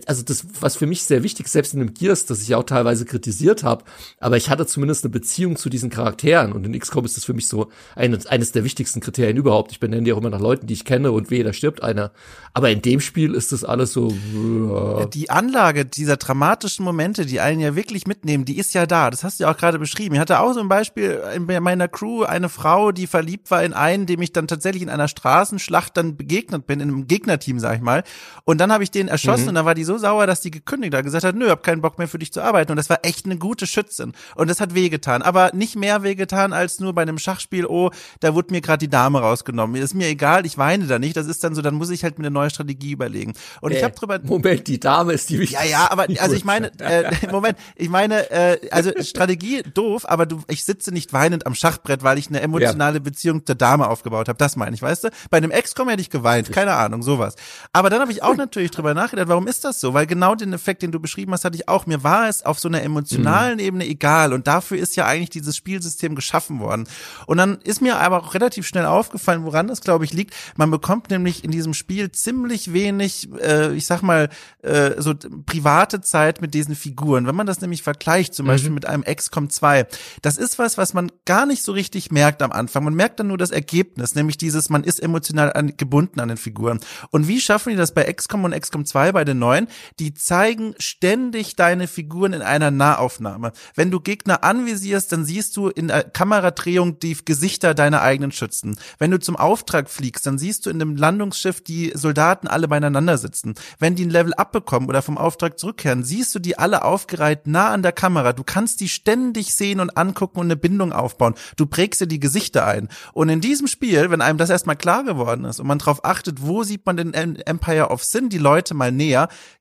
[0.07, 3.05] also das, was für mich sehr wichtig selbst in dem Gears, das ich auch teilweise
[3.05, 3.85] kritisiert habe,
[4.21, 7.35] aber ich hatte zumindest eine Beziehung zu diesen Charakteren und in XCOM ist das für
[7.35, 9.73] mich so eines, eines der wichtigsten Kriterien überhaupt.
[9.73, 12.12] Ich benenne die auch immer nach Leuten, die ich kenne und weh, da stirbt einer.
[12.53, 14.14] Aber in dem Spiel ist das alles so.
[14.35, 15.07] Ja.
[15.07, 19.11] Die Anlage dieser dramatischen Momente, die einen ja wirklich mitnehmen, die ist ja da.
[19.11, 20.14] Das hast du ja auch gerade beschrieben.
[20.14, 23.73] Ich hatte auch so ein Beispiel in meiner Crew eine Frau, die verliebt war in
[23.73, 27.77] einen, dem ich dann tatsächlich in einer Straßenschlacht dann begegnet bin, in einem Gegnerteam, sag
[27.77, 28.05] ich mal.
[28.45, 29.45] Und dann habe ich den erschossen.
[29.45, 31.63] Mhm und dann war die so sauer, dass die gekündigt hat, gesagt hat, nö, hab
[31.63, 32.73] keinen Bock mehr für dich zu arbeiten.
[32.73, 34.13] Und das war echt eine gute Schützin.
[34.35, 35.23] Und das hat wehgetan.
[35.23, 38.91] Aber nicht mehr wehgetan als nur bei einem Schachspiel, oh, da wurde mir gerade die
[38.91, 39.81] Dame rausgenommen.
[39.81, 41.16] Ist mir egal, ich weine da nicht.
[41.16, 43.35] Das ist dann so, dann muss ich halt mir eine neue Strategie überlegen.
[43.61, 44.18] Und äh, ich habe drüber.
[44.23, 45.66] Moment, die Dame ist die wichtigste.
[45.66, 50.27] Ja, ja, aber also ich meine, äh, Moment, ich meine, äh, also Strategie doof, aber
[50.27, 53.03] du, ich sitze nicht weinend am Schachbrett, weil ich eine emotionale ja.
[53.03, 54.39] Beziehung zur Dame aufgebaut habe.
[54.39, 55.09] Das meine ich, weißt du?
[55.31, 57.37] Bei einem Ex-Com hätte ich geweint, keine Ahnung, sowas.
[57.73, 59.93] Aber dann habe ich auch natürlich drüber nachgedacht, warum ist das so?
[59.93, 61.84] Weil genau den Effekt, den du beschrieben hast, hatte ich auch.
[61.84, 63.64] Mir war es auf so einer emotionalen mhm.
[63.64, 66.89] Ebene egal und dafür ist ja eigentlich dieses Spielsystem geschaffen worden.
[67.26, 70.32] Und dann ist mir aber auch relativ schnell aufgefallen, woran das, glaube ich, liegt.
[70.57, 74.30] Man bekommt nämlich in diesem Spiel ziemlich wenig, äh, ich sag mal,
[74.62, 75.12] äh, so
[75.45, 77.26] private Zeit mit diesen Figuren.
[77.26, 78.49] Wenn man das nämlich vergleicht, zum mhm.
[78.49, 79.87] Beispiel mit einem XCOM 2,
[80.22, 82.84] das ist was, was man gar nicht so richtig merkt am Anfang.
[82.84, 86.39] Man merkt dann nur das Ergebnis, nämlich dieses, man ist emotional an, gebunden an den
[86.39, 86.80] Figuren.
[87.11, 89.68] Und wie schaffen die das bei XCOM und XCOM 2 bei den neuen?
[89.99, 93.53] Die zeigen ständig deine Figuren in einer Nahaufnahme.
[93.74, 98.79] Wenn du Gegner anvisierst, dann siehst du in der Kameradrehung die Gesichter deiner eigenen Schützen.
[98.99, 103.18] Wenn du zum Auftrag fliegst, dann siehst du in dem Landungsschiff die Soldaten alle beieinander
[103.18, 103.55] sitzen.
[103.79, 107.70] Wenn die ein Level abbekommen oder vom Auftrag zurückkehren, siehst du die alle aufgereiht nah
[107.70, 108.33] an der Kamera.
[108.33, 111.35] Du kannst die ständig sehen und angucken und eine Bindung aufbauen.
[111.57, 112.89] Du prägst dir die Gesichter ein.
[113.12, 116.43] Und in diesem Spiel, wenn einem das erstmal klar geworden ist und man darauf achtet,
[116.43, 119.06] wo sieht man den Empire of Sin die Leute mal näher,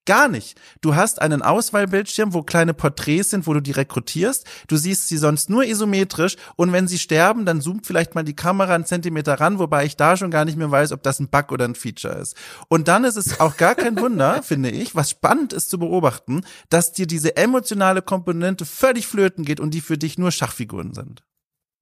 [0.05, 0.59] Gar nicht.
[0.81, 4.45] Du hast einen Auswahlbildschirm, wo kleine Porträts sind, wo du die rekrutierst.
[4.67, 8.35] Du siehst sie sonst nur isometrisch und wenn sie sterben, dann zoomt vielleicht mal die
[8.35, 11.29] Kamera einen Zentimeter ran, wobei ich da schon gar nicht mehr weiß, ob das ein
[11.29, 12.35] Bug oder ein Feature ist.
[12.67, 16.41] Und dann ist es auch gar kein Wunder, finde ich, was spannend ist zu beobachten,
[16.69, 21.23] dass dir diese emotionale Komponente völlig flöten geht und die für dich nur Schachfiguren sind.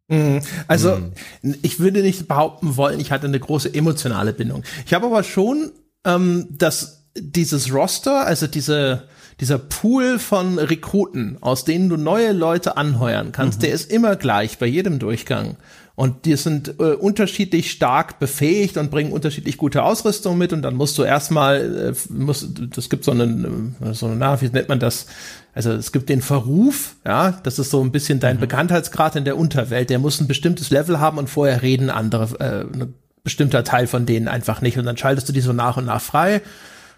[0.08, 0.42] Mhm.
[0.68, 0.98] Also,
[1.42, 1.56] mhm.
[1.62, 4.64] ich würde nicht behaupten wollen, ich hatte eine große emotionale Bindung.
[4.86, 5.72] Ich habe aber schon
[6.06, 9.04] ähm, das dieses Roster, also diese,
[9.40, 13.62] dieser Pool von Rekruten, aus denen du neue Leute anheuern kannst, mhm.
[13.64, 15.58] der ist immer gleich bei jedem Durchgang.
[15.96, 20.52] Und die sind äh, unterschiedlich stark befähigt und bringen unterschiedlich gute Ausrüstung mit.
[20.52, 24.42] Und dann musst du erstmal, äh, musst, das gibt so einen, äh, so eine, na,
[24.42, 25.06] wie nennt man das?
[25.54, 28.42] Also es gibt den Verruf, ja, das ist so ein bisschen dein mhm.
[28.42, 29.92] Bekanntheitsgrad in der Unterwelt.
[29.92, 34.08] Der muss ein bestimmtes Level haben und vorher reden andere, äh, ein bestimmter Teil von
[34.08, 34.80] denen einfach nicht.
[34.80, 36.42] Und dann schaltest du die so nach und nach frei.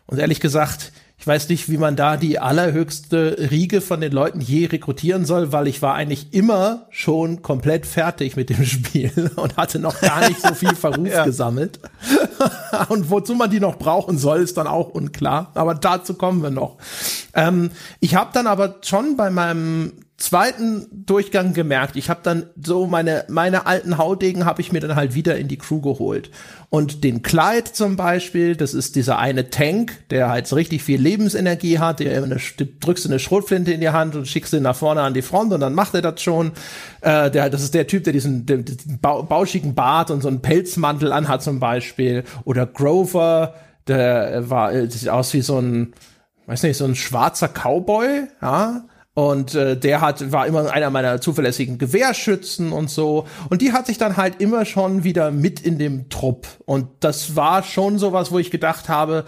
[0.07, 4.41] Und ehrlich gesagt, ich weiß nicht, wie man da die allerhöchste Riege von den Leuten
[4.41, 9.57] je rekrutieren soll, weil ich war eigentlich immer schon komplett fertig mit dem Spiel und
[9.57, 11.25] hatte noch gar nicht so viel Verruf ja.
[11.25, 11.79] gesammelt.
[12.89, 15.51] und wozu man die noch brauchen soll, ist dann auch unklar.
[15.55, 16.77] Aber dazu kommen wir noch.
[17.33, 22.87] Ähm, ich habe dann aber schon bei meinem zweiten Durchgang gemerkt, ich habe dann so
[22.87, 26.31] meine meine alten Haudegen habe ich mir dann halt wieder in die Crew geholt.
[26.69, 31.01] Und den Clyde zum Beispiel, das ist dieser eine Tank, der halt so richtig viel
[31.01, 34.75] Lebensenergie hat, der eine, drückst du eine Schrotflinte in die Hand und schickst ihn nach
[34.75, 36.53] vorne an die Front und dann macht er das schon.
[37.01, 40.41] Äh, der, das ist der Typ, der diesen, den, den bauschigen Bart und so einen
[40.41, 42.23] Pelzmantel anhat zum Beispiel.
[42.45, 43.55] Oder Grover,
[43.87, 45.93] der war äh, sieht aus wie so ein
[46.47, 48.85] weiß nicht so ein schwarzer Cowboy, ja
[49.15, 53.25] und äh, der hat, war immer einer meiner zuverlässigen Gewehrschützen und so.
[53.49, 56.47] Und die hat sich dann halt immer schon wieder mit in dem Trupp.
[56.65, 59.23] Und das war schon sowas, wo ich gedacht habe,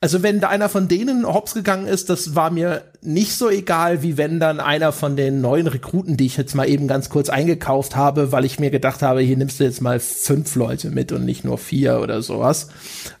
[0.00, 4.02] also wenn da einer von denen hops gegangen ist, das war mir nicht so egal,
[4.02, 7.28] wie wenn dann einer von den neuen Rekruten, die ich jetzt mal eben ganz kurz
[7.28, 11.10] eingekauft habe, weil ich mir gedacht habe, hier nimmst du jetzt mal fünf Leute mit
[11.10, 12.68] und nicht nur vier oder sowas.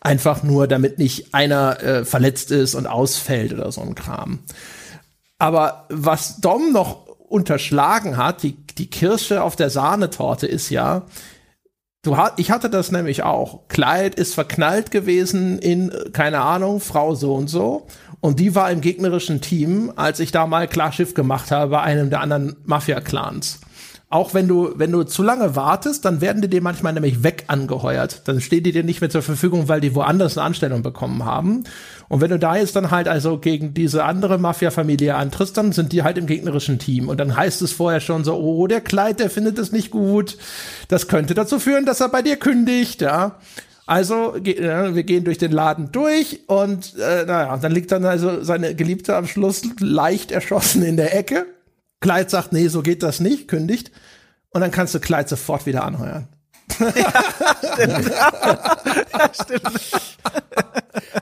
[0.00, 4.40] Einfach nur, damit nicht einer äh, verletzt ist und ausfällt oder so ein Kram.
[5.44, 11.02] Aber was Dom noch unterschlagen hat, die, die Kirsche auf der Sahnetorte ist ja,
[12.00, 13.68] du hat, ich hatte das nämlich auch.
[13.68, 17.86] Clyde ist verknallt gewesen in, keine Ahnung, Frau so und so.
[18.20, 22.08] Und die war im gegnerischen Team, als ich da mal Klarschiff gemacht habe bei einem
[22.08, 23.60] der anderen Mafia-Clans
[24.14, 27.46] auch wenn du, wenn du zu lange wartest, dann werden die dir manchmal nämlich weg
[27.48, 28.22] angeheuert.
[28.28, 31.64] Dann stehen die dir nicht mehr zur Verfügung, weil die woanders eine Anstellung bekommen haben.
[32.08, 35.90] Und wenn du da jetzt dann halt also gegen diese andere Mafia-Familie antrittst, dann sind
[35.90, 37.08] die halt im gegnerischen Team.
[37.08, 40.38] Und dann heißt es vorher schon so, oh, der Kleid, der findet es nicht gut.
[40.86, 43.40] Das könnte dazu führen, dass er bei dir kündigt, ja.
[43.84, 48.76] Also, wir gehen durch den Laden durch und äh, naja, dann liegt dann also seine
[48.76, 51.46] Geliebte am Schluss leicht erschossen in der Ecke.
[52.00, 53.90] Kleid sagt, nee, so geht das nicht, kündigt.
[54.50, 56.28] Und dann kannst du Kleid sofort wieder anheuern.
[56.78, 56.88] ja,
[57.74, 58.10] stimmt.
[58.10, 59.90] ja, stimmt.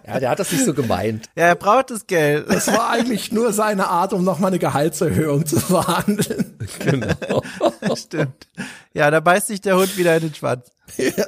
[0.07, 1.27] Ja, der hat das nicht so gemeint.
[1.35, 2.49] Ja, er braucht das Geld.
[2.49, 6.59] Das war eigentlich nur seine Art, um nochmal eine Gehaltserhöhung zu verhandeln.
[6.79, 7.43] Genau.
[7.97, 8.49] Stimmt.
[8.93, 10.71] Ja, da beißt sich der Hund wieder in den Schwanz.
[10.97, 11.27] Ja.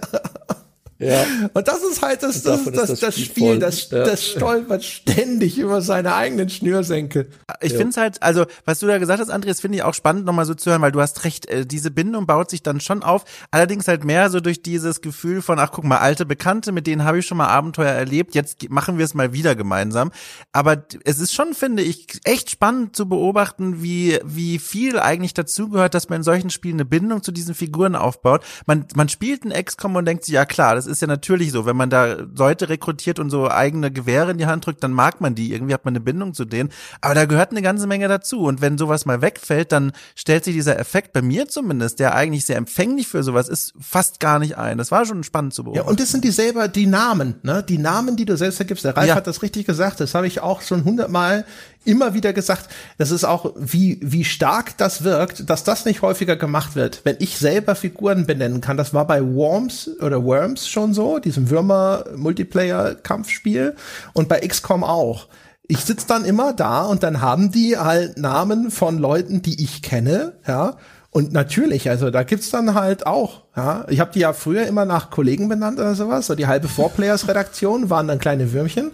[1.05, 1.25] Ja.
[1.53, 4.05] Und das ist halt das, das, das, das, das Spiel, das, ja.
[4.05, 7.29] das stolpert ständig über seine eigenen Schnürsenkel.
[7.61, 7.79] Ich ja.
[7.79, 10.47] finde es halt, also was du da gesagt hast, Andreas, finde ich auch spannend nochmal
[10.47, 13.25] so zu hören, weil du hast recht, äh, diese Bindung baut sich dann schon auf,
[13.51, 17.05] allerdings halt mehr so durch dieses Gefühl von, ach guck mal, alte Bekannte, mit denen
[17.05, 20.11] habe ich schon mal Abenteuer erlebt, jetzt machen wir es mal wieder gemeinsam.
[20.53, 25.95] Aber es ist schon, finde ich, echt spannend zu beobachten, wie, wie viel eigentlich dazugehört,
[25.95, 28.45] dass man in solchen Spielen eine Bindung zu diesen Figuren aufbaut.
[28.67, 31.67] Man, man spielt ein XCOM und denkt sich, ja klar, das ist ja natürlich so,
[31.67, 35.21] wenn man da Leute rekrutiert und so eigene Gewehre in die Hand drückt, dann mag
[35.21, 36.71] man die, irgendwie hat man eine Bindung zu denen.
[37.01, 38.41] Aber da gehört eine ganze Menge dazu.
[38.41, 42.47] Und wenn sowas mal wegfällt, dann stellt sich dieser Effekt bei mir zumindest, der eigentlich
[42.47, 44.79] sehr empfänglich für sowas ist, fast gar nicht ein.
[44.79, 45.87] Das war schon spannend zu beobachten.
[45.87, 47.63] Ja, und das sind die selber, die Namen, ne?
[47.63, 48.85] Die Namen, die du selbst ergibst.
[48.85, 49.15] Der Ralf ja.
[49.15, 50.01] hat das richtig gesagt.
[50.01, 51.45] Das habe ich auch schon hundertmal
[51.85, 52.69] immer wieder gesagt,
[52.99, 57.01] das ist auch, wie, wie stark das wirkt, dass das nicht häufiger gemacht wird.
[57.05, 61.51] Wenn ich selber Figuren benennen kann, das war bei Worms oder Worms schon so, diesem
[61.51, 63.75] Würmer-Multiplayer-Kampfspiel
[64.13, 65.27] und bei XCOM auch.
[65.67, 69.83] Ich sitz dann immer da und dann haben die halt Namen von Leuten, die ich
[69.83, 70.77] kenne, ja.
[71.11, 73.85] Und natürlich, also da gibt's dann halt auch, ja.
[73.89, 76.27] Ich habe die ja früher immer nach Kollegen benannt oder sowas.
[76.27, 78.91] So die halbe Four-Players-Redaktion waren dann kleine Würmchen.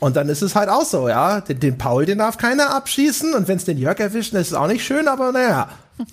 [0.00, 1.40] Und dann ist es halt auch so, ja.
[1.40, 3.34] Den, den Paul, den darf keiner abschießen.
[3.34, 5.68] Und wenn es den Jörg erwischt, ist es auch nicht schön, aber naja.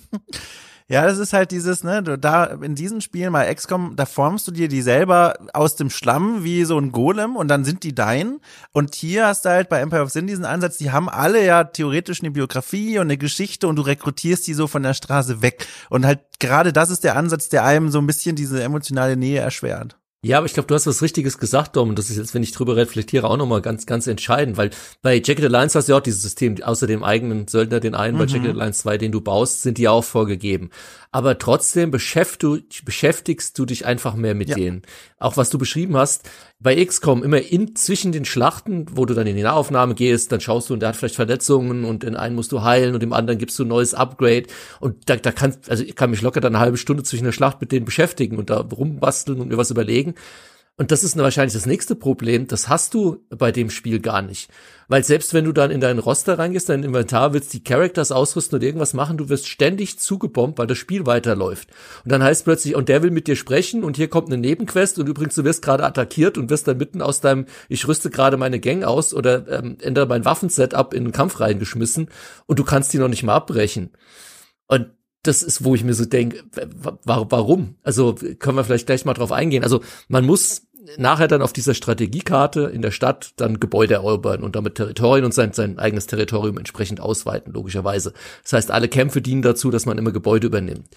[0.88, 4.46] Ja, das ist halt dieses, ne, du da in diesen Spielen mal XCOM, da formst
[4.46, 7.92] du dir die selber aus dem Schlamm wie so ein Golem und dann sind die
[7.92, 8.38] dein.
[8.70, 11.64] Und hier hast du halt bei Empire of Sin diesen Ansatz, die haben alle ja
[11.64, 15.66] theoretisch eine Biografie und eine Geschichte und du rekrutierst die so von der Straße weg.
[15.90, 19.40] Und halt gerade das ist der Ansatz, der einem so ein bisschen diese emotionale Nähe
[19.40, 19.96] erschwert.
[20.22, 21.90] Ja, aber ich glaube, du hast was Richtiges gesagt, Dom.
[21.90, 24.70] Und das ist jetzt, wenn ich drüber reflektiere, auch nochmal ganz, ganz entscheidend, weil
[25.02, 28.16] bei Jacket Alliance hast du ja auch dieses System, außer dem eigenen Söldner, den einen,
[28.16, 28.20] mhm.
[28.20, 30.70] bei Jacket Alliance 2, den du baust, sind die auch vorgegeben
[31.16, 34.54] aber trotzdem beschäftigst du dich einfach mehr mit ja.
[34.54, 34.82] denen.
[35.18, 36.28] Auch was du beschrieben hast,
[36.60, 40.42] bei XCOM immer in zwischen den Schlachten, wo du dann in die Nahaufnahme gehst, dann
[40.42, 43.14] schaust du und der hat vielleicht Verletzungen und den einen musst du heilen und dem
[43.14, 44.44] anderen gibst du ein neues Upgrade
[44.78, 47.32] und da, da kann, also ich kann mich locker dann eine halbe Stunde zwischen der
[47.32, 50.16] Schlacht mit denen beschäftigen und da rumbasteln und mir was überlegen.
[50.78, 52.48] Und das ist wahrscheinlich das nächste Problem.
[52.48, 54.50] Das hast du bei dem Spiel gar nicht.
[54.88, 58.56] Weil selbst wenn du dann in deinen Roster reingehst, dein Inventar, willst die Characters ausrüsten
[58.56, 61.70] und irgendwas machen, du wirst ständig zugebombt, weil das Spiel weiterläuft.
[62.04, 64.98] Und dann heißt plötzlich, und der will mit dir sprechen und hier kommt eine Nebenquest
[64.98, 68.36] und übrigens, du wirst gerade attackiert und wirst dann mitten aus deinem, ich rüste gerade
[68.36, 72.10] meine Gang aus oder ähm, ändere mein Waffensetup in den Kampf reingeschmissen
[72.44, 73.92] und du kannst die noch nicht mal abbrechen.
[74.68, 74.90] Und
[75.26, 76.42] das ist, wo ich mir so denke,
[77.04, 77.76] warum?
[77.82, 79.62] Also können wir vielleicht gleich mal drauf eingehen.
[79.62, 80.62] Also man muss
[80.96, 85.34] nachher dann auf dieser Strategiekarte in der Stadt dann Gebäude erobern und damit Territorien und
[85.34, 88.12] sein, sein eigenes Territorium entsprechend ausweiten, logischerweise.
[88.42, 90.88] Das heißt, alle Kämpfe dienen dazu, dass man immer Gebäude übernimmt.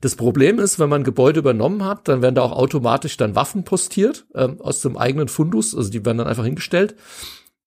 [0.00, 3.64] Das Problem ist, wenn man Gebäude übernommen hat, dann werden da auch automatisch dann Waffen
[3.64, 6.96] postiert ähm, aus dem eigenen Fundus, also die werden dann einfach hingestellt.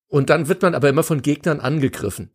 [0.08, 2.32] Und dann wird man aber immer von Gegnern angegriffen.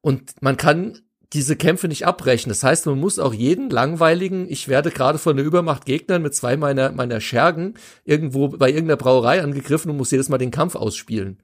[0.00, 0.98] Und man kann
[1.32, 2.48] diese Kämpfe nicht abbrechen.
[2.48, 6.34] Das heißt, man muss auch jeden langweiligen, ich werde gerade von der Übermacht Gegnern mit
[6.34, 7.74] zwei meiner, meiner Schergen
[8.04, 11.38] irgendwo bei irgendeiner Brauerei angegriffen und muss jedes Mal den Kampf ausspielen.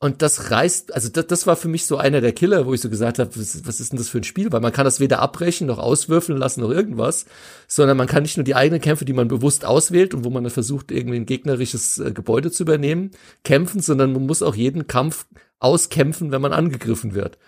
[0.00, 2.82] Und das reißt, also das, das war für mich so einer der Killer, wo ich
[2.82, 4.52] so gesagt habe, was, was ist denn das für ein Spiel?
[4.52, 7.24] Weil man kann das weder abbrechen, noch auswürfeln lassen, noch irgendwas,
[7.68, 10.44] sondern man kann nicht nur die eigenen Kämpfe, die man bewusst auswählt und wo man
[10.44, 13.12] dann versucht, irgendwie ein gegnerisches äh, Gebäude zu übernehmen,
[13.44, 15.26] kämpfen, sondern man muss auch jeden Kampf
[15.58, 17.38] auskämpfen, wenn man angegriffen wird.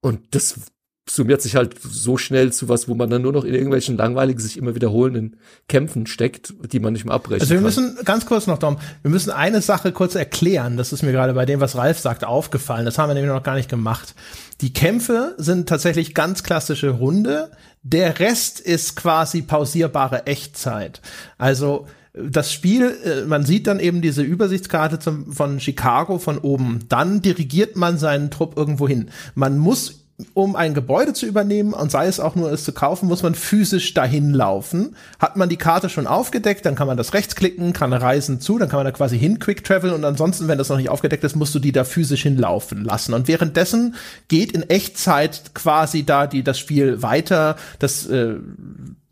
[0.00, 0.60] Und das
[1.08, 4.40] summiert sich halt so schnell zu was, wo man dann nur noch in irgendwelchen langweiligen,
[4.40, 5.36] sich immer wiederholenden
[5.68, 7.64] Kämpfen steckt, die man nicht mehr abbrechen Also wir kann.
[7.64, 10.78] müssen, ganz kurz noch, Dom, wir müssen eine Sache kurz erklären.
[10.78, 12.86] Das ist mir gerade bei dem, was Ralf sagt, aufgefallen.
[12.86, 14.14] Das haben wir nämlich noch gar nicht gemacht.
[14.62, 17.50] Die Kämpfe sind tatsächlich ganz klassische Runde.
[17.82, 21.02] Der Rest ist quasi pausierbare Echtzeit.
[21.36, 26.80] Also, das Spiel, äh, man sieht dann eben diese Übersichtskarte zum, von Chicago von oben.
[26.88, 29.10] Dann dirigiert man seinen Trupp irgendwo hin.
[29.34, 33.08] Man muss um ein Gebäude zu übernehmen und sei es auch nur es zu kaufen,
[33.08, 34.94] muss man physisch dahin laufen.
[35.18, 38.68] Hat man die Karte schon aufgedeckt, dann kann man das rechtsklicken, kann reisen zu, dann
[38.68, 41.34] kann man da quasi hin quick travel und ansonsten, wenn das noch nicht aufgedeckt ist,
[41.34, 43.12] musst du die da physisch hinlaufen lassen.
[43.12, 43.96] Und währenddessen
[44.28, 47.56] geht in Echtzeit quasi da die das Spiel weiter.
[47.80, 48.36] Das äh,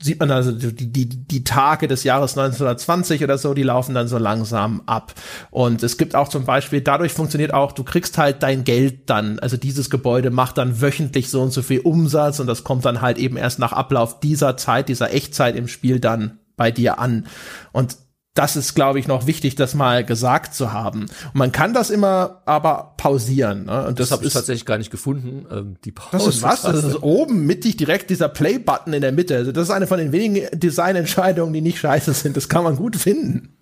[0.02, 4.08] sieht man also die, die, die Tage des Jahres 1920 oder so, die laufen dann
[4.08, 5.14] so langsam ab.
[5.50, 9.38] Und es gibt auch zum Beispiel, dadurch funktioniert auch, du kriegst halt dein Geld dann,
[9.38, 13.00] also dieses Gebäude macht dann wöchentlich so und so viel Umsatz und das kommt dann
[13.00, 17.26] halt eben erst nach Ablauf dieser Zeit, dieser Echtzeit im Spiel dann bei dir an.
[17.72, 17.96] Und
[18.34, 21.02] das ist, glaube ich, noch wichtig, das mal gesagt zu haben.
[21.02, 23.66] Und man kann das immer aber pausieren.
[23.66, 23.86] Ne?
[23.88, 25.46] Und das, das habe ich tatsächlich gar nicht gefunden.
[25.50, 26.62] Ähm, die Pause das ist was?
[26.62, 29.36] Das ist oben mittig direkt dieser Play-Button in der Mitte.
[29.36, 32.36] Also das ist eine von den wenigen Designentscheidungen, die nicht scheiße sind.
[32.36, 33.56] Das kann man gut finden.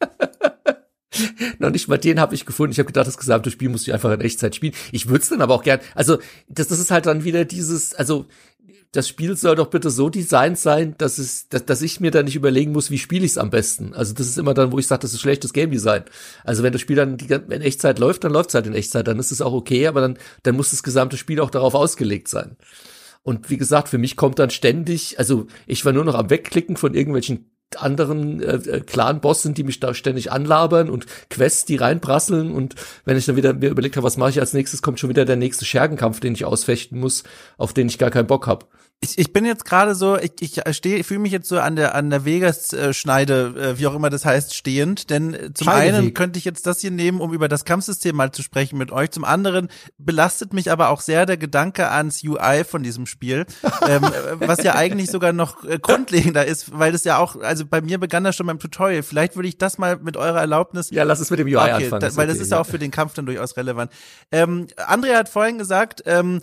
[1.58, 2.72] Noch nicht mal den habe ich gefunden.
[2.72, 4.74] Ich habe gedacht, das gesamte Spiel muss ich einfach in Echtzeit spielen.
[4.90, 5.80] Ich würde es dann aber auch gern.
[5.94, 6.18] Also
[6.48, 8.26] das, das ist halt dann wieder dieses, also
[8.92, 12.24] das Spiel soll doch bitte so designt sein, dass es, dass, dass ich mir dann
[12.24, 13.94] nicht überlegen muss, wie spiele ich es am besten.
[13.94, 16.04] Also das ist immer dann, wo ich sage, das ist schlechtes Game Design.
[16.44, 19.06] Also wenn das Spiel dann die, in Echtzeit läuft, dann läuft es halt in Echtzeit,
[19.06, 22.28] dann ist es auch okay, aber dann, dann muss das gesamte Spiel auch darauf ausgelegt
[22.28, 22.56] sein.
[23.22, 26.76] Und wie gesagt, für mich kommt dann ständig, also ich war nur noch am Wegklicken
[26.76, 32.52] von irgendwelchen anderen äh, äh, Clan-Bossen, die mich da ständig anlabern und Quests, die reinprasseln
[32.52, 35.10] und wenn ich dann wieder mir überlegt habe, was mache ich als nächstes, kommt schon
[35.10, 37.24] wieder der nächste Schergenkampf, den ich ausfechten muss,
[37.56, 38.66] auf den ich gar keinen Bock habe.
[39.00, 41.94] Ich, ich bin jetzt gerade so, ich, ich stehe, fühle mich jetzt so an der
[41.94, 45.10] an der Vegas-Schneide, äh, wie auch immer das heißt, stehend.
[45.10, 48.32] Denn äh, zum einen könnte ich jetzt das hier nehmen, um über das Kampfsystem mal
[48.32, 49.10] zu sprechen mit euch.
[49.10, 49.68] Zum anderen
[49.98, 53.44] belastet mich aber auch sehr der Gedanke ans UI von diesem Spiel,
[53.86, 54.02] ähm,
[54.36, 57.98] was ja eigentlich sogar noch äh, grundlegender ist, weil das ja auch, also bei mir
[57.98, 59.02] begann das schon beim Tutorial.
[59.02, 60.88] Vielleicht würde ich das mal mit eurer Erlaubnis.
[60.90, 62.00] Ja, lass es mit dem UI okay, anfangen.
[62.00, 63.92] Da, weil okay, das ist ja auch für den Kampf dann durchaus relevant.
[64.32, 66.40] Ähm, Andrea hat vorhin gesagt, ähm,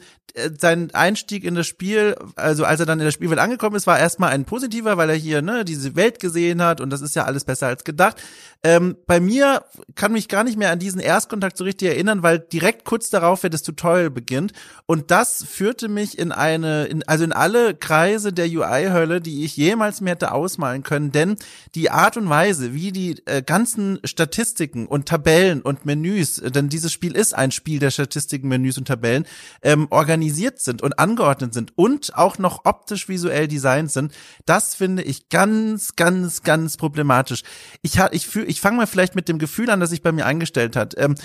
[0.60, 3.98] sein Einstieg in das Spiel also als er dann in der Spielwelt angekommen ist, war
[3.98, 7.24] erstmal ein positiver, weil er hier ne diese Welt gesehen hat und das ist ja
[7.24, 8.22] alles besser als gedacht.
[8.66, 12.40] Ähm, bei mir kann mich gar nicht mehr an diesen Erstkontakt so richtig erinnern, weil
[12.40, 14.54] direkt kurz darauf ja das Tutorial beginnt
[14.86, 19.58] und das führte mich in eine, in, also in alle Kreise der UI-Hölle, die ich
[19.58, 21.36] jemals mir hätte ausmalen können, denn
[21.76, 26.94] die Art und Weise, wie die äh, ganzen Statistiken und Tabellen und Menüs, denn dieses
[26.94, 29.26] Spiel ist ein Spiel der Statistiken, Menüs und Tabellen,
[29.62, 34.14] ähm, organisiert sind und angeordnet sind und auch noch optisch visuell designt sind,
[34.46, 37.44] das finde ich ganz, ganz, ganz problematisch.
[37.82, 40.26] Ich, ich fühle ich fange mal vielleicht mit dem Gefühl an, das sich bei mir
[40.26, 40.94] eingestellt hat.
[40.98, 41.16] Ähm,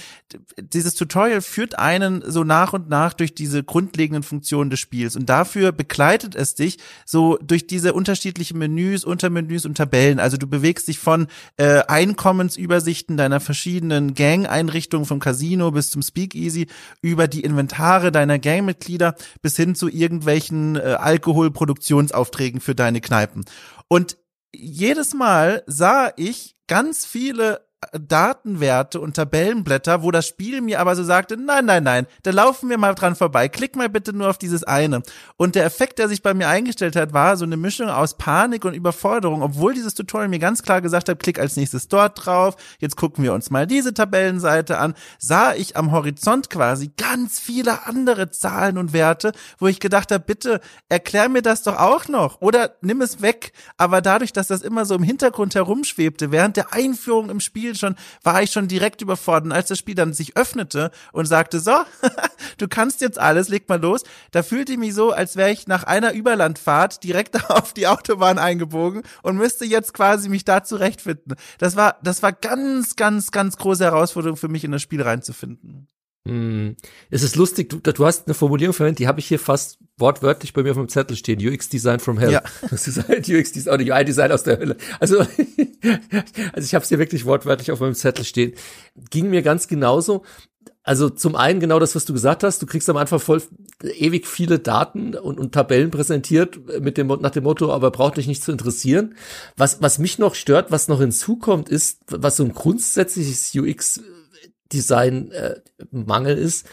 [0.56, 5.28] dieses Tutorial führt einen so nach und nach durch diese grundlegenden Funktionen des Spiels und
[5.28, 10.20] dafür begleitet es dich so durch diese unterschiedlichen Menüs, Untermenüs und Tabellen.
[10.20, 11.26] Also du bewegst dich von
[11.58, 16.66] äh, Einkommensübersichten deiner verschiedenen Gang-Einrichtungen vom Casino bis zum Speakeasy
[17.02, 23.44] über die Inventare deiner Gangmitglieder bis hin zu irgendwelchen äh, Alkoholproduktionsaufträgen für deine Kneipen.
[23.88, 24.16] Und
[24.54, 31.04] jedes Mal sah ich ganz viele Datenwerte und Tabellenblätter, wo das Spiel mir aber so
[31.04, 34.36] sagte, nein, nein, nein, da laufen wir mal dran vorbei, klick mal bitte nur auf
[34.36, 35.02] dieses eine.
[35.36, 38.64] Und der Effekt, der sich bei mir eingestellt hat, war so eine Mischung aus Panik
[38.64, 42.56] und Überforderung, obwohl dieses Tutorial mir ganz klar gesagt hat, klick als nächstes dort drauf,
[42.80, 47.86] jetzt gucken wir uns mal diese Tabellenseite an, sah ich am Horizont quasi ganz viele
[47.86, 52.40] andere Zahlen und Werte, wo ich gedacht habe, bitte erklär mir das doch auch noch
[52.40, 53.52] oder nimm es weg.
[53.76, 57.76] Aber dadurch, dass das immer so im Hintergrund herumschwebte, während der Einführung im Spiel Spiel
[57.76, 59.44] schon, war ich schon direkt überfordert.
[59.44, 61.72] Und als das Spiel dann sich öffnete und sagte, so,
[62.58, 65.66] du kannst jetzt alles, leg mal los, da fühlte ich mich so, als wäre ich
[65.66, 71.34] nach einer Überlandfahrt direkt auf die Autobahn eingebogen und müsste jetzt quasi mich da zurechtfinden.
[71.58, 75.88] Das war, das war ganz, ganz, ganz große Herausforderung für mich in das Spiel reinzufinden.
[76.24, 76.70] Mm.
[77.10, 80.52] Es ist lustig, du, du hast eine Formulierung verwendet, die habe ich hier fast wortwörtlich
[80.52, 81.40] bei mir auf dem Zettel stehen.
[81.46, 82.32] UX Design from Hell.
[82.32, 82.42] Ja.
[82.70, 84.76] Das ist halt UX Design, oder UI Design aus der Hölle.
[85.00, 85.18] Also,
[86.52, 88.54] also ich habe es hier wirklich wortwörtlich auf meinem Zettel stehen.
[89.10, 90.24] Ging mir ganz genauso.
[90.82, 92.62] Also zum einen genau das, was du gesagt hast.
[92.62, 93.42] Du kriegst am Anfang voll
[93.82, 98.26] ewig viele Daten und, und Tabellen präsentiert mit dem nach dem Motto, aber braucht dich
[98.26, 99.14] nicht zu interessieren.
[99.56, 104.00] Was was mich noch stört, was noch hinzukommt, ist, was so ein grundsätzliches UX
[104.72, 105.56] Design äh,
[105.90, 106.66] Mangel ist.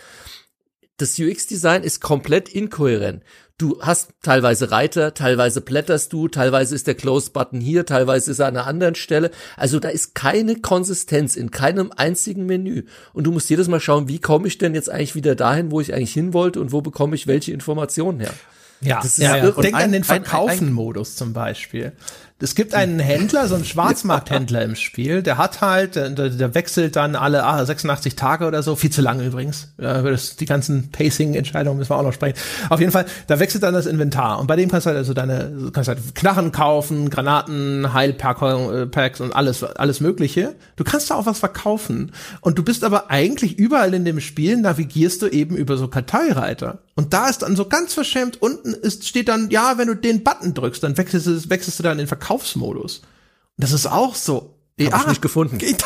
[0.98, 3.24] Das UX-Design ist komplett inkohärent.
[3.58, 8.48] Du hast teilweise Reiter, teilweise blätterst du, teilweise ist der Close-Button hier, teilweise ist er
[8.48, 9.32] an einer anderen Stelle.
[9.58, 12.84] Also da ist keine Konsistenz in keinem einzigen Menü.
[13.14, 15.80] Und du musst jedes Mal schauen, wie komme ich denn jetzt eigentlich wieder dahin, wo
[15.80, 18.34] ich eigentlich hin wollte und wo bekomme ich welche Informationen her.
[18.82, 19.52] Ja, ja, ja.
[19.52, 21.94] denk an den Verkaufen-Modus zum Beispiel.
[22.40, 26.98] Es gibt einen Händler, so einen Schwarzmarkthändler im Spiel, der hat halt, der, der wechselt
[26.98, 29.70] dann alle ah, 86 Tage oder so, viel zu lange übrigens.
[29.78, 32.38] Ja, das, die ganzen Pacing-Entscheidungen müssen wir auch noch sprechen.
[32.70, 35.14] Auf jeden Fall, da wechselt dann das Inventar und bei dem kannst du halt also
[35.14, 40.56] deine, kannst halt Knarren kaufen, Granaten, Heilpacks und alles, alles Mögliche.
[40.76, 42.12] Du kannst da auch was verkaufen
[42.42, 46.80] und du bist aber eigentlich überall in dem Spiel navigierst du eben über so Karteireiter.
[46.98, 50.24] Und da ist dann so ganz verschämt unten ist, steht dann, ja, wenn du den
[50.24, 53.00] Button drückst, dann wechselst du, wechselst du dann in den Verkaufsmodus.
[53.00, 54.56] Und das ist auch so.
[54.80, 55.58] Hab ja, ich nicht gefunden.
[55.60, 55.68] ja,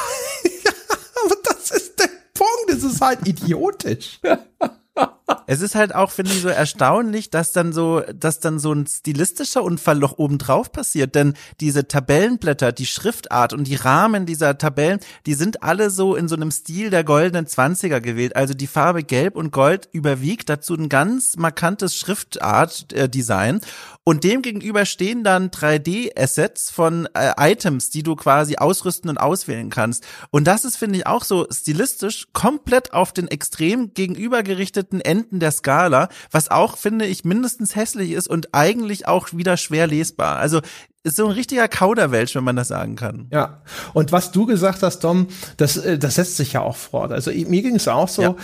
[1.26, 2.70] aber das ist der Punkt.
[2.70, 4.20] Das ist halt idiotisch.
[5.48, 8.86] Es ist halt auch, finde ich, so erstaunlich, dass dann so, dass dann so ein
[8.86, 11.16] stilistischer Unfall noch obendrauf passiert.
[11.16, 16.28] Denn diese Tabellenblätter, die Schriftart und die Rahmen dieser Tabellen, die sind alle so in
[16.28, 18.36] so einem Stil der goldenen Zwanziger gewählt.
[18.36, 23.62] Also die Farbe Gelb und Gold überwiegt dazu ein ganz markantes Schriftart-Design.
[24.04, 29.70] Und dem gegenüber stehen dann 3D-Assets von äh, Items, die du quasi ausrüsten und auswählen
[29.70, 30.06] kannst.
[30.32, 35.52] Und das ist, finde ich, auch so stilistisch komplett auf den extrem gegenübergerichteten Enden der
[35.52, 40.38] Skala, was auch, finde ich, mindestens hässlich ist und eigentlich auch wieder schwer lesbar.
[40.38, 40.62] Also
[41.04, 43.28] ist so ein richtiger Kauderwelsch, wenn man das sagen kann.
[43.32, 43.62] Ja.
[43.94, 47.12] Und was du gesagt hast, Dom, das, äh, das setzt sich ja auch fort.
[47.12, 48.22] Also mir ging es auch so.
[48.22, 48.36] Ja.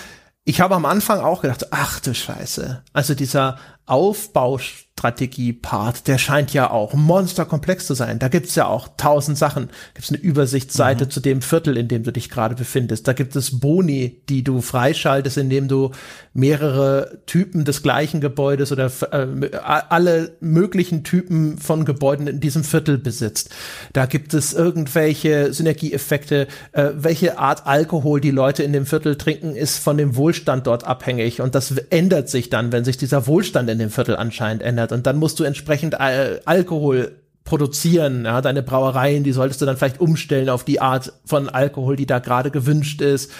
[0.45, 2.83] Ich habe am Anfang auch gedacht, ach du Scheiße.
[2.93, 4.59] Also dieser Aufbau
[4.97, 8.17] Strategie-Part, der scheint ja auch monsterkomplex zu sein.
[8.17, 9.69] Da gibt's ja auch tausend Sachen.
[9.93, 11.09] Gibt's eine Übersichtsseite mhm.
[11.09, 13.05] zu dem Viertel, in dem du dich gerade befindest.
[13.05, 15.91] Da gibt es Boni, die du freischaltest, indem du
[16.33, 22.97] mehrere Typen des gleichen Gebäudes oder äh, alle möglichen Typen von Gebäuden in diesem Viertel
[22.97, 23.49] besitzt.
[23.91, 26.47] Da gibt es irgendwelche Synergieeffekte.
[26.71, 30.85] Äh, welche Art Alkohol die Leute in dem Viertel trinken, ist von dem Wohlstand dort
[30.85, 31.41] abhängig.
[31.41, 34.91] Und das ändert sich dann, wenn sich dieser Wohlstand in dem Viertel anscheinend ändert verändert
[34.91, 38.25] und dann musst du entsprechend Al Alkohol produzieren.
[38.25, 42.07] Ja, deine Brauereien, die solltest du dann vielleicht umstellen auf die Art von Alkohol, die
[42.07, 43.31] da gerade gewünscht ist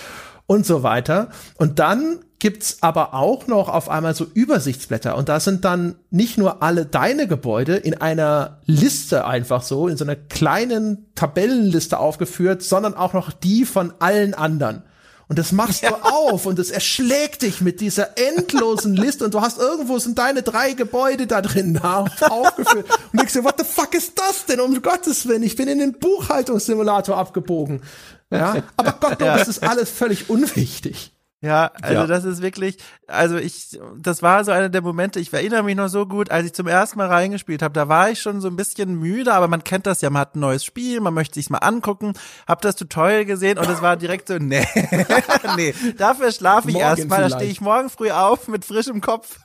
[0.46, 1.30] und so weiter.
[1.58, 6.38] Und dann gibt's aber auch noch auf einmal so Übersichtsblätter und da sind dann nicht
[6.38, 12.62] nur alle deine Gebäude in einer Liste einfach so, in so einer kleinen Tabellenliste aufgeführt,
[12.62, 14.84] sondern auch noch die von allen anderen.
[15.28, 15.90] Und das machst ja.
[15.90, 20.20] du auf und es erschlägt dich mit dieser endlosen Liste und du hast irgendwo sind
[20.20, 24.60] deine drei Gebäude da drin aufgeführt und denkst dir, what the fuck ist das denn?
[24.60, 27.82] Um Gottes Willen, ich bin in den Buchhaltungssimulator abgebogen.
[28.30, 31.15] Ja, aber Gott, das ist alles völlig unwichtig.
[31.46, 32.08] Ja, also ja.
[32.08, 35.90] das ist wirklich, also ich, das war so einer der Momente, ich erinnere mich noch
[35.90, 38.56] so gut, als ich zum ersten Mal reingespielt habe, da war ich schon so ein
[38.56, 41.52] bisschen müde, aber man kennt das ja, man hat ein neues Spiel, man möchte sich's
[41.52, 42.14] mal angucken,
[42.48, 44.66] hab das Tutorial gesehen und es war direkt so, nee,
[45.56, 49.38] nee, dafür schlafe ich erstmal, da stehe ich morgen früh auf mit frischem Kopf.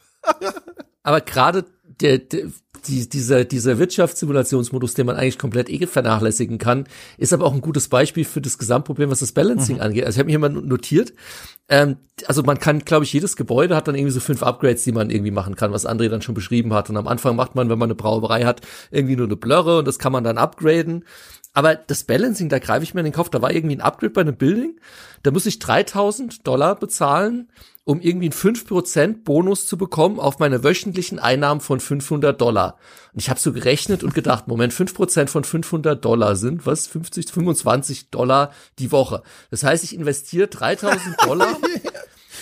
[1.02, 2.46] aber gerade der, der
[2.88, 6.86] die, dieser, dieser Wirtschaftssimulationsmodus, den man eigentlich komplett eh vernachlässigen kann,
[7.18, 9.82] ist aber auch ein gutes Beispiel für das Gesamtproblem, was das Balancing mhm.
[9.82, 10.04] angeht.
[10.04, 11.12] Also ich habe mir mal notiert,
[11.68, 14.92] ähm, also man kann, glaube ich, jedes Gebäude hat dann irgendwie so fünf Upgrades, die
[14.92, 16.90] man irgendwie machen kann, was André dann schon beschrieben hat.
[16.90, 18.60] Und am Anfang macht man, wenn man eine Brauerei hat,
[18.90, 21.04] irgendwie nur eine Blöre und das kann man dann upgraden.
[21.52, 24.12] Aber das Balancing, da greife ich mir in den Kopf, da war irgendwie ein Upgrade
[24.12, 24.78] bei einem Building,
[25.22, 27.48] da muss ich 3000 Dollar bezahlen
[27.90, 32.76] um irgendwie einen 5% Bonus zu bekommen auf meine wöchentlichen Einnahmen von 500 Dollar.
[33.12, 37.32] Und ich habe so gerechnet und gedacht, Moment, 5% von 500 Dollar sind, was, 50,
[37.32, 39.24] 25 Dollar die Woche.
[39.50, 41.56] Das heißt, ich investiere 3000 Dollar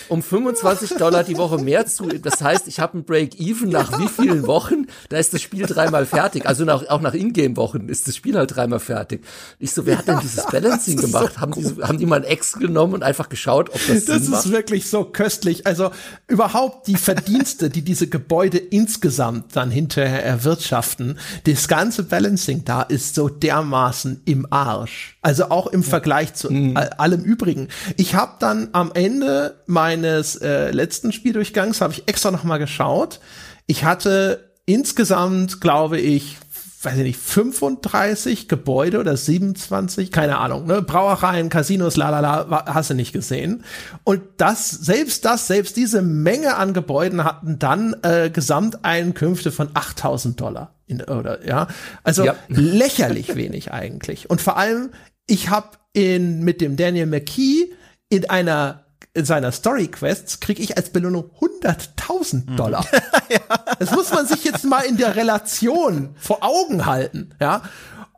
[0.09, 2.07] um 25 Dollar die Woche mehr zu.
[2.07, 4.87] Das heißt, ich habe ein Break-Even nach wie vielen Wochen?
[5.09, 6.45] Da ist das Spiel dreimal fertig.
[6.45, 9.23] Also nach, auch nach Ingame-Wochen ist das Spiel halt dreimal fertig.
[9.59, 11.33] Ich so, wer hat denn dieses Balancing gemacht?
[11.35, 14.21] So haben, die, haben die mal ein Ex genommen und einfach geschaut, ob das Das
[14.21, 14.51] ist macht?
[14.51, 15.67] wirklich so köstlich.
[15.67, 15.91] Also
[16.27, 23.15] überhaupt die Verdienste, die diese Gebäude insgesamt dann hinterher erwirtschaften, das ganze Balancing da ist
[23.15, 25.17] so dermaßen im Arsch.
[25.21, 25.87] Also auch im ja.
[25.87, 26.77] Vergleich zu mhm.
[26.97, 27.67] allem übrigen.
[27.97, 29.59] Ich habe dann am Ende
[30.01, 33.19] meines äh, letzten Spieldurchgangs habe ich extra noch mal geschaut.
[33.67, 36.37] Ich hatte insgesamt, glaube ich,
[36.81, 40.81] weiß ich nicht, 35 Gebäude oder 27, keine Ahnung, ne?
[40.81, 43.65] Brauereien, Casinos, lalala, hast du nicht gesehen.
[44.05, 50.39] Und das, selbst das, selbst diese Menge an Gebäuden hatten dann äh, Gesamteinkünfte von 8000
[50.39, 50.75] Dollar.
[50.87, 51.67] In, oder, ja,
[52.03, 52.35] also ja.
[52.47, 54.29] lächerlich wenig eigentlich.
[54.29, 54.91] Und vor allem,
[55.27, 57.73] ich habe in mit dem Daniel McKee
[58.07, 62.55] in einer in seiner Story Quests kriege ich als Belohnung 100.000 mhm.
[62.55, 62.85] Dollar.
[63.29, 63.39] ja.
[63.79, 67.63] Das muss man sich jetzt mal in der Relation vor Augen halten, ja.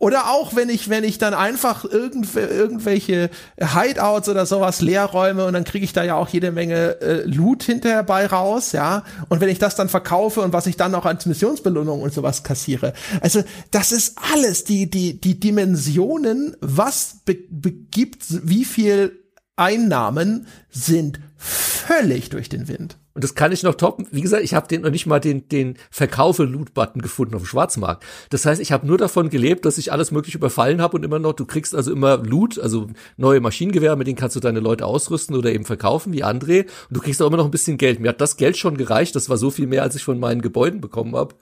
[0.01, 3.29] Oder auch, wenn ich, wenn ich dann einfach irgendw irgendwelche
[3.59, 7.21] Hideouts oder sowas leer räume und dann kriege ich da ja auch jede Menge äh,
[7.25, 9.03] Loot hinterher bei raus, ja.
[9.29, 12.41] Und wenn ich das dann verkaufe und was ich dann auch als Missionsbelohnung und sowas
[12.41, 12.93] kassiere.
[13.21, 19.20] Also, das ist alles, die, die, die Dimensionen, was be begibt, wie viel
[19.55, 22.97] Einnahmen sind völlig durch den Wind.
[23.13, 24.07] Und das kann ich noch toppen.
[24.11, 28.05] Wie gesagt, ich habe den noch nicht mal den, den Verkaufe-Loot-Button gefunden auf dem Schwarzmarkt.
[28.29, 31.19] Das heißt, ich habe nur davon gelebt, dass ich alles mögliche überfallen habe und immer
[31.19, 32.87] noch, du kriegst also immer Loot, also
[33.17, 36.61] neue Maschinengewehre, mit denen kannst du deine Leute ausrüsten oder eben verkaufen, wie André.
[36.61, 37.99] Und du kriegst auch immer noch ein bisschen Geld.
[37.99, 39.15] Mir hat das Geld schon gereicht.
[39.15, 41.35] Das war so viel mehr, als ich von meinen Gebäuden bekommen habe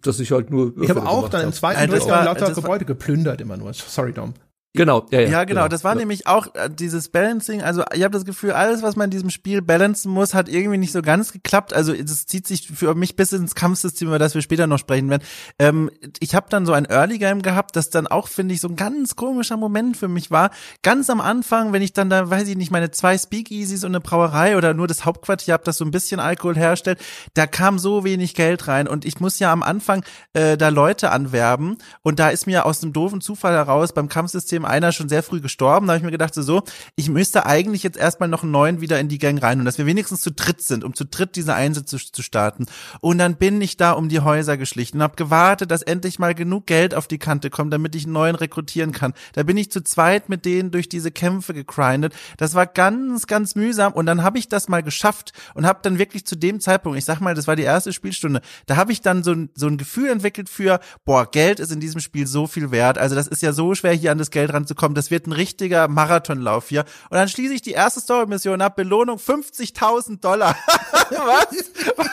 [0.00, 0.72] dass ich halt nur.
[0.80, 3.74] Ich habe auch dann im zweiten Durchgang lauter Gebäude geplündert immer nur.
[3.74, 4.32] Sorry, Dom.
[4.76, 5.62] Genau, ja, ja, ja genau.
[5.62, 5.68] genau.
[5.68, 5.98] Das war ja.
[5.98, 7.62] nämlich auch äh, dieses Balancing.
[7.62, 10.78] Also ich habe das Gefühl, alles, was man in diesem Spiel balancen muss, hat irgendwie
[10.78, 11.72] nicht so ganz geklappt.
[11.72, 15.10] Also es zieht sich für mich bis ins Kampfsystem, über das wir später noch sprechen
[15.10, 15.22] werden.
[15.58, 18.68] Ähm, ich habe dann so ein Early Game gehabt, das dann auch, finde ich, so
[18.68, 20.50] ein ganz komischer Moment für mich war.
[20.82, 24.00] Ganz am Anfang, wenn ich dann da, weiß ich nicht, meine zwei Speakeasies und eine
[24.00, 26.98] Brauerei oder nur das Hauptquartier habe, das so ein bisschen Alkohol herstellt,
[27.34, 30.04] da kam so wenig Geld rein und ich muss ja am Anfang
[30.34, 34.64] äh, da Leute anwerben und da ist mir aus dem doofen Zufall heraus beim Kampfsystem
[34.66, 35.86] einer schon sehr früh gestorben.
[35.86, 36.62] Da habe ich mir gedacht, so, so,
[36.96, 39.78] ich müsste eigentlich jetzt erstmal noch einen neuen wieder in die Gang rein und dass
[39.78, 42.66] wir wenigstens zu dritt sind, um zu dritt diese Einsätze zu starten.
[43.00, 46.34] Und dann bin ich da um die Häuser geschlichen und habe gewartet, dass endlich mal
[46.34, 49.14] genug Geld auf die Kante kommt, damit ich einen neuen rekrutieren kann.
[49.34, 52.14] Da bin ich zu zweit mit denen durch diese Kämpfe gegrindet.
[52.36, 55.98] Das war ganz, ganz mühsam und dann habe ich das mal geschafft und habe dann
[55.98, 59.00] wirklich zu dem Zeitpunkt, ich sag mal, das war die erste Spielstunde, da habe ich
[59.00, 62.70] dann so so ein Gefühl entwickelt für, boah, Geld ist in diesem Spiel so viel
[62.70, 62.98] wert.
[62.98, 64.94] Also das ist ja so schwer, hier an das Geld ranzukommen.
[64.94, 66.84] Das wird ein richtiger Marathonlauf hier.
[67.10, 70.56] Und dann schließe ich die erste Story-Mission ab, Belohnung 50.000 Dollar.
[71.10, 71.46] was?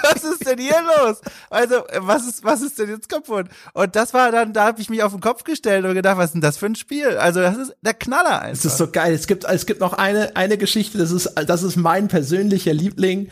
[0.04, 1.22] Was ist denn hier los?
[1.50, 3.48] Also, was ist, was ist denn jetzt kaputt?
[3.74, 6.26] Und das war dann, da habe ich mich auf den Kopf gestellt und gedacht, was
[6.26, 7.18] ist denn das für ein Spiel?
[7.18, 8.52] Also, das ist der Knaller einfach.
[8.52, 9.14] Es ist so geil.
[9.14, 13.30] Es gibt, es gibt noch eine, eine Geschichte, das ist, das ist mein persönlicher Liebling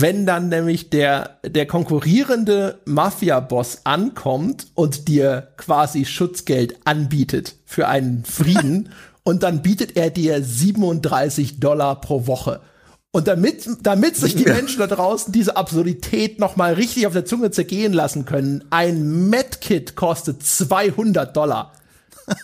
[0.00, 8.24] wenn dann nämlich der, der konkurrierende Mafia-Boss ankommt und dir quasi Schutzgeld anbietet für einen
[8.24, 8.90] Frieden
[9.24, 12.60] und dann bietet er dir 37 Dollar pro Woche.
[13.10, 17.50] Und damit, damit sich die Menschen da draußen diese Absurdität nochmal richtig auf der Zunge
[17.50, 21.72] zergehen lassen können, ein Medkit kostet 200 Dollar.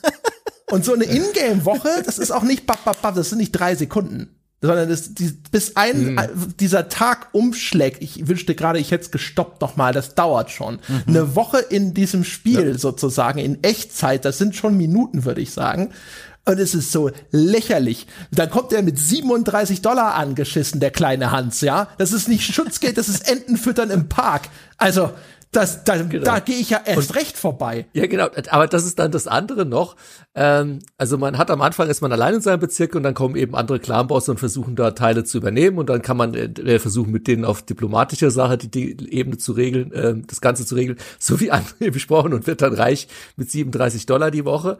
[0.70, 2.64] Und so eine Ingame-Woche, das ist auch nicht,
[3.02, 4.34] das sind nicht drei Sekunden
[4.64, 6.54] sondern das, die, bis ein mhm.
[6.58, 8.02] dieser Tag umschlägt.
[8.02, 9.92] Ich wünschte gerade, ich hätte es gestoppt noch mal.
[9.92, 10.80] Das dauert schon.
[10.88, 11.02] Mhm.
[11.06, 12.78] Eine Woche in diesem Spiel ja.
[12.78, 14.24] sozusagen in Echtzeit.
[14.24, 15.90] Das sind schon Minuten, würde ich sagen.
[16.46, 18.06] Und es ist so lächerlich.
[18.30, 21.88] Dann kommt er mit 37 Dollar angeschissen, der kleine Hans, ja.
[21.96, 24.48] Das ist nicht Schutzgeld, das ist Entenfüttern im Park.
[24.76, 25.10] Also,
[25.56, 26.24] das, da, genau.
[26.24, 27.86] da gehe ich ja erst und, recht vorbei.
[27.92, 28.28] Ja, genau.
[28.50, 29.96] Aber das ist dann das andere noch.
[30.34, 33.36] Ähm, also man hat am Anfang ist man allein in seinem Bezirk und dann kommen
[33.36, 37.12] eben andere Clanbosse und versuchen da Teile zu übernehmen und dann kann man äh, versuchen
[37.12, 40.98] mit denen auf diplomatischer Sache die, die Ebene zu regeln, äh, das Ganze zu regeln,
[41.18, 44.78] so wie André besprochen und wird dann reich mit 37 Dollar die Woche.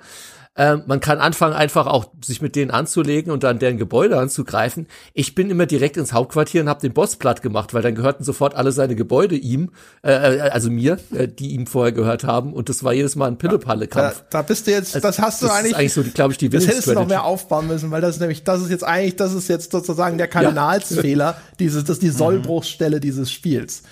[0.57, 4.87] Ähm, man kann anfangen, einfach auch sich mit denen anzulegen und dann deren Gebäude anzugreifen.
[5.13, 8.23] Ich bin immer direkt ins Hauptquartier und habe den Boss platt gemacht, weil dann gehörten
[8.23, 9.71] sofort alle seine Gebäude ihm,
[10.05, 12.53] äh, äh also mir, äh, die ihm vorher gehört haben.
[12.53, 14.25] Und das war jedes Mal ein Pillepalle-Kampf.
[14.31, 15.73] Da, da, bist du jetzt, also, das hast du das eigentlich.
[15.73, 18.15] Ist eigentlich so, glaube ich, die Das hättest du noch mehr aufbauen müssen, weil das
[18.15, 21.37] ist nämlich, das ist jetzt eigentlich, das ist jetzt sozusagen der Kardinalsfehler, ja.
[21.59, 22.17] dieses, das ist die mhm.
[22.17, 23.83] Sollbruchstelle dieses Spiels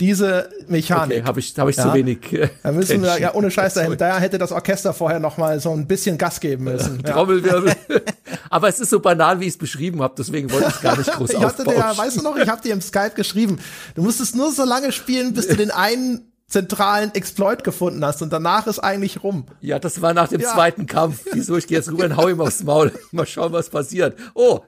[0.00, 1.18] diese Mechanik.
[1.18, 2.32] Okay, habe ich, hab ich ja, zu wenig.
[2.32, 3.96] Äh, da müssen wir, ja, ohne Scheiß dahin.
[3.96, 7.02] Da hätte das Orchester vorher noch mal so ein bisschen Gas geben müssen.
[7.06, 7.12] Ja.
[7.12, 7.72] Trommelwirbel.
[8.50, 11.10] Aber es ist so banal, wie ich es beschrieben habe, deswegen wollte ich gar nicht
[11.12, 13.58] groß ich hatte dir, Weißt du noch, ich habe dir im Skype geschrieben,
[13.94, 18.32] du musstest nur so lange spielen, bis du den einen zentralen Exploit gefunden hast und
[18.32, 19.46] danach ist eigentlich rum.
[19.60, 20.52] Ja, das war nach dem ja.
[20.52, 21.24] zweiten Kampf.
[21.32, 22.92] Wieso ich gehe jetzt rüber und hau ihm aufs Maul.
[23.12, 24.16] Mal schauen, was passiert.
[24.34, 24.60] Oh,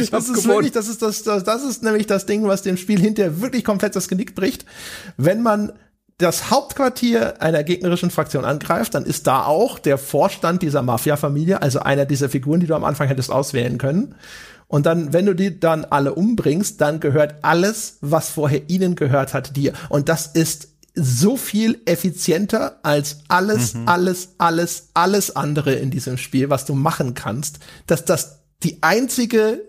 [0.00, 0.48] ich das ist gewonnen.
[0.48, 3.62] wirklich, das ist das, das, das ist nämlich das Ding, was dem Spiel hinterher wirklich
[3.62, 4.64] komplett das Genick bricht.
[5.18, 5.72] Wenn man
[6.16, 11.80] das Hauptquartier einer gegnerischen Fraktion angreift, dann ist da auch der Vorstand dieser Mafia-Familie, also
[11.80, 14.14] einer dieser Figuren, die du am Anfang hättest auswählen können.
[14.66, 19.32] Und dann, wenn du die dann alle umbringst, dann gehört alles, was vorher ihnen gehört
[19.32, 19.72] hat, dir.
[19.88, 20.68] Und das ist
[20.98, 23.88] so viel effizienter als alles, mhm.
[23.88, 29.62] alles, alles, alles andere in diesem Spiel, was du machen kannst, dass das die einzige,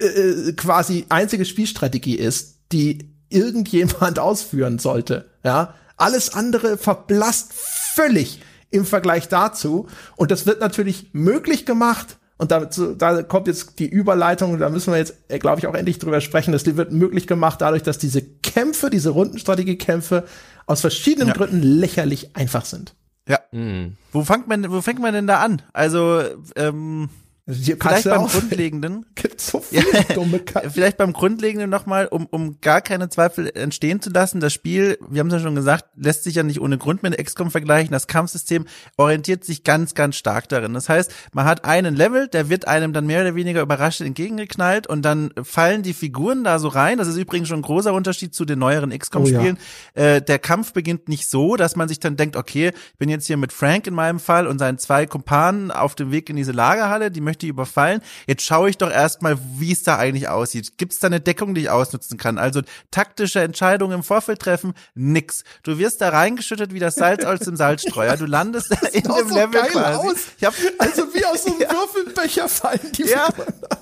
[0.00, 5.30] äh, äh quasi einzige Spielstrategie ist, die irgendjemand ausführen sollte.
[5.44, 9.86] Ja, alles andere verblasst völlig im Vergleich dazu.
[10.16, 12.18] Und das wird natürlich möglich gemacht.
[12.42, 12.64] Und da,
[12.98, 16.20] da kommt jetzt die Überleitung, da müssen wir jetzt, äh, glaube ich, auch endlich drüber
[16.20, 16.50] sprechen.
[16.50, 20.24] Das wird möglich gemacht dadurch, dass diese Kämpfe, diese Rundenstrategiekämpfe
[20.66, 21.34] aus verschiedenen ja.
[21.34, 22.96] Gründen lächerlich einfach sind.
[23.28, 23.38] Ja.
[23.52, 23.92] Mhm.
[24.10, 25.62] Wo fängt man, wo fängt man denn da an?
[25.72, 26.20] Also,
[26.56, 27.10] ähm,
[27.50, 29.06] hier vielleicht beim Grundlegenden.
[29.14, 29.84] Gibt so viele
[30.14, 30.40] dumme
[30.70, 34.40] Vielleicht beim Grundlegenden nochmal, um, um gar keine Zweifel entstehen zu lassen.
[34.40, 37.16] Das Spiel, wir haben es ja schon gesagt, lässt sich ja nicht ohne Grund mit
[37.16, 37.92] XCOM vergleichen.
[37.92, 38.66] Das Kampfsystem
[38.96, 40.74] orientiert sich ganz, ganz stark darin.
[40.74, 44.86] Das heißt, man hat einen Level, der wird einem dann mehr oder weniger überraschend entgegengeknallt
[44.86, 46.98] und dann fallen die Figuren da so rein.
[46.98, 49.58] Das ist übrigens schon ein großer Unterschied zu den neueren XCOM-Spielen.
[49.96, 50.16] Oh ja.
[50.16, 53.26] äh, der Kampf beginnt nicht so, dass man sich dann denkt, okay, ich bin jetzt
[53.26, 56.52] hier mit Frank in meinem Fall und seinen zwei Kumpanen auf dem Weg in diese
[56.52, 58.02] Lagerhalle, die möchte überfallen.
[58.26, 60.76] Jetzt schaue ich doch erstmal, wie es da eigentlich aussieht.
[60.76, 62.36] Gibt es da eine Deckung, die ich ausnutzen kann?
[62.36, 62.60] Also
[62.90, 65.44] taktische Entscheidungen im Vorfeld treffen, nix.
[65.62, 68.16] Du wirst da reingeschüttet wie das Salz aus dem Salzstreuer.
[68.18, 70.08] Du landest in dem so Level geil quasi.
[70.08, 70.16] Aus.
[70.38, 73.28] Ich hab, also wie aus so einem Würfelbecher fallen die ja,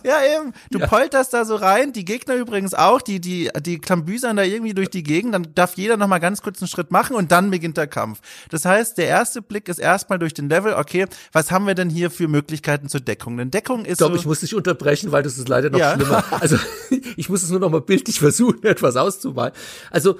[0.04, 0.52] ja, eben.
[0.70, 0.86] Du Ja.
[0.86, 4.90] polterst da so rein, die Gegner übrigens auch, die, die, die klambüsern da irgendwie durch
[4.90, 7.76] die Gegend, dann darf jeder noch mal ganz kurz einen Schritt machen und dann beginnt
[7.76, 8.20] der Kampf.
[8.50, 11.90] Das heißt, der erste Blick ist erstmal durch den Level, okay, was haben wir denn
[11.90, 13.39] hier für Möglichkeiten zur Deckung?
[13.40, 15.94] Denn Deckung ist Dom, so, ich muss dich unterbrechen, weil das ist leider noch Ja.
[15.94, 16.22] schlimmer.
[16.40, 16.56] Also
[17.16, 19.52] ich muss es nur noch mal bildlich versuchen, etwas auszumalen.
[19.90, 20.18] Also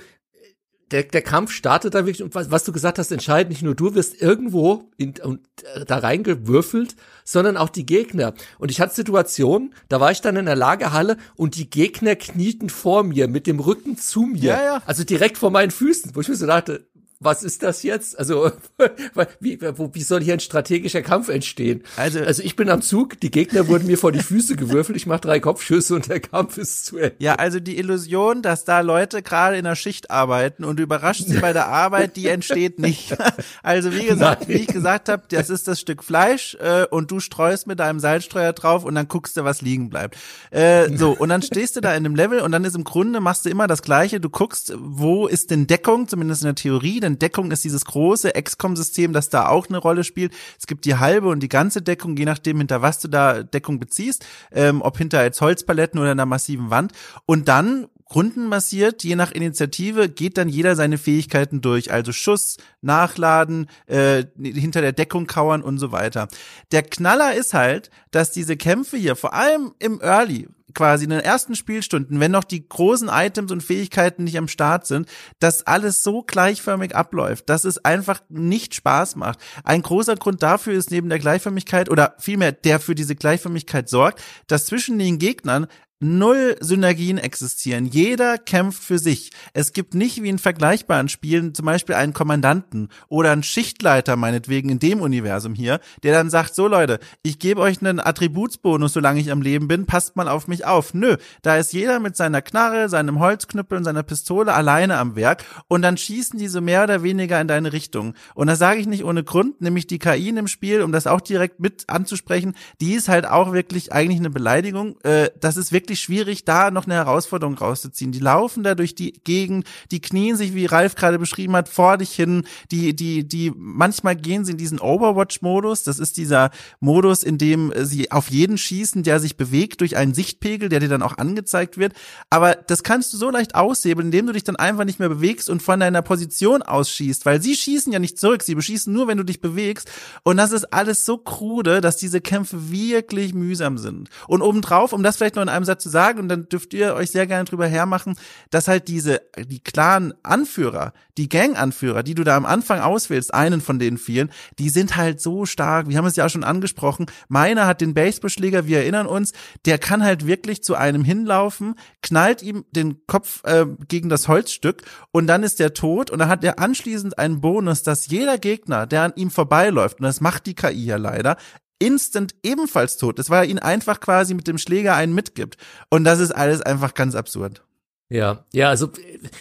[0.91, 3.77] der, der Kampf startet dann wirklich, und was, was du gesagt hast, entscheidend, nicht nur
[3.77, 5.41] du wirst irgendwo in, und,
[5.75, 8.35] äh, da reingewürfelt, sondern auch die Gegner.
[8.59, 12.71] Und ich hatte Situationen, da war ich dann in der Lagerhalle und die Gegner knieten
[12.71, 14.43] vor mir, mit dem Rücken zu mir.
[14.43, 14.83] Ja, ja.
[14.87, 16.89] Also direkt vor meinen Füßen, wo ich mir so dachte,
[17.23, 18.18] was ist das jetzt?
[18.18, 18.51] Also,
[19.41, 21.83] wie, wo, wie soll hier ein strategischer Kampf entstehen?
[21.97, 25.07] Also- also ich bin am Zug, die Gegner wurden mir vor die Füße gewürfelt, ich
[25.07, 27.14] mache drei Kopfschüsse und der Kampf ist zu Ende.
[27.18, 31.29] ja, also die Illusion, dass da Leute gerade in der Schicht arbeiten und du überraschst
[31.29, 33.16] sie bei der Arbeit, die entsteht nicht.
[33.62, 34.49] Also wie gesagt, Nein.
[34.49, 38.01] wie ich gesagt habe, das ist das Stück Fleisch äh, und du streust mit deinem
[38.01, 40.16] Salzstreuer drauf und dann guckst du, was liegen bleibt.
[40.51, 43.21] Äh, so, und dann stehst du da in dem Level und dann ist im Grunde,
[43.21, 44.21] machst du immer das Gleiche.
[44.21, 48.33] Du guckst, wo ist denn Deckung, zumindest in der Theorie, denn Deckung ist dieses große
[48.33, 50.33] XCOM-System, das da auch eine Rolle spielt.
[50.59, 53.79] Es gibt die halbe und die ganze Deckung, je nachdem, hinter was du da Deckung
[53.79, 56.93] beziehst, ähm, ob hinter jetzt Holzpaletten oder einer massiven Wand.
[57.27, 61.93] Und dann rundenbasiert, je nach Initiative, geht dann jeder seine Fähigkeiten durch.
[61.93, 66.29] Also Schuss, Nachladen, äh, hinter der Deckung kauern und so weiter.
[66.73, 71.21] Der Knaller ist halt, dass diese Kämpfe hier, vor allem im Early, quasi in den
[71.21, 75.09] ersten Spielstunden, wenn noch die großen Items und Fähigkeiten nicht am Start sind,
[75.39, 79.39] dass alles so gleichförmig abläuft, dass es einfach nicht Spaß macht.
[79.64, 84.23] Ein großer Grund dafür ist neben der Gleichförmigkeit oder vielmehr der für diese Gleichförmigkeit sorgt,
[84.47, 85.66] dass zwischen den Gegnern
[86.01, 87.85] null Synergien existieren.
[87.85, 89.31] Jeder kämpft für sich.
[89.53, 94.71] Es gibt nicht wie in vergleichbaren Spielen zum Beispiel einen Kommandanten oder einen Schichtleiter meinetwegen
[94.71, 99.21] in dem Universum hier, der dann sagt, so Leute, ich gebe euch einen Attributsbonus, solange
[99.21, 100.95] ich am Leben bin, passt mal auf mich auf.
[100.95, 105.45] Nö, da ist jeder mit seiner Knarre, seinem Holzknüppel und seiner Pistole alleine am Werk
[105.69, 108.15] und dann schießen die so mehr oder weniger in deine Richtung.
[108.35, 111.07] Und das sage ich nicht ohne Grund, nämlich die KI in dem Spiel, um das
[111.07, 114.97] auch direkt mit anzusprechen, die ist halt auch wirklich eigentlich eine Beleidigung.
[115.03, 118.12] Äh, das ist wirklich schwierig, da noch eine Herausforderung rauszuziehen.
[118.12, 121.99] Die laufen da durch die Gegend, die knien sich, wie Ralf gerade beschrieben hat, vor
[121.99, 122.45] dich hin.
[122.70, 125.82] Die, die, die, manchmal gehen sie in diesen Overwatch-Modus.
[125.82, 130.14] Das ist dieser Modus, in dem sie auf jeden schießen, der sich bewegt durch einen
[130.14, 131.95] Sichtpegel, der dir dann auch angezeigt wird.
[132.28, 135.51] Aber das kannst du so leicht aushebeln, indem du dich dann einfach nicht mehr bewegst
[135.51, 139.18] und von deiner Position ausschießt, weil sie schießen ja nicht zurück, sie beschießen nur, wenn
[139.18, 139.91] du dich bewegst.
[140.22, 144.09] Und das ist alles so krude, dass diese Kämpfe wirklich mühsam sind.
[144.28, 146.95] Und obendrauf, um das vielleicht noch in einem Satz zu sagen, und dann dürft ihr
[146.95, 148.16] euch sehr gerne drüber hermachen,
[148.51, 153.61] dass halt diese, die klaren Anführer, die Gang-Anführer, die du da am Anfang auswählst, einen
[153.61, 155.89] von den vielen, die sind halt so stark.
[155.89, 157.07] Wir haben es ja auch schon angesprochen.
[157.28, 159.33] Meiner hat den Baseballschläger, wir erinnern uns,
[159.66, 164.83] der kann halt wirklich zu einem hinlaufen, knallt ihm den Kopf äh, gegen das Holzstück
[165.11, 168.87] und dann ist der tot und dann hat er anschließend einen Bonus, dass jeder Gegner,
[168.87, 171.37] der an ihm vorbeiläuft, und das macht die KI ja leider,
[171.81, 175.57] instant ebenfalls tot ist, weil er ihn einfach quasi mit dem Schläger einen mitgibt.
[175.89, 177.62] Und das ist alles einfach ganz absurd.
[178.09, 178.91] Ja, ja, also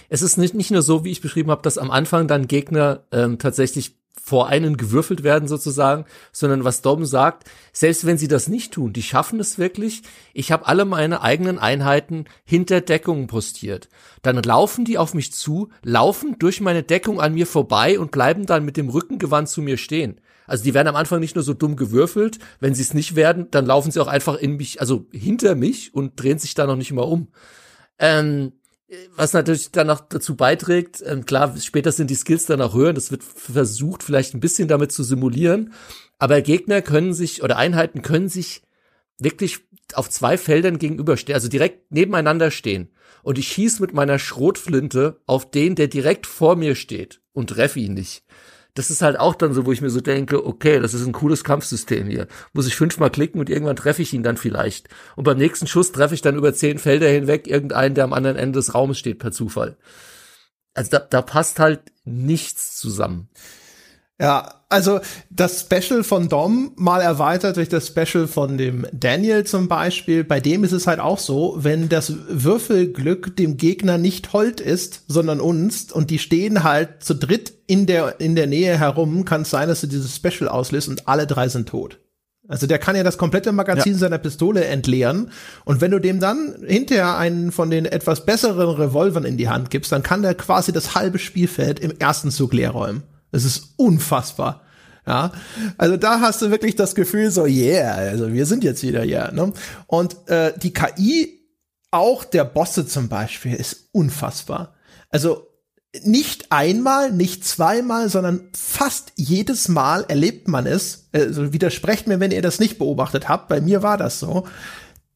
[0.10, 3.04] es ist nicht, nicht nur so, wie ich beschrieben habe, dass am Anfang dann Gegner
[3.12, 3.96] ähm, tatsächlich
[4.30, 8.94] vor einen gewürfelt werden sozusagen, sondern was Dom sagt, selbst wenn sie das nicht tun,
[8.94, 10.04] die schaffen es wirklich.
[10.34, 13.90] Ich habe alle meine eigenen Einheiten hinter Deckungen postiert.
[14.22, 18.46] Dann laufen die auf mich zu, laufen durch meine Deckung an mir vorbei und bleiben
[18.46, 20.22] dann mit dem Rücken gewandt zu mir stehen.
[20.50, 23.48] Also die werden am Anfang nicht nur so dumm gewürfelt, wenn sie es nicht werden,
[23.52, 26.76] dann laufen sie auch einfach in mich, also hinter mich und drehen sich da noch
[26.76, 27.28] nicht mal um.
[28.00, 28.54] Ähm,
[29.16, 32.94] was natürlich dann noch dazu beiträgt, ähm, klar, später sind die Skills dann auch höher,
[32.94, 35.74] das wird versucht, vielleicht ein bisschen damit zu simulieren,
[36.18, 38.64] aber Gegner können sich oder Einheiten können sich
[39.20, 39.60] wirklich
[39.94, 42.90] auf zwei Feldern gegenüberstehen, also direkt nebeneinander stehen.
[43.22, 47.80] Und ich schieß mit meiner Schrotflinte auf den, der direkt vor mir steht und treffe
[47.80, 48.24] ihn nicht.
[48.80, 51.12] Das ist halt auch dann so, wo ich mir so denke, okay, das ist ein
[51.12, 52.30] cooles Kampfsystem hier.
[52.54, 54.88] Muss ich fünfmal klicken und irgendwann treffe ich ihn dann vielleicht.
[55.18, 58.38] Und beim nächsten Schuss treffe ich dann über zehn Felder hinweg irgendeinen, der am anderen
[58.38, 59.76] Ende des Raumes steht, per Zufall.
[60.74, 63.28] Also da, da passt halt nichts zusammen.
[64.22, 65.00] Ja, also
[65.30, 70.26] das Special von Dom mal erweitert durch das Special von dem Daniel zum Beispiel.
[70.26, 75.06] Bei dem ist es halt auch so, wenn das Würfelglück dem Gegner nicht hold ist,
[75.08, 79.44] sondern uns und die stehen halt zu dritt in der, in der Nähe herum, kann
[79.44, 81.98] es sein, dass du dieses Special auslöst und alle drei sind tot.
[82.50, 84.00] Also der kann ja das komplette Magazin ja.
[84.00, 85.32] seiner Pistole entleeren.
[85.66, 89.70] Und wenn du dem dann hinterher einen von den etwas besseren Revolvern in die Hand
[89.70, 93.04] gibst, dann kann der quasi das halbe Spielfeld im ersten Zug leer räumen.
[93.32, 94.62] Das ist unfassbar.
[95.08, 95.32] Ja,
[95.78, 99.06] also da hast du wirklich das Gefühl so, yeah, also wir sind jetzt wieder.
[99.06, 99.54] Yeah, ne?
[99.88, 101.40] Und äh, die KI
[101.92, 104.76] auch der Bosse zum Beispiel ist unfassbar.
[105.10, 105.48] Also
[106.04, 111.10] nicht einmal, nicht zweimal, sondern fast jedes Mal erlebt man es.
[111.12, 113.48] Also widersprecht mir, wenn ihr das nicht beobachtet habt.
[113.48, 114.48] Bei mir war das so.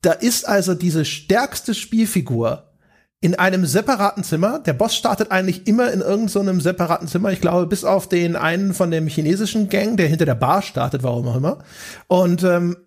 [0.02, 2.73] Da ist also diese stärkste Spielfigur
[3.24, 4.60] in einem separaten Zimmer.
[4.60, 7.32] Der Boss startet eigentlich immer in irgendeinem so separaten Zimmer.
[7.32, 11.04] Ich glaube, bis auf den einen von dem chinesischen Gang, der hinter der Bar startet,
[11.04, 11.60] warum auch immer.
[12.08, 12.78] Und ähm,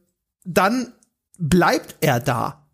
[0.45, 0.93] dann
[1.39, 2.67] bleibt er da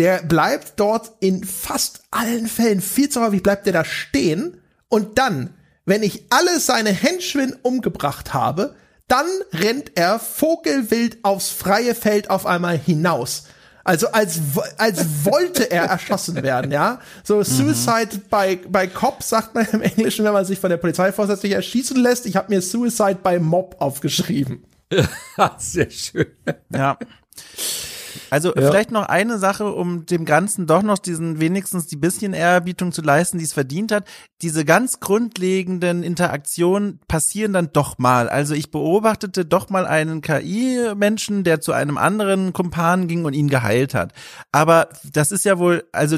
[0.00, 4.56] der bleibt dort in fast allen Fällen viel zu häufig bleibt er da stehen
[4.88, 5.52] und dann,
[5.84, 8.74] wenn ich alle seine Henchwin umgebracht habe,
[9.08, 13.44] dann rennt er vogelwild aufs freie Feld auf einmal hinaus.
[13.84, 14.40] Also als,
[14.76, 17.00] als wollte er erschossen werden, ja.
[17.24, 17.44] So mhm.
[17.44, 18.20] Suicide mhm.
[18.30, 21.96] by, by Cop sagt man im Englischen, wenn man sich von der Polizei vorsätzlich erschießen
[21.96, 22.26] lässt.
[22.26, 24.64] Ich habe mir Suicide by Mob aufgeschrieben.
[25.58, 26.26] Sehr schön.
[26.72, 26.98] Ja.
[28.30, 28.62] Also ja.
[28.62, 33.02] vielleicht noch eine Sache, um dem Ganzen doch noch diesen wenigstens die bisschen Ehrerbietung zu
[33.02, 34.08] leisten, die es verdient hat.
[34.42, 38.28] Diese ganz grundlegenden Interaktionen passieren dann doch mal.
[38.28, 43.48] Also ich beobachtete doch mal einen KI-Menschen, der zu einem anderen Kumpan ging und ihn
[43.48, 44.12] geheilt hat.
[44.52, 46.16] Aber das ist ja wohl, also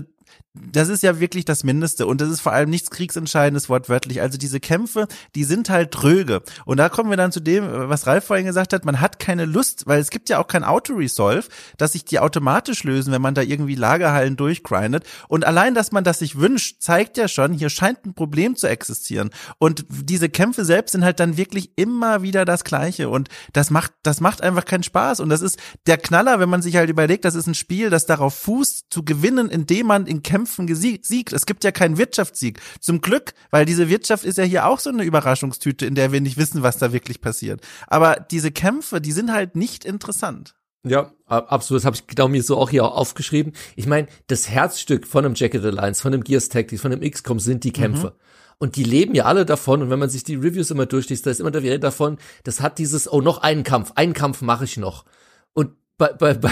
[0.55, 4.21] das ist ja wirklich das Mindeste und das ist vor allem nichts kriegsentscheidendes wortwörtlich.
[4.21, 6.43] Also diese Kämpfe, die sind halt tröge.
[6.67, 9.47] Und da kommen wir dann zu dem, was Ralf vorhin gesagt hat, man hat keine
[9.47, 13.35] Lust, weil es gibt ja auch kein Auto-Resolve, dass sich die automatisch lösen, wenn man
[13.35, 15.05] da irgendwie Lagerhallen durchgrindet.
[15.27, 18.69] Und allein, dass man das sich wünscht, zeigt ja schon, hier scheint ein Problem zu
[18.69, 19.31] existieren.
[19.59, 23.09] Und diese Kämpfe selbst sind halt dann wirklich immer wieder das Gleiche.
[23.09, 25.21] Und das macht, das macht einfach keinen Spaß.
[25.21, 28.05] Und das ist der Knaller, wenn man sich halt überlegt, das ist ein Spiel, das
[28.05, 31.33] darauf fußt, zu gewinnen, indem man in Kämpfen Kämpfen gesiegt.
[31.33, 32.61] Es gibt ja keinen Wirtschaftssieg.
[32.81, 36.21] Zum Glück, weil diese Wirtschaft ist ja hier auch so eine Überraschungstüte, in der wir
[36.21, 37.61] nicht wissen, was da wirklich passiert.
[37.87, 40.55] Aber diese Kämpfe, die sind halt nicht interessant.
[40.85, 41.81] Ja, absolut.
[41.81, 43.53] Das habe ich genau mir so auch hier aufgeschrieben.
[43.77, 47.39] Ich meine, das Herzstück von einem Jacket Alliance, von einem Gears Tactics, von einem XCOM
[47.39, 48.09] sind die Kämpfe.
[48.09, 48.57] Mhm.
[48.59, 49.83] Und die leben ja alle davon.
[49.83, 52.61] Und wenn man sich die Reviews immer durchliest, da ist immer der Rede davon, das
[52.61, 55.05] hat dieses, oh, noch einen Kampf, einen Kampf mache ich noch.
[55.53, 56.51] Und bei, bei, bei,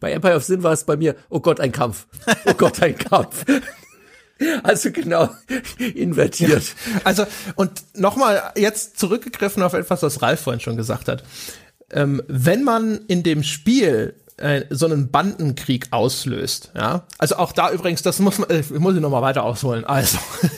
[0.00, 2.06] bei Empire of Sin war es bei mir, oh Gott, ein Kampf.
[2.46, 3.44] Oh Gott, ein Kampf.
[4.62, 5.28] Also genau
[5.78, 6.62] invertiert.
[6.62, 11.24] Ja, also und nochmal jetzt zurückgegriffen auf etwas, was Ralf vorhin schon gesagt hat.
[11.90, 16.72] Ähm, wenn man in dem Spiel äh, so einen Bandenkrieg auslöst.
[16.76, 19.84] Ja, also auch da übrigens, das muss man, äh, muss ich noch mal weiter ausholen.
[19.84, 20.18] Also,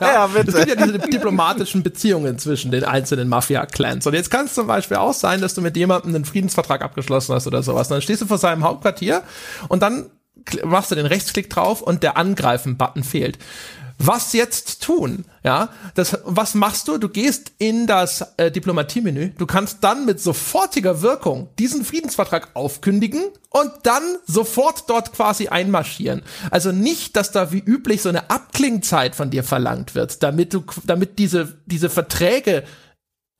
[0.00, 0.50] ja, bitte.
[0.50, 4.06] es gibt ja diese diplomatischen Beziehungen zwischen den einzelnen Mafia-Clans.
[4.06, 7.34] Und jetzt kann es zum Beispiel auch sein, dass du mit jemandem einen Friedensvertrag abgeschlossen
[7.34, 7.88] hast oder sowas.
[7.88, 9.22] Und dann stehst du vor seinem Hauptquartier
[9.68, 10.10] und dann
[10.64, 13.38] machst du den Rechtsklick drauf und der Angreifen-Button fehlt
[13.98, 15.24] was jetzt tun?
[15.42, 16.98] Ja, das, was machst du?
[16.98, 19.30] Du gehst in das äh, Diplomatiemenü.
[19.30, 26.22] Du kannst dann mit sofortiger Wirkung diesen Friedensvertrag aufkündigen und dann sofort dort quasi einmarschieren.
[26.50, 30.64] Also nicht, dass da wie üblich so eine Abklingzeit von dir verlangt wird, damit du,
[30.84, 32.64] damit diese, diese Verträge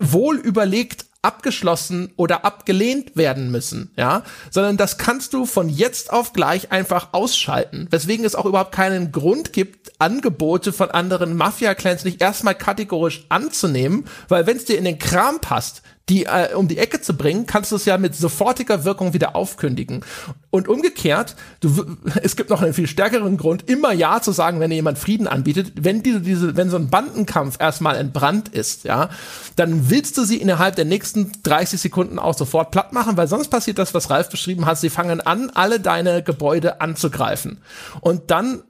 [0.00, 6.32] wohl überlegt abgeschlossen oder abgelehnt werden müssen, ja, sondern das kannst du von jetzt auf
[6.32, 12.22] gleich einfach ausschalten, weswegen es auch überhaupt keinen Grund gibt, Angebote von anderen Mafia-Clans nicht
[12.22, 16.78] erstmal kategorisch anzunehmen, weil wenn es dir in den Kram passt, die äh, um die
[16.78, 20.04] Ecke zu bringen, kannst du es ja mit sofortiger Wirkung wieder aufkündigen.
[20.50, 24.70] Und umgekehrt, du, es gibt noch einen viel stärkeren Grund, immer Ja zu sagen, wenn
[24.70, 25.72] dir jemand Frieden anbietet.
[25.76, 29.10] Wenn diese, diese, wenn so ein Bandenkampf erstmal entbrannt ist, ja,
[29.56, 33.48] dann willst du sie innerhalb der nächsten 30 Sekunden auch sofort platt machen, weil sonst
[33.48, 34.78] passiert das, was Ralf beschrieben hat.
[34.78, 37.58] Sie fangen an, alle deine Gebäude anzugreifen.
[38.00, 38.62] Und dann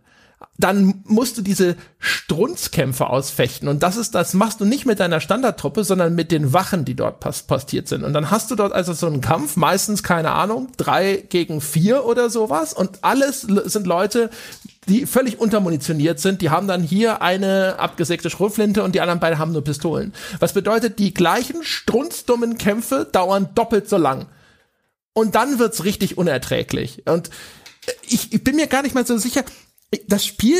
[0.57, 3.68] dann musst du diese Strunzkämpfe ausfechten.
[3.68, 6.95] Und das ist, das machst du nicht mit deiner Standardtruppe, sondern mit den Wachen, die
[6.95, 8.03] dort postiert sind.
[8.03, 12.05] Und dann hast du dort also so einen Kampf, meistens, keine Ahnung, drei gegen vier
[12.05, 12.72] oder sowas.
[12.72, 14.30] Und alles sind Leute,
[14.89, 16.43] die völlig untermunitioniert sind.
[16.43, 20.12] Die haben dann hier eine abgesägte Schrotflinte und die anderen beiden haben nur Pistolen.
[20.41, 24.26] Was bedeutet, die gleichen strunzdummen Kämpfe dauern doppelt so lang.
[25.12, 27.03] Und dann wird's richtig unerträglich.
[27.07, 27.30] Und
[28.09, 29.45] ich, ich bin mir gar nicht mal so sicher,
[30.07, 30.59] das Spiel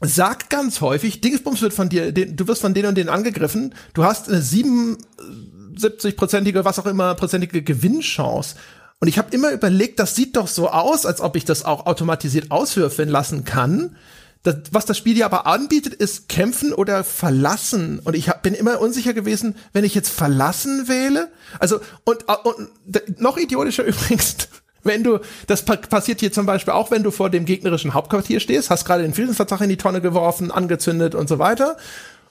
[0.00, 4.04] sagt ganz häufig, Dingsbums wird von dir, du wirst von denen und denen angegriffen, du
[4.04, 8.56] hast eine 77-prozentige, was auch immer, prozentige Gewinnchance.
[9.00, 11.86] Und ich habe immer überlegt, das sieht doch so aus, als ob ich das auch
[11.86, 13.96] automatisiert auswürfeln lassen kann.
[14.42, 17.98] Das, was das Spiel dir aber anbietet, ist kämpfen oder verlassen.
[17.98, 21.30] Und ich hab, bin immer unsicher gewesen, wenn ich jetzt verlassen wähle.
[21.58, 24.48] Also, und, und noch idiotischer übrigens,
[24.84, 28.70] wenn du, das passiert hier zum Beispiel auch, wenn du vor dem gegnerischen Hauptquartier stehst,
[28.70, 31.76] hast gerade den Friedensvertrag in die Tonne geworfen, angezündet und so weiter.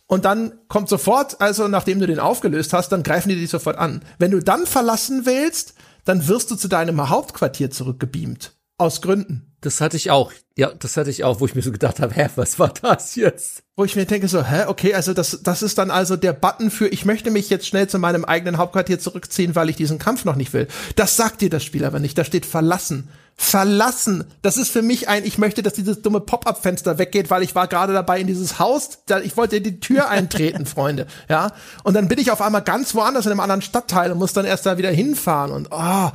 [0.05, 3.77] Und dann kommt sofort, also nachdem du den aufgelöst hast, dann greifen die dich sofort
[3.77, 4.03] an.
[4.19, 5.73] Wenn du dann verlassen wählst,
[6.05, 8.53] dann wirst du zu deinem Hauptquartier zurückgebeamt.
[8.77, 9.52] Aus Gründen.
[9.63, 10.33] Das hatte ich auch.
[10.57, 13.15] Ja, das hatte ich auch, wo ich mir so gedacht habe, hä, was war das
[13.15, 13.63] jetzt?
[13.77, 16.69] Wo ich mir denke so, hä, okay, also das, das ist dann also der Button
[16.69, 20.25] für, ich möchte mich jetzt schnell zu meinem eigenen Hauptquartier zurückziehen, weil ich diesen Kampf
[20.25, 20.67] noch nicht will.
[20.97, 22.17] Das sagt dir das Spiel aber nicht.
[22.17, 23.07] Da steht verlassen.
[23.35, 24.25] Verlassen.
[24.41, 27.67] Das ist für mich ein, ich möchte, dass dieses dumme Pop-up-Fenster weggeht, weil ich war
[27.67, 31.07] gerade dabei in dieses Haus, da, ich wollte in die Tür eintreten, Freunde.
[31.29, 31.53] Ja.
[31.85, 34.45] Und dann bin ich auf einmal ganz woanders in einem anderen Stadtteil und muss dann
[34.45, 36.11] erst da wieder hinfahren und, oh,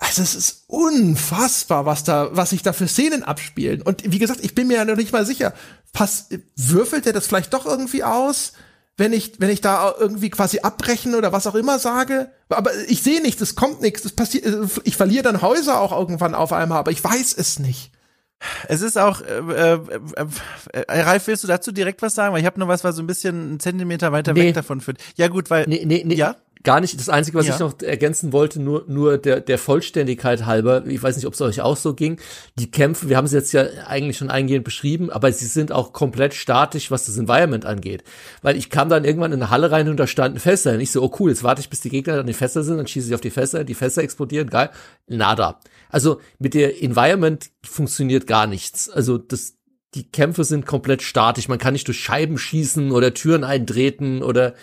[0.00, 3.82] also es ist unfassbar, was da, was sich da für Szenen abspielen.
[3.82, 5.52] Und wie gesagt, ich bin mir ja noch nicht mal sicher.
[5.92, 8.54] Pass, würfelt er das vielleicht doch irgendwie aus,
[8.96, 12.30] wenn ich, wenn ich da irgendwie quasi abbrechen oder was auch immer sage?
[12.48, 14.46] Aber ich sehe nichts, es kommt nichts, es passiert,
[14.84, 17.92] ich verliere dann Häuser auch irgendwann auf einmal, aber ich weiß es nicht.
[18.68, 19.80] Es ist auch, äh, äh,
[20.16, 22.32] äh, äh, Ralf, willst du dazu direkt was sagen?
[22.32, 24.44] Weil ich habe nur was, was so ein bisschen einen Zentimeter weiter nee.
[24.44, 24.96] weg davon führt.
[25.16, 26.14] Ja gut, weil nee, nee, nee.
[26.14, 26.98] ja gar nicht.
[26.98, 27.54] Das Einzige, was ja.
[27.54, 31.40] ich noch ergänzen wollte, nur, nur der, der Vollständigkeit halber, ich weiß nicht, ob es
[31.40, 32.20] euch auch so ging,
[32.56, 35.92] die Kämpfe, wir haben sie jetzt ja eigentlich schon eingehend beschrieben, aber sie sind auch
[35.92, 38.04] komplett statisch, was das Environment angeht.
[38.42, 40.74] Weil ich kam dann irgendwann in eine Halle rein und da standen Fässer.
[40.74, 42.76] Und ich so, oh cool, jetzt warte ich, bis die Gegner an den Fässer sind,
[42.76, 44.70] dann schieße ich auf die Fässer, die Fässer explodieren, geil.
[45.06, 45.60] Nada.
[45.88, 48.88] Also mit der Environment funktioniert gar nichts.
[48.88, 49.54] Also das,
[49.94, 51.48] die Kämpfe sind komplett statisch.
[51.48, 54.54] Man kann nicht durch Scheiben schießen oder Türen eintreten oder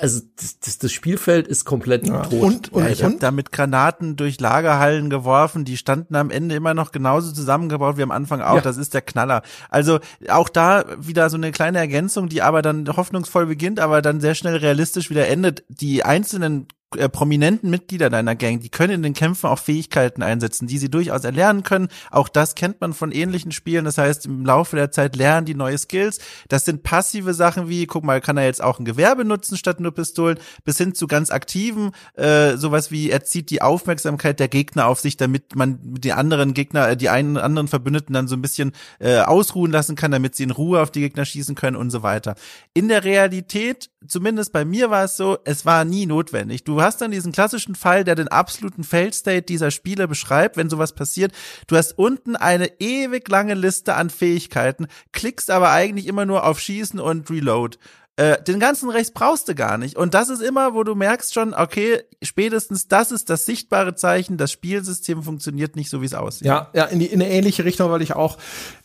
[0.00, 2.22] also das, das, das Spielfeld ist komplett ja.
[2.22, 2.42] tot.
[2.42, 6.54] Und, und ja, ich habe da mit Granaten durch Lagerhallen geworfen, die standen am Ende
[6.54, 8.56] immer noch genauso zusammengebaut wie am Anfang auch.
[8.56, 8.60] Ja.
[8.60, 9.42] Das ist der Knaller.
[9.70, 9.98] Also
[10.28, 14.34] auch da wieder so eine kleine Ergänzung, die aber dann hoffnungsvoll beginnt, aber dann sehr
[14.34, 15.64] schnell realistisch wieder endet.
[15.68, 16.66] Die einzelnen
[16.96, 20.90] äh, prominenten Mitglieder deiner Gang, die können in den Kämpfen auch Fähigkeiten einsetzen, die sie
[20.90, 21.88] durchaus erlernen können.
[22.10, 23.84] Auch das kennt man von ähnlichen Spielen.
[23.84, 26.18] Das heißt, im Laufe der Zeit lernen die neue Skills.
[26.48, 29.80] Das sind passive Sachen wie, guck mal, kann er jetzt auch ein Gewehr benutzen statt
[29.80, 34.48] nur Pistolen, bis hin zu ganz aktiven, äh, sowas wie, er zieht die Aufmerksamkeit der
[34.48, 38.36] Gegner auf sich, damit man die anderen Gegner, äh, die einen anderen Verbündeten dann so
[38.36, 41.76] ein bisschen äh, ausruhen lassen kann, damit sie in Ruhe auf die Gegner schießen können
[41.76, 42.34] und so weiter.
[42.72, 46.64] In der Realität, zumindest bei mir war es so, es war nie notwendig.
[46.64, 50.94] Du hast dann diesen klassischen Fall, der den absoluten Fail-State dieser Spiele beschreibt, wenn sowas
[50.94, 51.32] passiert.
[51.66, 56.60] Du hast unten eine ewig lange Liste an Fähigkeiten, klickst aber eigentlich immer nur auf
[56.60, 57.78] Schießen und Reload.
[58.18, 59.96] Äh, den ganzen Rechts brauchst du gar nicht.
[59.96, 64.36] Und das ist immer, wo du merkst schon, okay, spätestens das ist das sichtbare Zeichen,
[64.36, 66.48] das Spielsystem funktioniert nicht so, wie es aussieht.
[66.48, 68.36] Ja, ja, in, die, in eine ähnliche Richtung, weil ich auch,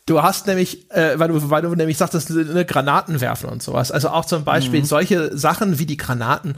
[0.06, 3.92] du hast nämlich, äh, weil du, weil du nämlich sagtest, eine Granaten werfen und sowas.
[3.92, 4.86] Also auch zum Beispiel mhm.
[4.86, 6.56] solche Sachen wie die Granaten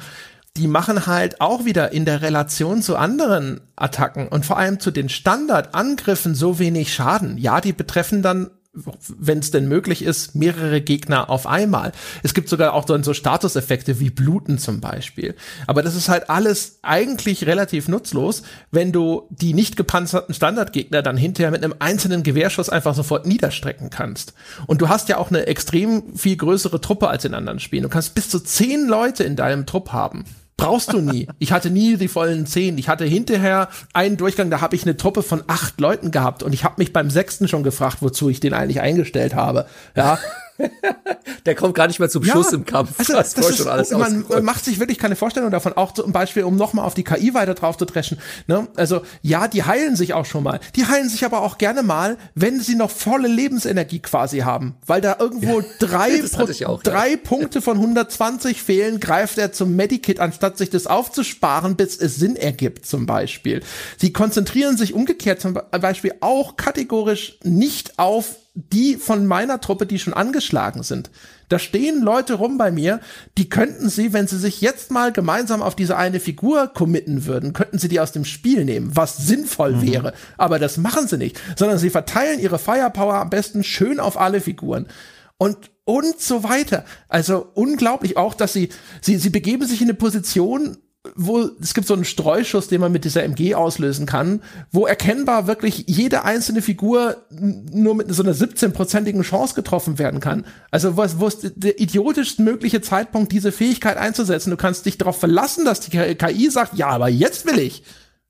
[0.57, 4.89] die machen halt auch wieder in der Relation zu anderen Attacken und vor allem zu
[4.89, 7.38] den Standardangriffen so wenig Schaden.
[7.38, 8.52] Ja, die betreffen dann
[9.18, 11.91] wenn es denn möglich ist, mehrere Gegner auf einmal.
[12.23, 15.35] Es gibt sogar auch so, so Statuseffekte wie Bluten zum Beispiel.
[15.68, 21.18] Aber das ist halt alles eigentlich relativ nutzlos, wenn du die nicht gepanzerten Standardgegner dann
[21.18, 24.34] hinterher mit einem einzelnen Gewehrschuss einfach sofort niederstrecken kannst.
[24.68, 27.84] Und du hast ja auch eine extrem viel größere Truppe als in anderen Spielen.
[27.84, 30.26] Du kannst bis zu zehn Leute in deinem Trupp haben.
[30.57, 31.27] Brauchst du nie.
[31.38, 32.77] Ich hatte nie die vollen zehn.
[32.77, 36.53] Ich hatte hinterher einen Durchgang, da habe ich eine Truppe von acht Leuten gehabt und
[36.53, 39.65] ich habe mich beim sechsten schon gefragt, wozu ich den eigentlich eingestellt habe.
[39.95, 40.18] Ja,
[41.45, 42.94] Der kommt gar nicht mehr zum ja, Schuss im Kampf.
[42.98, 45.73] Also, das, das ist, schon alles man, man macht sich wirklich keine Vorstellung davon.
[45.73, 48.19] Auch zum Beispiel, um nochmal auf die KI weiter drauf zu dreschen.
[48.48, 48.68] Ne?
[48.76, 50.60] Also ja, die heilen sich auch schon mal.
[50.76, 54.76] Die heilen sich aber auch gerne mal, wenn sie noch volle Lebensenergie quasi haben.
[54.86, 56.23] Weil da irgendwo ja, drei,
[56.65, 57.18] auch, drei ja.
[57.18, 62.36] Punkte von 120 fehlen, greift er zum Medikit, anstatt sich das aufzusparen, bis es Sinn
[62.36, 63.61] ergibt zum Beispiel.
[63.98, 69.99] Sie konzentrieren sich umgekehrt zum Beispiel auch kategorisch nicht auf die von meiner Truppe, die
[69.99, 71.11] schon angeschlagen sind.
[71.49, 73.02] Da stehen Leute rum bei mir,
[73.38, 77.53] die könnten sie, wenn sie sich jetzt mal gemeinsam auf diese eine Figur committen würden,
[77.53, 79.82] könnten sie die aus dem Spiel nehmen, was sinnvoll mhm.
[79.82, 80.14] wäre.
[80.38, 84.41] Aber das machen sie nicht, sondern sie verteilen ihre Firepower am besten schön auf alle
[84.41, 84.88] Figuren.
[85.38, 86.84] Und und so weiter.
[87.10, 88.69] Also unglaublich auch, dass sie,
[89.02, 90.77] sie, sie begeben sich in eine Position,
[91.15, 94.41] wo es gibt so einen Streuschuss, den man mit dieser MG auslösen kann,
[94.72, 100.45] wo erkennbar wirklich jede einzelne Figur nur mit so einer 17-prozentigen Chance getroffen werden kann.
[100.72, 104.49] Also was, wo ist der idiotischst mögliche Zeitpunkt, diese Fähigkeit einzusetzen?
[104.49, 107.84] Du kannst dich darauf verlassen, dass die KI sagt, ja, aber jetzt will ich.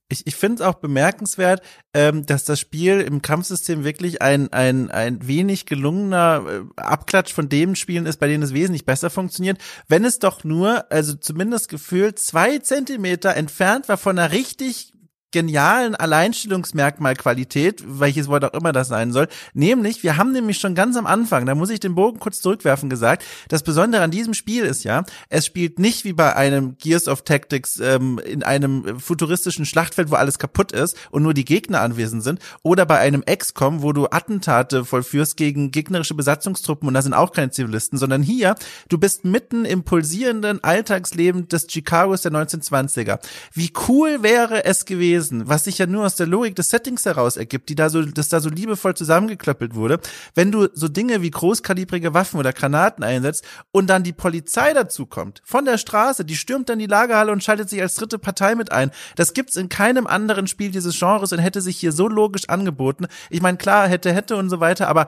[0.09, 1.61] Ich, ich finde es auch bemerkenswert,
[1.93, 7.49] ähm, dass das Spiel im Kampfsystem wirklich ein, ein, ein wenig gelungener äh, Abklatsch von
[7.49, 9.57] dem Spielen ist, bei denen es wesentlich besser funktioniert,
[9.87, 14.94] wenn es doch nur, also zumindest gefühlt, zwei Zentimeter entfernt war von einer richtig
[15.35, 19.27] genialen Alleinstellungsmerkmalqualität, welches Wort auch immer das sein soll.
[19.53, 22.89] Nämlich, wir haben nämlich schon ganz am Anfang, da muss ich den Bogen kurz zurückwerfen
[22.89, 27.09] gesagt, das Besondere an diesem Spiel ist ja, es spielt nicht wie bei einem Gears
[27.09, 31.81] of Tactics ähm, in einem futuristischen Schlachtfeld, wo alles kaputt ist und nur die Gegner
[31.81, 37.01] anwesend sind, oder bei einem XCOM, wo du Attentate vollführst gegen gegnerische Besatzungstruppen und da
[37.01, 38.55] sind auch keine Zivilisten, sondern hier,
[38.87, 43.19] du bist mitten im pulsierenden Alltagsleben des Chicagos der 1920er.
[43.51, 47.05] Wie cool wäre es gewesen, gewesen, was sich ja nur aus der Logik des Settings
[47.05, 49.99] heraus ergibt, die da so, das da so liebevoll zusammengeklöppelt wurde,
[50.33, 55.05] wenn du so Dinge wie großkalibrige Waffen oder Granaten einsetzt und dann die Polizei dazu
[55.05, 58.55] kommt, von der Straße, die stürmt dann die Lagerhalle und schaltet sich als dritte Partei
[58.55, 58.91] mit ein.
[59.15, 63.07] Das gibt's in keinem anderen Spiel dieses Genres und hätte sich hier so logisch angeboten.
[63.29, 65.07] Ich meine, klar, hätte, hätte und so weiter, aber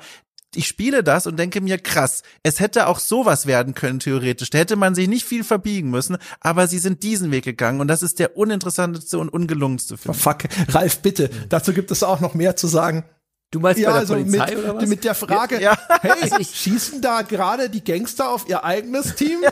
[0.58, 4.50] ich spiele das und denke mir, krass, es hätte auch sowas werden können, theoretisch.
[4.50, 7.88] Da hätte man sich nicht viel verbiegen müssen, aber sie sind diesen Weg gegangen und
[7.88, 10.16] das ist der uninteressanteste und ungelungenste Film.
[10.16, 13.06] Oh, fuck, Ralf, bitte, dazu gibt es auch noch mehr zu sagen.
[13.50, 14.90] Du meinst ja, bei der also Polizei mit, oder was?
[14.90, 15.78] Mit der Frage, ja.
[16.02, 19.40] hey, also ich, schießen da gerade die Gangster auf ihr eigenes Team?
[19.48, 19.52] Ja.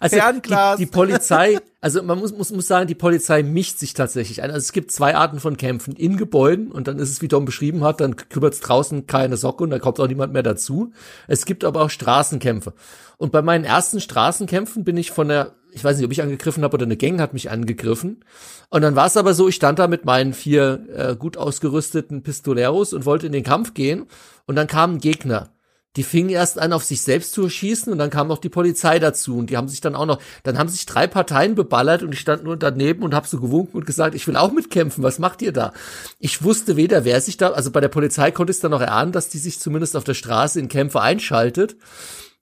[0.00, 4.42] Also die, die, Polizei, also man muss, muss, muss sagen, die Polizei mischt sich tatsächlich
[4.42, 4.50] ein.
[4.50, 5.94] Also es gibt zwei Arten von Kämpfen.
[5.94, 9.36] In Gebäuden, und dann ist es, wie Tom beschrieben hat, dann kümmert es draußen keine
[9.36, 10.92] Socke und da kommt auch niemand mehr dazu.
[11.28, 12.72] Es gibt aber auch Straßenkämpfe.
[13.16, 16.62] Und bei meinen ersten Straßenkämpfen bin ich von der ich weiß nicht, ob ich angegriffen
[16.64, 18.24] habe oder eine Gang hat mich angegriffen.
[18.68, 22.22] Und dann war es aber so, ich stand da mit meinen vier äh, gut ausgerüsteten
[22.22, 24.06] Pistoleros und wollte in den Kampf gehen.
[24.46, 25.50] Und dann kamen Gegner.
[25.96, 29.00] Die fingen erst an, auf sich selbst zu schießen und dann kam noch die Polizei
[29.00, 32.12] dazu und die haben sich dann auch noch, dann haben sich drei Parteien beballert und
[32.12, 35.18] ich stand nur daneben und habe so gewunken und gesagt, ich will auch mitkämpfen, was
[35.18, 35.72] macht ihr da?
[36.20, 38.80] Ich wusste weder, wer sich da, also bei der Polizei konnte ich es dann noch
[38.80, 41.74] erahnen, dass die sich zumindest auf der Straße in Kämpfe einschaltet.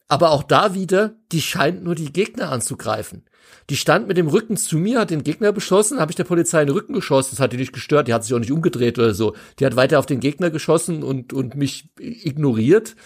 [0.08, 3.24] Aber auch da wieder, die scheint nur die Gegner anzugreifen.
[3.70, 6.62] Die stand mit dem Rücken zu mir, hat den Gegner beschossen, habe ich der Polizei
[6.62, 7.30] in den Rücken geschossen.
[7.32, 9.36] Das hat die nicht gestört, die hat sich auch nicht umgedreht oder so.
[9.58, 12.96] Die hat weiter auf den Gegner geschossen und, und mich ignoriert.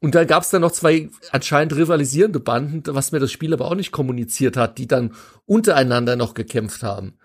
[0.00, 3.64] Und da gab es dann noch zwei anscheinend rivalisierende Banden, was mir das Spiel aber
[3.64, 5.14] auch nicht kommuniziert hat, die dann
[5.46, 7.18] untereinander noch gekämpft haben.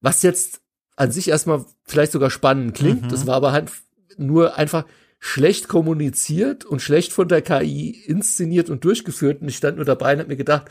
[0.00, 0.62] Was jetzt
[0.96, 3.08] an sich erstmal vielleicht sogar spannend klingt, mhm.
[3.08, 3.70] das war aber halt
[4.16, 4.84] nur einfach,
[5.26, 9.40] schlecht kommuniziert und schlecht von der KI inszeniert und durchgeführt.
[9.40, 10.66] Und ich stand nur dabei und habe mir gedacht,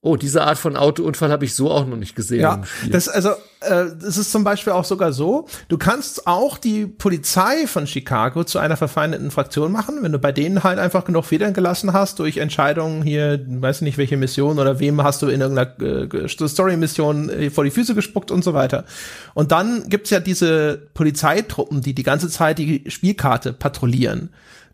[0.00, 2.40] Oh, diese Art von Autounfall habe ich so auch noch nicht gesehen.
[2.40, 3.30] Ja, das also
[3.60, 5.48] äh, das ist zum Beispiel auch sogar so.
[5.66, 10.30] Du kannst auch die Polizei von Chicago zu einer verfeindeten Fraktion machen, wenn du bei
[10.30, 14.78] denen halt einfach genug Federn gelassen hast durch Entscheidungen hier, weiß nicht welche Mission oder
[14.78, 18.84] wem hast du in irgendeiner äh, Story-Mission äh, vor die Füße gespuckt und so weiter.
[19.34, 24.30] Und dann gibt's ja diese Polizeitruppen, die die ganze Zeit die Spielkarte patrouillieren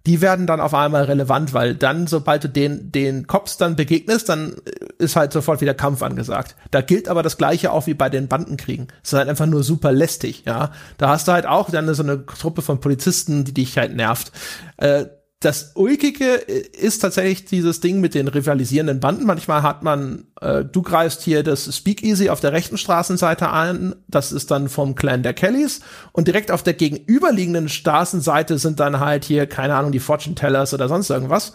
[0.07, 4.29] die werden dann auf einmal relevant, weil dann, sobald du den, den Cops dann begegnest,
[4.29, 4.55] dann
[4.99, 6.57] ist halt sofort wieder Kampf angesagt.
[6.71, 8.89] Da gilt aber das Gleiche auch wie bei den Bandenkriegen.
[9.03, 10.73] Es ist halt einfach nur super lästig, ja.
[10.99, 14.31] Da hast du halt auch dann so eine Truppe von Polizisten, die dich halt nervt.
[14.77, 15.07] Äh,
[15.45, 19.27] das Ulkige ist tatsächlich dieses Ding mit den rivalisierenden Banden.
[19.27, 24.33] Manchmal hat man, äh, du greifst hier das Speakeasy auf der rechten Straßenseite an, das
[24.33, 25.81] ist dann vom Clan der Kellys
[26.13, 30.73] und direkt auf der gegenüberliegenden Straßenseite sind dann halt hier, keine Ahnung, die Fortune Tellers
[30.73, 31.53] oder sonst irgendwas.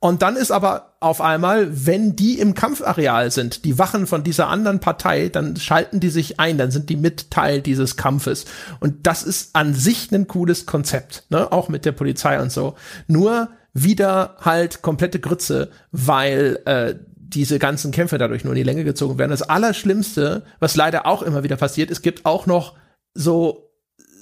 [0.00, 4.48] Und dann ist aber auf einmal, wenn die im Kampfareal sind, die Wachen von dieser
[4.48, 8.44] anderen Partei, dann schalten die sich ein, dann sind die mit Teil dieses Kampfes.
[8.78, 11.50] Und das ist an sich ein cooles Konzept, ne?
[11.50, 12.76] auch mit der Polizei und so.
[13.08, 18.84] Nur wieder halt komplette Grütze, weil äh, diese ganzen Kämpfe dadurch nur in die Länge
[18.84, 19.30] gezogen werden.
[19.30, 22.74] Das Allerschlimmste, was leider auch immer wieder passiert, es gibt auch noch
[23.14, 23.70] so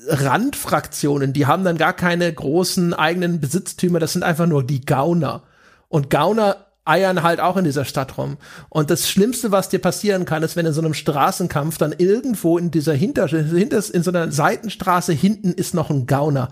[0.09, 5.43] Randfraktionen, die haben dann gar keine großen eigenen Besitztümer, das sind einfach nur die Gauner.
[5.89, 8.39] Und Gauner eiern halt auch in dieser Stadt rum.
[8.69, 12.59] Und das Schlimmste, was dir passieren kann, ist, wenn in so einem Straßenkampf dann irgendwo
[12.59, 16.51] in dieser Hinter, hinter in so einer Seitenstraße hinten ist noch ein Gauner.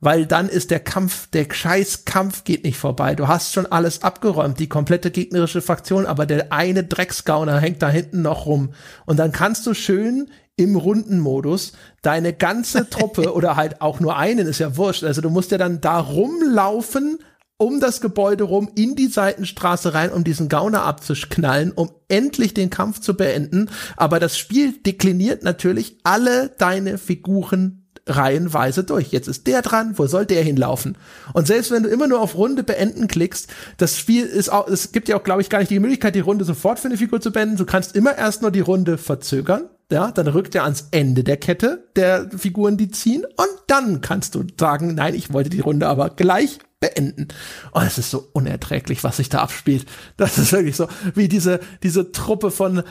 [0.00, 3.14] Weil dann ist der Kampf, der Scheißkampf geht nicht vorbei.
[3.14, 7.88] Du hast schon alles abgeräumt, die komplette gegnerische Fraktion, aber der eine Drecksgauner hängt da
[7.88, 8.72] hinten noch rum.
[9.06, 11.72] Und dann kannst du schön im Rundenmodus
[12.02, 15.04] deine ganze Truppe oder halt auch nur einen, ist ja wurscht.
[15.04, 17.18] Also du musst ja dann da rumlaufen,
[17.58, 22.70] um das Gebäude rum in die Seitenstraße rein, um diesen Gauner abzuknallen, um endlich den
[22.70, 23.70] Kampf zu beenden.
[23.96, 29.08] Aber das Spiel dekliniert natürlich alle deine Figuren reihenweise durch.
[29.08, 30.96] Jetzt ist der dran, wo soll der hinlaufen?
[31.32, 34.92] Und selbst wenn du immer nur auf Runde beenden klickst, das Spiel ist auch, es
[34.92, 37.20] gibt ja auch, glaube ich, gar nicht die Möglichkeit, die Runde sofort für eine Figur
[37.20, 37.56] zu beenden.
[37.56, 41.36] Du kannst immer erst nur die Runde verzögern ja, dann rückt er ans Ende der
[41.36, 45.86] Kette der Figuren, die ziehen, und dann kannst du sagen, nein, ich wollte die Runde
[45.86, 47.28] aber gleich beenden.
[47.72, 49.86] Und es ist so unerträglich, was sich da abspielt.
[50.16, 52.82] Das ist wirklich so, wie diese, diese Truppe von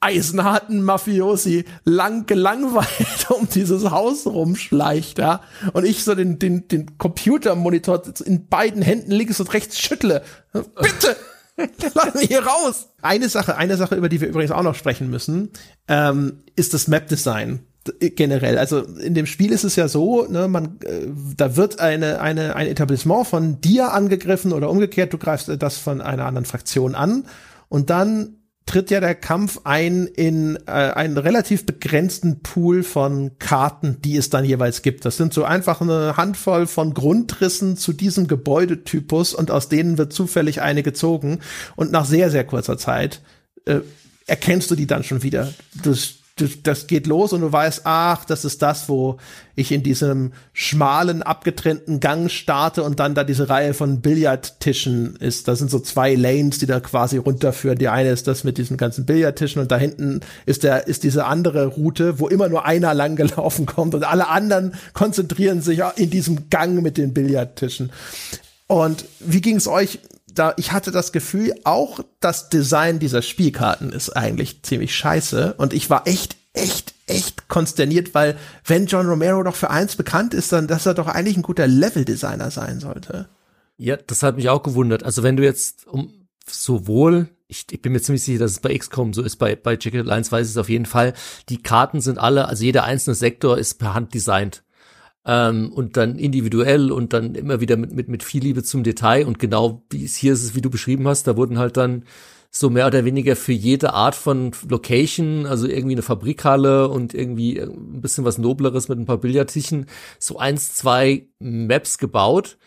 [0.00, 5.40] eisenharten Mafiosi lang gelangweilt um dieses Haus rumschleicht, ja.
[5.72, 10.22] Und ich so den, den, den Computermonitor in beiden Händen links und rechts schüttle.
[10.52, 11.16] Bitte!
[11.94, 12.90] Lass mich hier raus!
[13.02, 15.50] Eine Sache, eine Sache, über die wir übrigens auch noch sprechen müssen,
[15.88, 17.66] ähm, ist das Map-Design
[18.00, 18.58] generell.
[18.58, 22.56] Also in dem Spiel ist es ja so, ne, man, äh, da wird eine, eine,
[22.56, 27.24] ein Etablissement von dir angegriffen oder umgekehrt, du greifst das von einer anderen Fraktion an
[27.68, 28.36] und dann
[28.66, 34.30] tritt ja der Kampf ein in äh, einen relativ begrenzten Pool von Karten, die es
[34.30, 35.04] dann jeweils gibt.
[35.04, 40.12] Das sind so einfach eine Handvoll von Grundrissen zu diesem Gebäudetypus und aus denen wird
[40.12, 41.40] zufällig eine gezogen
[41.74, 43.20] und nach sehr, sehr kurzer Zeit
[43.64, 43.80] äh,
[44.26, 45.52] erkennst du die dann schon wieder.
[45.82, 46.14] Das
[46.62, 49.18] das geht los und du weißt, ach, das ist das, wo
[49.54, 55.48] ich in diesem schmalen, abgetrennten Gang starte und dann da diese Reihe von Billardtischen ist.
[55.48, 57.78] Da sind so zwei Lanes, die da quasi runterführen.
[57.78, 61.26] Die eine ist das mit diesen ganzen Billardtischen und da hinten ist der, ist diese
[61.26, 66.10] andere Route, wo immer nur einer lang gelaufen kommt und alle anderen konzentrieren sich in
[66.10, 67.90] diesem Gang mit den Billardtischen.
[68.66, 69.98] Und wie ging es euch
[70.34, 75.54] da, ich hatte das Gefühl, auch das Design dieser Spielkarten ist eigentlich ziemlich scheiße.
[75.58, 80.34] Und ich war echt, echt, echt konsterniert, weil wenn John Romero doch für eins bekannt
[80.34, 83.28] ist, dann, dass er doch eigentlich ein guter Level-Designer sein sollte.
[83.76, 85.02] Ja, das hat mich auch gewundert.
[85.02, 86.12] Also wenn du jetzt um
[86.46, 89.76] sowohl ich, ich bin mir ziemlich sicher, dass es bei XCOM so ist, bei, bei
[89.78, 91.12] Jacket Lines weiß ich es auf jeden Fall.
[91.50, 94.62] Die Karten sind alle, also jeder einzelne Sektor ist per Hand designt
[95.26, 99.26] ähm, und dann individuell und dann immer wieder mit, mit, mit viel Liebe zum Detail
[99.26, 102.04] und genau wie es hier ist es, wie du beschrieben hast, da wurden halt dann
[102.54, 107.58] so mehr oder weniger für jede Art von Location, also irgendwie eine Fabrikhalle und irgendwie
[107.58, 109.86] ein bisschen was Nobleres mit ein paar Billardtischen,
[110.18, 112.58] so eins, zwei Maps gebaut.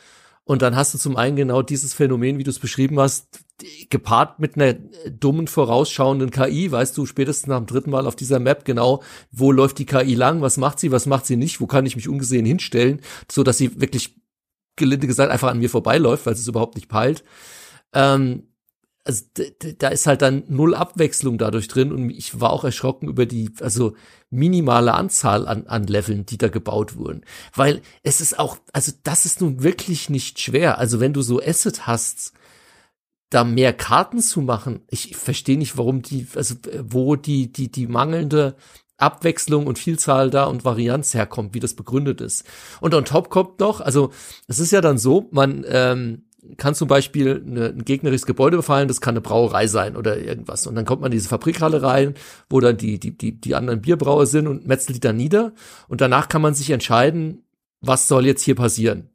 [0.46, 3.44] Und dann hast du zum einen genau dieses Phänomen, wie du es beschrieben hast,
[3.90, 4.74] gepaart mit einer
[5.10, 9.02] dummen vorausschauenden KI, weißt du spätestens nach dem dritten Mal auf dieser Map genau,
[9.32, 11.96] wo läuft die KI lang, was macht sie, was macht sie nicht, wo kann ich
[11.96, 14.18] mich ungesehen hinstellen, so dass sie wirklich
[14.76, 17.24] gelinde gesagt einfach an mir vorbeiläuft, weil sie es überhaupt nicht peilt.
[17.94, 18.44] Ähm,
[19.06, 19.24] also
[19.78, 23.52] da ist halt dann null Abwechslung dadurch drin und ich war auch erschrocken über die
[23.62, 23.96] also
[24.30, 27.24] minimale Anzahl an, an Leveln, die da gebaut wurden,
[27.54, 30.80] weil es ist auch also das ist nun wirklich nicht schwer.
[30.80, 32.34] Also wenn du so Asset hast,
[33.30, 34.82] da mehr Karten zu machen.
[34.90, 38.56] Ich verstehe nicht, warum die, also wo die, die, die mangelnde
[38.98, 42.46] Abwechslung und Vielzahl da und Varianz herkommt, wie das begründet ist.
[42.80, 44.12] Und on top kommt noch, also
[44.48, 48.88] es ist ja dann so, man ähm, kann zum Beispiel eine, ein gegnerisches Gebäude befallen,
[48.88, 50.68] das kann eine Brauerei sein oder irgendwas.
[50.68, 52.16] Und dann kommt man in diese Fabrikhalle rein,
[52.50, 55.54] wo dann die, die, die, die anderen Bierbrauer sind und metzelt die dann nieder.
[55.88, 57.44] Und danach kann man sich entscheiden,
[57.82, 59.10] was soll jetzt hier passieren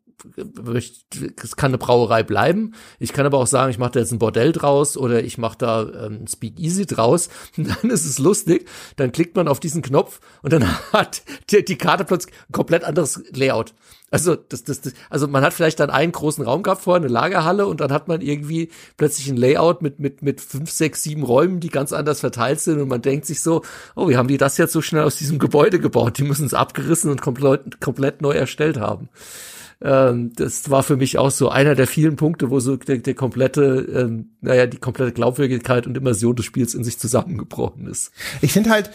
[1.42, 2.74] es kann eine Brauerei bleiben.
[2.98, 5.59] Ich kann aber auch sagen, ich mache da jetzt ein Bordell draus oder ich mache
[5.59, 7.28] da ähm, Speakeasy draus.
[7.56, 8.68] Und dann ist es lustig.
[8.97, 12.84] Dann klickt man auf diesen Knopf und dann hat die, die Karte plötzlich ein komplett
[12.84, 13.74] anderes Layout.
[14.10, 17.12] Also das, das, das, also man hat vielleicht dann einen großen Raum gehabt vorher, eine
[17.12, 21.22] Lagerhalle und dann hat man irgendwie plötzlich ein Layout mit mit mit fünf, sechs, sieben
[21.22, 23.62] Räumen, die ganz anders verteilt sind und man denkt sich so,
[23.94, 26.18] oh, wie haben die das jetzt so schnell aus diesem Gebäude gebaut?
[26.18, 29.09] Die müssen es abgerissen und komplett komplett neu erstellt haben.
[29.82, 33.15] Ähm, das war für mich auch so einer der vielen Punkte, wo so der, der
[33.15, 33.62] komplette,
[33.94, 38.12] ähm, naja, die komplette Glaubwürdigkeit und Immersion des Spiels in sich zusammengebrochen ist.
[38.43, 38.90] Ich finde halt,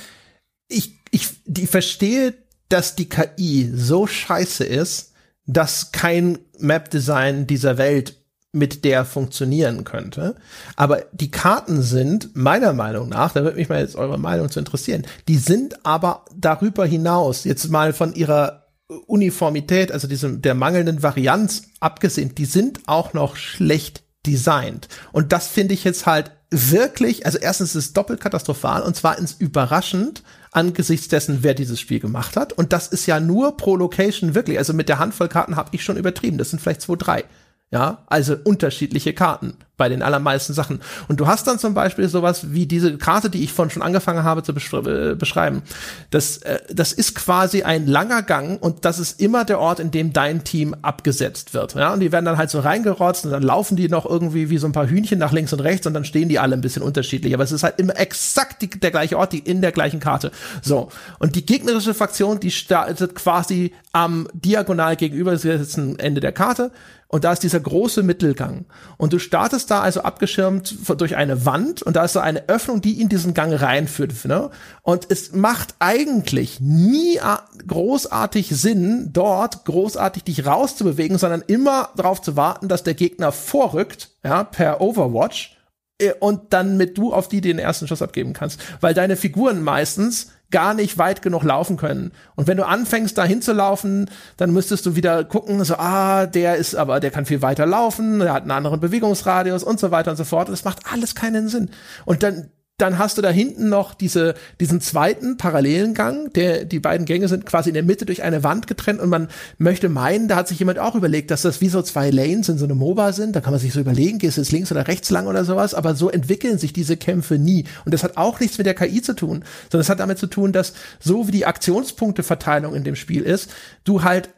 [0.68, 2.34] ich, ich, die verstehe,
[2.70, 5.14] dass die KI so scheiße ist,
[5.46, 8.18] dass kein Map-Design dieser Welt
[8.52, 10.36] mit der funktionieren könnte.
[10.76, 14.60] Aber die Karten sind meiner Meinung nach, da würde mich mal jetzt eure Meinung zu
[14.60, 21.02] interessieren, die sind aber darüber hinaus, jetzt mal von ihrer Uniformität, also diesem, der mangelnden
[21.02, 24.88] Varianz abgesehen, die sind auch noch schlecht designt.
[25.12, 29.34] Und das finde ich jetzt halt wirklich, also erstens ist es doppelt katastrophal und zweitens
[29.34, 32.54] überraschend angesichts dessen, wer dieses Spiel gemacht hat.
[32.54, 34.58] Und das ist ja nur pro Location wirklich.
[34.58, 36.38] Also mit der Handvoll Karten habe ich schon übertrieben.
[36.38, 37.24] Das sind vielleicht zwei, drei.
[37.72, 40.82] Ja, also unterschiedliche Karten bei den allermeisten Sachen.
[41.08, 44.24] Und du hast dann zum Beispiel sowas wie diese Karte, die ich von schon angefangen
[44.24, 45.64] habe zu äh, beschreiben.
[46.12, 49.92] Das, äh, das ist quasi ein langer Gang und das ist immer der Ort, in
[49.92, 51.76] dem dein Team abgesetzt wird.
[51.76, 54.58] Ja, und die werden dann halt so reingerotzt und dann laufen die noch irgendwie wie
[54.58, 56.84] so ein paar Hühnchen nach links und rechts und dann stehen die alle ein bisschen
[56.84, 57.34] unterschiedlich.
[57.34, 60.32] Aber es ist halt immer exakt die, der gleiche Ort, die in der gleichen Karte.
[60.62, 60.90] So.
[61.20, 66.72] Und die gegnerische Fraktion, die startet quasi am diagonal gegenüber sitzen Ende der Karte
[67.08, 68.66] und da ist dieser große Mittelgang.
[68.98, 72.48] Und du startest ist da also abgeschirmt durch eine Wand und da ist so eine
[72.50, 74.26] Öffnung, die in diesen Gang reinführt.
[74.26, 74.52] Ne?
[74.84, 77.20] Und es macht eigentlich nie
[77.68, 84.12] großartig Sinn, dort großartig dich rauszubewegen, sondern immer darauf zu warten, dass der Gegner vorrückt,
[84.24, 85.58] ja, per Overwatch
[86.00, 89.64] äh, und dann mit du auf die den ersten Schuss abgeben kannst, weil deine Figuren
[89.64, 92.12] meistens gar nicht weit genug laufen können.
[92.36, 96.76] Und wenn du anfängst, da hinzulaufen, dann müsstest du wieder gucken, so, ah, der ist
[96.76, 100.18] aber, der kann viel weiter laufen, der hat einen anderen Bewegungsradius und so weiter und
[100.18, 100.50] so fort.
[100.50, 101.70] Das macht alles keinen Sinn.
[102.06, 106.82] Und dann, dann hast du da hinten noch diese, diesen zweiten parallelen Gang, der, die
[106.82, 110.28] beiden Gänge sind quasi in der Mitte durch eine Wand getrennt und man möchte meinen,
[110.28, 112.76] da hat sich jemand auch überlegt, dass das wie so zwei Lanes in so eine
[112.76, 113.34] MOBA sind.
[113.34, 115.74] Da kann man sich so überlegen, gehst du jetzt links oder rechts lang oder sowas,
[115.74, 117.64] aber so entwickeln sich diese Kämpfe nie.
[117.86, 120.28] Und das hat auch nichts mit der KI zu tun, sondern es hat damit zu
[120.28, 123.52] tun, dass so wie die Aktionspunkteverteilung in dem Spiel ist,
[123.86, 124.32] du halt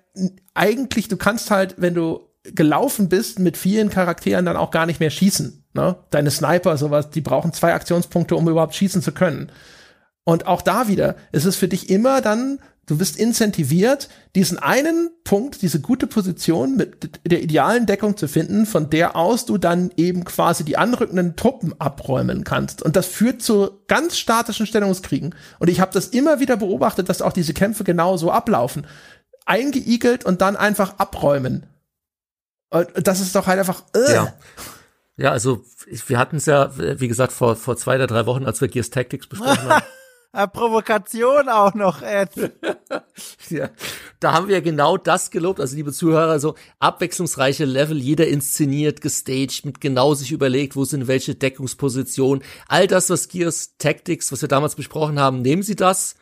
[0.54, 5.00] eigentlich, du kannst halt, wenn du gelaufen bist mit vielen Charakteren, dann auch gar nicht
[5.00, 5.64] mehr schießen.
[5.78, 5.96] Ne?
[6.10, 9.52] Deine Sniper, sowas, die brauchen zwei Aktionspunkte, um überhaupt schießen zu können.
[10.24, 15.12] Und auch da wieder, ist es für dich immer dann, du bist incentiviert, diesen einen
[15.24, 19.92] Punkt, diese gute Position mit der idealen Deckung zu finden, von der aus du dann
[19.98, 22.82] eben quasi die anrückenden Truppen abräumen kannst.
[22.82, 25.36] Und das führt zu ganz statischen Stellungskriegen.
[25.60, 28.88] Und ich habe das immer wieder beobachtet, dass auch diese Kämpfe genau so ablaufen.
[29.46, 31.68] Eingeigelt und dann einfach abräumen.
[32.72, 33.84] Und das ist doch halt einfach.
[33.94, 34.12] Äh.
[34.12, 34.34] Ja.
[35.18, 38.62] Ja, also wir hatten es ja, wie gesagt, vor, vor zwei oder drei Wochen, als
[38.62, 39.84] wir Gears Tactics besprochen haben.
[40.54, 42.30] Provokation auch noch, Ed.
[43.50, 43.70] ja,
[44.20, 45.60] da haben wir genau das gelobt.
[45.60, 51.08] Also, liebe Zuhörer, so abwechslungsreiche Level, jeder inszeniert, gestaged, mit genau sich überlegt, wo sind
[51.08, 52.44] welche Deckungspositionen.
[52.68, 56.17] All das, was Gears Tactics, was wir damals besprochen haben, nehmen Sie das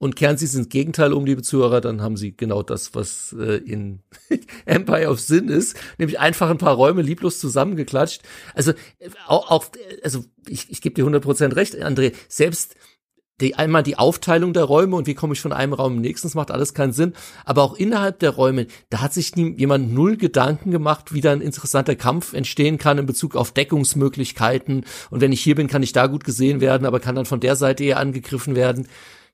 [0.00, 3.36] und kehren Sie es ins Gegenteil um, liebe Zuhörer, dann haben Sie genau das, was
[3.38, 4.00] äh, in
[4.64, 8.22] Empire of Sin ist, nämlich einfach ein paar Räume lieblos zusammengeklatscht.
[8.54, 8.72] Also
[9.26, 9.66] auch, auch
[10.02, 12.76] also ich, ich gebe dir 100% recht, André, selbst
[13.42, 16.28] die, einmal die Aufteilung der Räume und wie komme ich von einem Raum im nächsten,
[16.28, 17.12] das macht alles keinen Sinn.
[17.44, 21.32] Aber auch innerhalb der Räume, da hat sich nie, jemand null Gedanken gemacht, wie da
[21.32, 24.86] ein interessanter Kampf entstehen kann in Bezug auf Deckungsmöglichkeiten.
[25.10, 27.40] Und wenn ich hier bin, kann ich da gut gesehen werden, aber kann dann von
[27.40, 28.88] der Seite eher angegriffen werden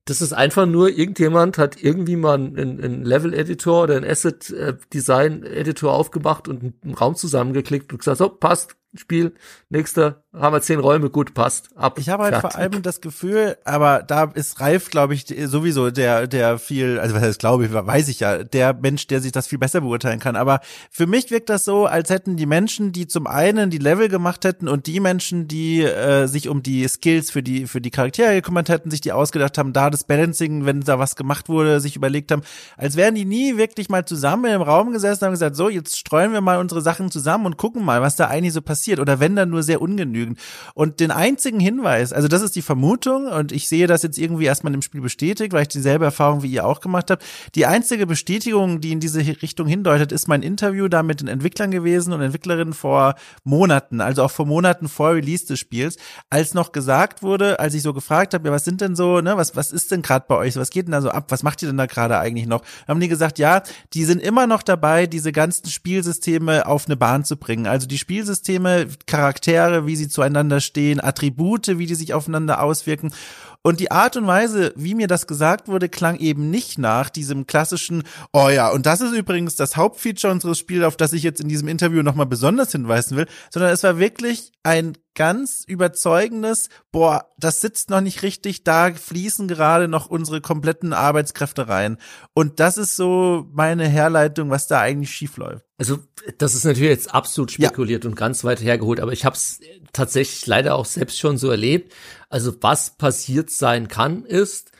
[0.06, 6.46] das ist einfach nur, irgendjemand hat irgendwie mal einen, einen Level-Editor oder einen Asset-Design-Editor aufgemacht
[6.46, 9.34] und einen Raum zusammengeklickt und gesagt, so, passt, Spiel,
[9.68, 11.98] nächster, haben wir zehn Räume, gut, passt, ab.
[11.98, 12.52] Ich habe halt fertig.
[12.52, 17.14] vor allem das Gefühl, aber da ist Ralf, glaube ich, sowieso der, der viel, also
[17.14, 20.20] was heißt glaube ich, weiß ich ja, der Mensch, der sich das viel besser beurteilen
[20.20, 20.36] kann.
[20.36, 20.60] Aber
[20.90, 24.44] für mich wirkt das so, als hätten die Menschen, die zum einen die Level gemacht
[24.44, 28.34] hätten und die Menschen, die äh, sich um die Skills für die, für die Charaktere
[28.34, 31.96] gekümmert hätten, sich die ausgedacht haben, da das Balancing, wenn da was gemacht wurde, sich
[31.96, 32.42] überlegt haben,
[32.76, 35.98] als wären die nie wirklich mal zusammen im Raum gesessen und haben gesagt, so, jetzt
[35.98, 39.00] streuen wir mal unsere Sachen zusammen und gucken mal, was da eigentlich so passiert.
[39.00, 40.38] Oder wenn dann nur sehr ungenügend genügend.
[40.74, 44.44] Und den einzigen Hinweis, also das ist die Vermutung und ich sehe das jetzt irgendwie
[44.44, 47.24] erstmal im Spiel bestätigt, weil ich dieselbe Erfahrung wie ihr auch gemacht habt.
[47.54, 51.70] Die einzige Bestätigung, die in diese Richtung hindeutet, ist mein Interview da mit den Entwicklern
[51.70, 55.96] gewesen und Entwicklerinnen vor Monaten, also auch vor Monaten vor Release des Spiels,
[56.30, 59.36] als noch gesagt wurde, als ich so gefragt habe, ja, was sind denn so, ne,
[59.36, 60.56] was, was ist denn gerade bei euch?
[60.56, 61.26] Was geht denn da so ab?
[61.28, 62.62] Was macht ihr denn da gerade eigentlich noch?
[62.88, 63.62] Haben die gesagt, ja,
[63.92, 67.66] die sind immer noch dabei, diese ganzen Spielsysteme auf eine Bahn zu bringen.
[67.66, 73.12] Also die Spielsysteme, Charaktere, wie sie zueinander stehen, Attribute, wie die sich aufeinander auswirken.
[73.60, 77.46] Und die Art und Weise, wie mir das gesagt wurde, klang eben nicht nach diesem
[77.46, 81.40] klassischen, oh ja, und das ist übrigens das Hauptfeature unseres Spiels, auf das ich jetzt
[81.40, 87.32] in diesem Interview nochmal besonders hinweisen will, sondern es war wirklich ein ganz überzeugendes, boah,
[87.38, 91.96] das sitzt noch nicht richtig, da fließen gerade noch unsere kompletten Arbeitskräfte rein.
[92.34, 95.64] Und das ist so meine Herleitung, was da eigentlich schief läuft.
[95.78, 95.98] Also
[96.38, 98.10] das ist natürlich jetzt absolut spekuliert ja.
[98.10, 99.60] und ganz weit hergeholt, aber ich habe es
[99.92, 101.92] tatsächlich leider auch selbst schon so erlebt.
[102.28, 104.70] Also was passiert sein kann, ist,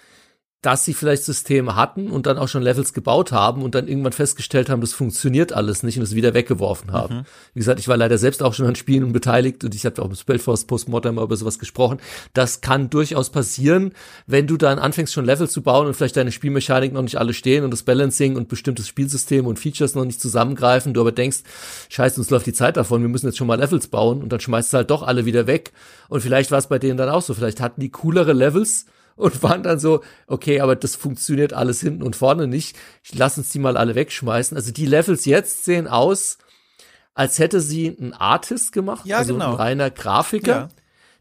[0.63, 4.13] dass sie vielleicht Systeme hatten und dann auch schon Levels gebaut haben und dann irgendwann
[4.13, 7.19] festgestellt haben, das funktioniert alles nicht und es wieder weggeworfen haben.
[7.19, 7.23] Mhm.
[7.55, 10.09] Wie gesagt, ich war leider selbst auch schon an Spielen beteiligt und ich habe auch
[10.09, 11.99] im Spellforce Postmodern mal über sowas gesprochen.
[12.33, 13.93] Das kann durchaus passieren,
[14.27, 17.35] wenn du dann anfängst schon Level zu bauen und vielleicht deine Spielmechanik noch nicht alle
[17.35, 21.43] stehen und das Balancing und bestimmtes Spielsystem und Features noch nicht zusammengreifen, du aber denkst,
[21.91, 24.41] scheiße, uns läuft die Zeit davon, wir müssen jetzt schon mal Levels bauen und dann
[24.41, 25.73] schmeißt du halt doch alle wieder weg.
[26.09, 28.87] Und vielleicht war es bei denen dann auch so, vielleicht hatten die coolere Levels,
[29.17, 32.77] und waren dann so, okay, aber das funktioniert alles hinten und vorne nicht.
[33.03, 34.57] Ich lass uns die mal alle wegschmeißen.
[34.57, 36.39] Also die Levels jetzt sehen aus,
[37.15, 39.51] als hätte sie ein Artist gemacht, ja, also genau.
[39.51, 40.53] ein reiner Grafiker.
[40.53, 40.69] Ja.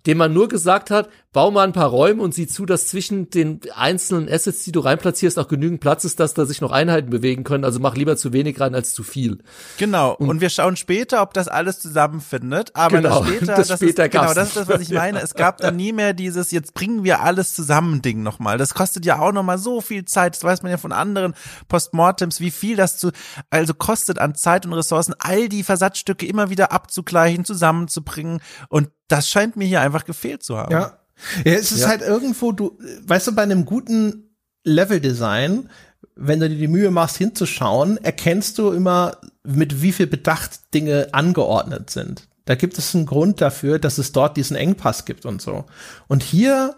[0.06, 3.30] dem man nur gesagt hat, bau mal ein paar Räume und sieh zu, dass zwischen
[3.30, 7.10] den einzelnen Assets, die du reinplatzierst, auch genügend Platz ist, dass da sich noch Einheiten
[7.10, 7.66] bewegen können.
[7.66, 9.40] Also mach lieber zu wenig rein als zu viel.
[9.78, 10.14] Genau.
[10.14, 12.74] Und, und wir schauen später, ob das alles zusammenfindet.
[12.74, 13.20] Aber Genau.
[13.20, 15.20] das später, Das das, später ist, genau, das ist das, was ich meine.
[15.20, 18.58] Es gab dann nie mehr dieses, jetzt bringen wir alles zusammen Ding nochmal.
[18.58, 20.36] Das kostet ja auch nochmal so viel Zeit.
[20.36, 21.34] Das weiß man ja von anderen
[21.68, 23.12] Postmortems, wie viel das zu,
[23.50, 28.40] also kostet an Zeit und Ressourcen, all die Versatzstücke immer wieder abzugleichen, zusammenzubringen.
[28.70, 30.72] Und das scheint mir hier einfach gefehlt zu haben.
[30.72, 30.98] Ja.
[31.44, 31.88] Ja, es ist Ja.
[31.90, 32.78] halt irgendwo, du,
[33.08, 35.70] weißt du, bei einem guten Leveldesign,
[36.16, 41.10] wenn du dir die Mühe machst, hinzuschauen, erkennst du immer, mit wie viel Bedacht Dinge
[41.12, 42.28] angeordnet sind.
[42.46, 45.66] Da gibt es einen Grund dafür, dass es dort diesen Engpass gibt und so.
[46.08, 46.76] Und hier,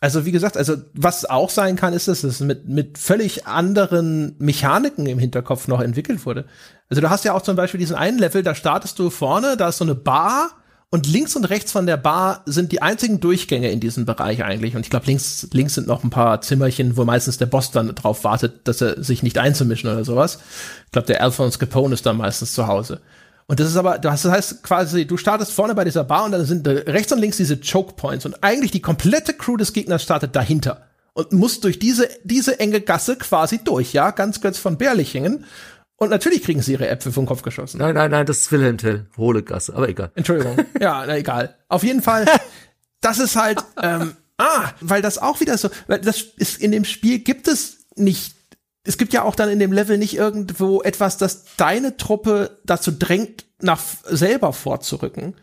[0.00, 4.34] also wie gesagt, also was auch sein kann, ist, dass es mit, mit völlig anderen
[4.38, 6.46] Mechaniken im Hinterkopf noch entwickelt wurde.
[6.88, 9.68] Also du hast ja auch zum Beispiel diesen einen Level, da startest du vorne, da
[9.68, 10.50] ist so eine Bar
[10.94, 14.76] und links und rechts von der Bar sind die einzigen Durchgänge in diesem Bereich eigentlich.
[14.76, 17.92] Und ich glaube, links, links sind noch ein paar Zimmerchen, wo meistens der Boss dann
[17.96, 20.38] drauf wartet, dass er sich nicht einzumischen oder sowas.
[20.86, 23.00] Ich glaube, der Alphonse Capone ist da meistens zu Hause.
[23.48, 26.44] Und das ist aber, das heißt quasi, du startest vorne bei dieser Bar und dann
[26.44, 30.36] sind rechts und links diese Choke Points und eigentlich die komplette Crew des Gegners startet
[30.36, 35.44] dahinter und muss durch diese, diese enge Gasse quasi durch, ja, ganz kurz von Berlichingen.
[35.96, 37.78] Und natürlich kriegen sie ihre Äpfel vom Kopf geschossen.
[37.78, 39.06] Nein, nein, nein, das ist Wilhelm Tell.
[39.16, 40.10] Hohle Gasse, aber egal.
[40.14, 40.58] Entschuldigung.
[40.80, 41.56] Ja, na egal.
[41.68, 42.26] Auf jeden Fall,
[43.00, 46.84] das ist halt, ähm, ah, weil das auch wieder so, weil das ist in dem
[46.84, 48.34] Spiel gibt es nicht,
[48.82, 52.90] es gibt ja auch dann in dem Level nicht irgendwo etwas, das deine Truppe dazu
[52.90, 55.34] drängt, nach selber vorzurücken,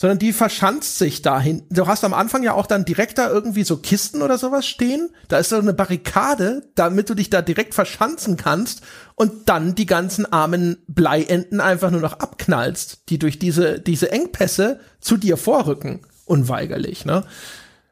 [0.00, 1.66] sondern die verschanzt sich dahin.
[1.68, 5.10] Du hast am Anfang ja auch dann direkt da irgendwie so Kisten oder sowas stehen.
[5.28, 8.80] Da ist so eine Barrikade, damit du dich da direkt verschanzen kannst
[9.14, 14.80] und dann die ganzen armen Bleienten einfach nur noch abknallst, die durch diese, diese Engpässe
[15.02, 16.00] zu dir vorrücken.
[16.24, 17.24] Unweigerlich, ne?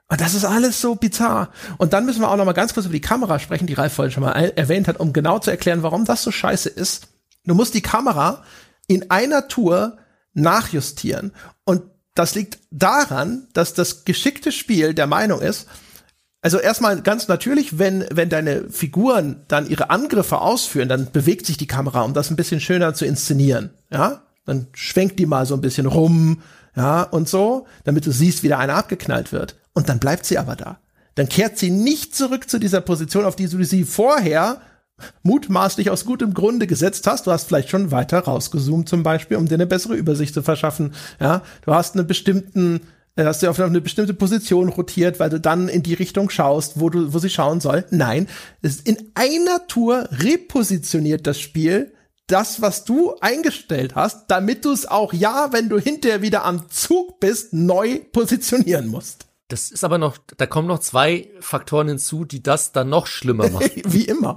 [0.09, 1.53] Und das ist alles so bizarr.
[1.77, 3.93] Und dann müssen wir auch noch mal ganz kurz über die Kamera sprechen, die Ralf
[3.93, 7.09] vorhin schon mal er- erwähnt hat, um genau zu erklären, warum das so scheiße ist.
[7.45, 8.45] Du musst die Kamera
[8.87, 9.99] in einer Tour
[10.33, 11.33] nachjustieren.
[11.65, 11.83] Und
[12.19, 15.69] das liegt daran, dass das geschickte Spiel der Meinung ist,
[16.41, 21.57] also erstmal ganz natürlich, wenn, wenn deine Figuren dann ihre Angriffe ausführen, dann bewegt sich
[21.57, 23.71] die Kamera, um das ein bisschen schöner zu inszenieren.
[23.93, 26.43] Ja, dann schwenkt die mal so ein bisschen rum,
[26.77, 29.57] ja, und so, damit du siehst, wie da einer abgeknallt wird.
[29.73, 30.79] Und dann bleibt sie aber da.
[31.15, 34.61] Dann kehrt sie nicht zurück zu dieser Position, auf die du sie vorher
[35.23, 37.27] mutmaßlich aus gutem Grunde gesetzt hast.
[37.27, 40.95] Du hast vielleicht schon weiter rausgezoomt zum Beispiel, um dir eine bessere Übersicht zu verschaffen.
[41.21, 42.81] Ja, du hast einen bestimmten,
[43.17, 46.81] äh, hast du auf eine bestimmte Position rotiert, weil du dann in die Richtung schaust,
[46.81, 47.85] wo du, wo sie schauen soll.
[47.91, 48.29] Nein,
[48.63, 51.93] es ist in einer Tour repositioniert das Spiel
[52.29, 56.69] das, was du eingestellt hast, damit du es auch ja, wenn du hinterher wieder am
[56.71, 59.28] Zug bist, neu positionieren musst.
[59.49, 63.49] Das ist aber noch, da kommen noch zwei Faktoren hinzu, die das dann noch schlimmer
[63.51, 63.83] machen.
[63.87, 64.37] Wie immer.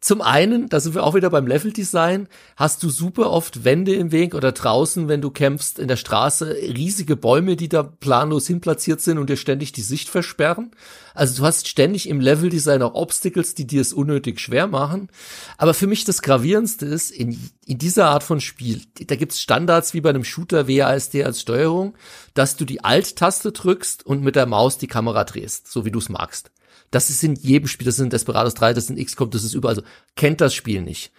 [0.00, 3.94] Zu, zum einen, da sind wir auch wieder beim Leveldesign, hast du super oft Wände
[3.94, 8.48] im Weg oder draußen, wenn du kämpfst in der Straße, riesige Bäume, die da planlos
[8.48, 10.72] hinplatziert sind und dir ständig die Sicht versperren.
[11.14, 15.10] Also du hast ständig im Leveldesign auch Obstacles, die dir es unnötig schwer machen.
[15.58, 19.94] Aber für mich das Gravierendste ist, in, in dieser Art von Spiel, da gibt's Standards
[19.94, 21.94] wie bei einem Shooter WASD als Steuerung,
[22.34, 26.00] dass du die Alt-Taste drückst und mit der Maus die Kamera drehst, so wie du
[26.00, 26.50] es magst.
[26.90, 29.44] Das ist in jedem Spiel, das ist in Desperados 3, das ist in XCOM, das
[29.44, 29.82] ist überall so.
[30.16, 31.12] Kennt das Spiel nicht.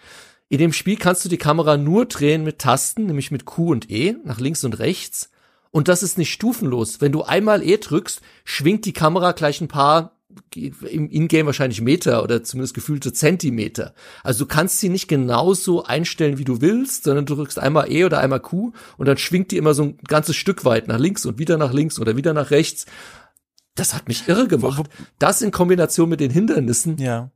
[0.48, 3.90] In dem Spiel kannst du die Kamera nur drehen mit Tasten, nämlich mit Q und
[3.90, 5.30] E, nach links und rechts.
[5.70, 7.00] Und das ist nicht stufenlos.
[7.00, 10.18] Wenn du einmal E drückst, schwingt die Kamera gleich ein paar,
[10.54, 13.94] im Ingame wahrscheinlich Meter oder zumindest gefühlte Zentimeter.
[14.22, 18.04] Also du kannst sie nicht genauso einstellen, wie du willst, sondern du drückst einmal E
[18.04, 21.26] oder einmal Q und dann schwingt die immer so ein ganzes Stück weit nach links
[21.26, 22.86] und wieder nach links oder wieder nach rechts.
[23.74, 24.88] Das hat mich irre gemacht.
[25.18, 26.98] Das in Kombination mit den Hindernissen.
[26.98, 27.30] Ja.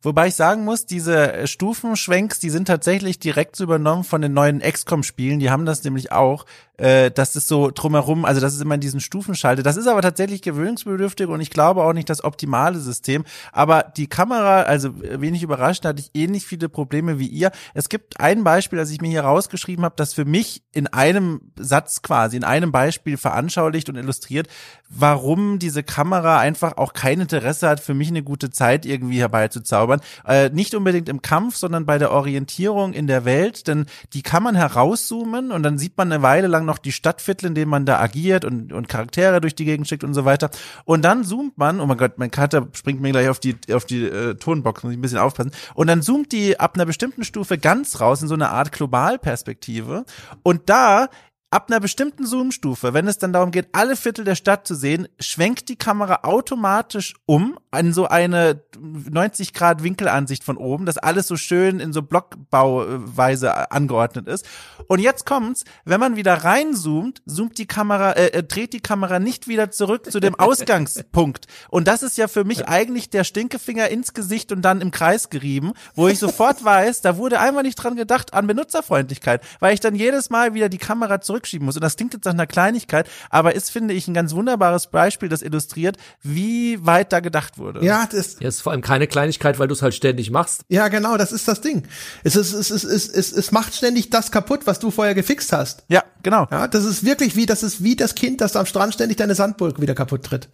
[0.00, 4.60] Wobei ich sagen muss, diese äh, Stufenschwenks, die sind tatsächlich direkt übernommen von den neuen
[4.60, 5.38] XCOM-Spielen.
[5.38, 6.44] Die haben das nämlich auch.
[6.82, 9.62] Äh, das ist so drumherum, also das ist immer in diesen Stufenschalte.
[9.62, 13.24] Das ist aber tatsächlich gewöhnungsbedürftig und ich glaube auch nicht das optimale System.
[13.52, 17.52] Aber die Kamera, also äh, wenig überrascht, hatte ich ähnlich viele Probleme wie ihr.
[17.74, 21.52] Es gibt ein Beispiel, das ich mir hier rausgeschrieben habe, das für mich in einem
[21.56, 24.48] Satz quasi, in einem Beispiel veranschaulicht und illustriert,
[24.88, 29.20] warum diese Kamera einfach auch kein Interesse hat, für mich eine gute Zeit irgendwie
[29.52, 30.00] herbeizuzaubern.
[30.26, 34.42] Äh, nicht unbedingt im Kampf, sondern bei der Orientierung in der Welt, denn die kann
[34.42, 37.86] man herauszoomen und dann sieht man eine Weile lang noch die Stadtviertel, in denen man
[37.86, 40.50] da agiert und, und Charaktere durch die Gegend schickt und so weiter.
[40.84, 43.84] Und dann zoomt man, oh mein Gott, mein Kater springt mir gleich auf die, auf
[43.84, 45.52] die äh, Tonbox, muss ich ein bisschen aufpassen.
[45.74, 50.04] Und dann zoomt die ab einer bestimmten Stufe ganz raus in so eine Art Globalperspektive.
[50.42, 51.08] Und da
[51.52, 55.06] ab einer bestimmten Zoom-Stufe, wenn es dann darum geht, alle Viertel der Stadt zu sehen,
[55.20, 61.26] schwenkt die Kamera automatisch um an so eine 90 Grad Winkelansicht von oben, dass alles
[61.26, 64.46] so schön in so Blockbauweise angeordnet ist.
[64.88, 69.18] Und jetzt kommt's, wenn man wieder reinzoomt, zoomt die Kamera, äh, äh, dreht die Kamera
[69.18, 71.46] nicht wieder zurück zu dem Ausgangspunkt.
[71.68, 75.28] Und das ist ja für mich eigentlich der Stinkefinger ins Gesicht und dann im Kreis
[75.28, 79.80] gerieben, wo ich sofort weiß, da wurde einfach nicht dran gedacht an Benutzerfreundlichkeit, weil ich
[79.80, 81.76] dann jedes Mal wieder die Kamera zurückschieben muss.
[81.76, 85.28] Und das klingt jetzt nach einer Kleinigkeit, aber ist, finde ich, ein ganz wunderbares Beispiel,
[85.28, 87.84] das illustriert, wie weit da gedacht wurde.
[87.84, 90.62] Ja, das Ja, ist vor allem keine Kleinigkeit, weil du es halt ständig machst.
[90.68, 91.82] Ja, genau, das ist das Ding.
[92.24, 95.52] Es, ist, es, ist, es, es, es macht ständig das kaputt, was du vorher gefixt
[95.52, 95.84] hast.
[95.88, 96.46] Ja, genau.
[96.50, 99.34] Ja, das ist wirklich wie, das ist wie das Kind, das am Strand ständig deine
[99.34, 100.48] Sandburg wieder kaputt tritt.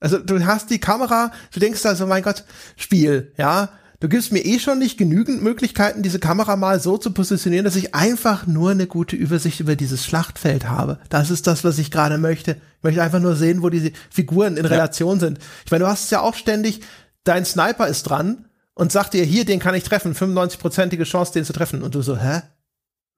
[0.00, 2.44] Also du hast die Kamera, du denkst also, mein Gott,
[2.76, 3.70] Spiel, ja.
[4.00, 7.76] Du gibst mir eh schon nicht genügend Möglichkeiten, diese Kamera mal so zu positionieren, dass
[7.76, 10.98] ich einfach nur eine gute Übersicht über dieses Schlachtfeld habe.
[11.10, 12.52] Das ist das, was ich gerade möchte.
[12.78, 15.38] Ich möchte einfach nur sehen, wo diese Figuren in Relation sind.
[15.66, 16.80] Ich meine, du hast es ja auch ständig,
[17.24, 21.44] dein Sniper ist dran und sagt dir, hier, den kann ich treffen, 95-prozentige Chance, den
[21.44, 21.82] zu treffen.
[21.82, 22.40] Und du so, hä?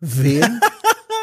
[0.00, 0.60] Wen?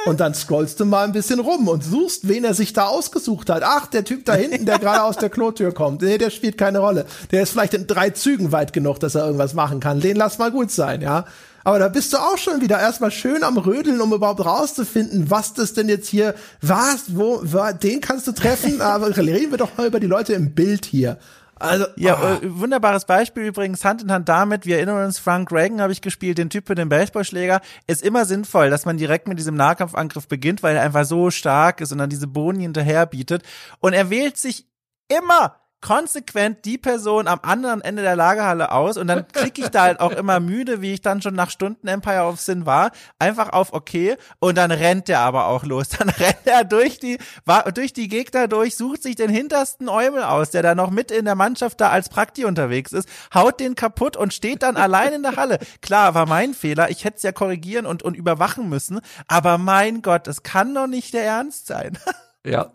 [0.05, 3.49] Und dann scrollst du mal ein bisschen rum und suchst, wen er sich da ausgesucht
[3.49, 3.63] hat.
[3.63, 6.01] Ach, der Typ da hinten, der gerade aus der Klotür kommt.
[6.01, 7.05] Nee, der spielt keine Rolle.
[7.31, 9.99] Der ist vielleicht in drei Zügen weit genug, dass er irgendwas machen kann.
[9.99, 11.26] Den lass mal gut sein, ja.
[11.63, 15.53] Aber da bist du auch schon wieder erstmal schön am Rödeln, um überhaupt rauszufinden, was
[15.53, 18.81] das denn jetzt hier, was, wo, wa, den kannst du treffen.
[18.81, 21.17] Aber reden wir doch mal über die Leute im Bild hier.
[21.60, 22.36] Also, Ja, ah.
[22.36, 26.02] äh, wunderbares Beispiel übrigens, Hand in Hand damit, wir erinnern uns, Frank Reagan habe ich
[26.02, 30.27] gespielt, den Typ mit dem Baseballschläger, ist immer sinnvoll, dass man direkt mit diesem Nahkampfangriff
[30.27, 33.44] beginnt, weil er einfach so stark ist und dann diese Boni hinterher bietet.
[33.80, 34.65] Und er wählt sich
[35.10, 39.84] immer konsequent die Person am anderen Ende der Lagerhalle aus und dann klicke ich da
[39.84, 43.49] halt auch immer müde, wie ich dann schon nach Stunden Empire of Sin war, einfach
[43.49, 45.89] auf okay und dann rennt er aber auch los.
[45.99, 47.18] Dann rennt er durch die
[47.73, 51.26] durch die Gegner durch, sucht sich den hintersten Eumel aus, der da noch mit in
[51.26, 55.23] der Mannschaft da als Prakti unterwegs ist, haut den kaputt und steht dann allein in
[55.23, 55.60] der Halle.
[55.81, 60.01] Klar, war mein Fehler, ich hätte es ja korrigieren und und überwachen müssen, aber mein
[60.01, 61.97] Gott, es kann doch nicht der Ernst sein.
[62.45, 62.72] Ja.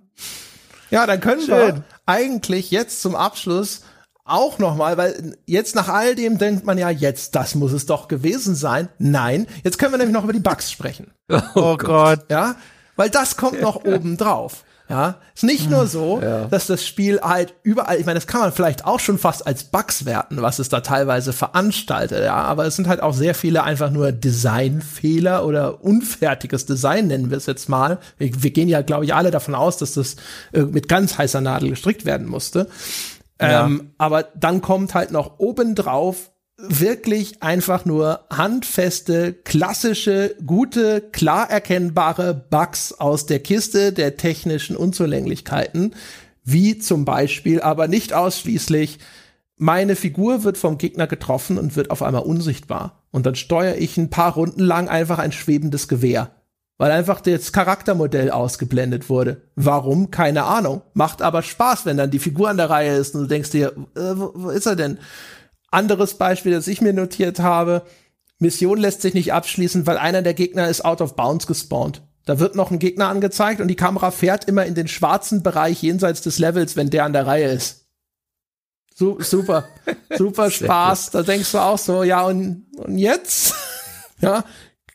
[0.90, 1.76] Ja, dann können Schön.
[1.76, 3.82] wir eigentlich jetzt zum Abschluss
[4.24, 8.08] auch nochmal, weil jetzt nach all dem denkt man ja, jetzt, das muss es doch
[8.08, 8.88] gewesen sein.
[8.98, 11.12] Nein, jetzt können wir nämlich noch über die Bugs sprechen.
[11.54, 12.26] Oh, Gott.
[12.30, 12.56] Ja,
[12.96, 14.64] weil das kommt noch oben drauf.
[14.86, 16.44] Ja, ist nicht nur so, Ja.
[16.44, 19.64] dass das Spiel halt überall, ich meine, das kann man vielleicht auch schon fast als
[19.64, 23.62] Bugs werten, was es da teilweise veranstaltet, ja, aber es sind halt auch sehr viele
[23.62, 27.98] einfach nur Designfehler oder unfertiges Design, nennen wir es jetzt mal.
[28.18, 30.16] Wir, wir gehen ja, glaube ich, alle davon aus, dass das
[30.52, 32.68] äh, mit ganz heißer Nadel gestrickt werden musste.
[33.40, 33.64] Ja.
[33.64, 42.34] Ähm, aber dann kommt halt noch obendrauf wirklich einfach nur handfeste, klassische, gute, klar erkennbare
[42.34, 45.94] Bugs aus der Kiste der technischen Unzulänglichkeiten,
[46.44, 48.98] wie zum Beispiel, aber nicht ausschließlich,
[49.56, 53.04] meine Figur wird vom Gegner getroffen und wird auf einmal unsichtbar.
[53.10, 56.30] Und dann steuere ich ein paar Runden lang einfach ein schwebendes Gewehr.
[56.76, 59.42] Weil einfach das Charaktermodell ausgeblendet wurde.
[59.54, 60.10] Warum?
[60.10, 60.82] Keine Ahnung.
[60.92, 63.68] Macht aber Spaß, wenn dann die Figur an der Reihe ist und du denkst dir,
[63.94, 64.98] äh, wo, wo ist er denn?
[65.74, 67.82] Anderes Beispiel, das ich mir notiert habe.
[68.38, 72.02] Mission lässt sich nicht abschließen, weil einer der Gegner ist out of bounds gespawnt.
[72.24, 75.82] Da wird noch ein Gegner angezeigt und die Kamera fährt immer in den schwarzen Bereich
[75.82, 77.86] jenseits des Levels, wenn der an der Reihe ist.
[78.94, 79.68] Su super,
[80.16, 81.10] super Spaß.
[81.10, 83.54] Da denkst du auch so, ja, und, und jetzt?
[84.20, 84.44] ja,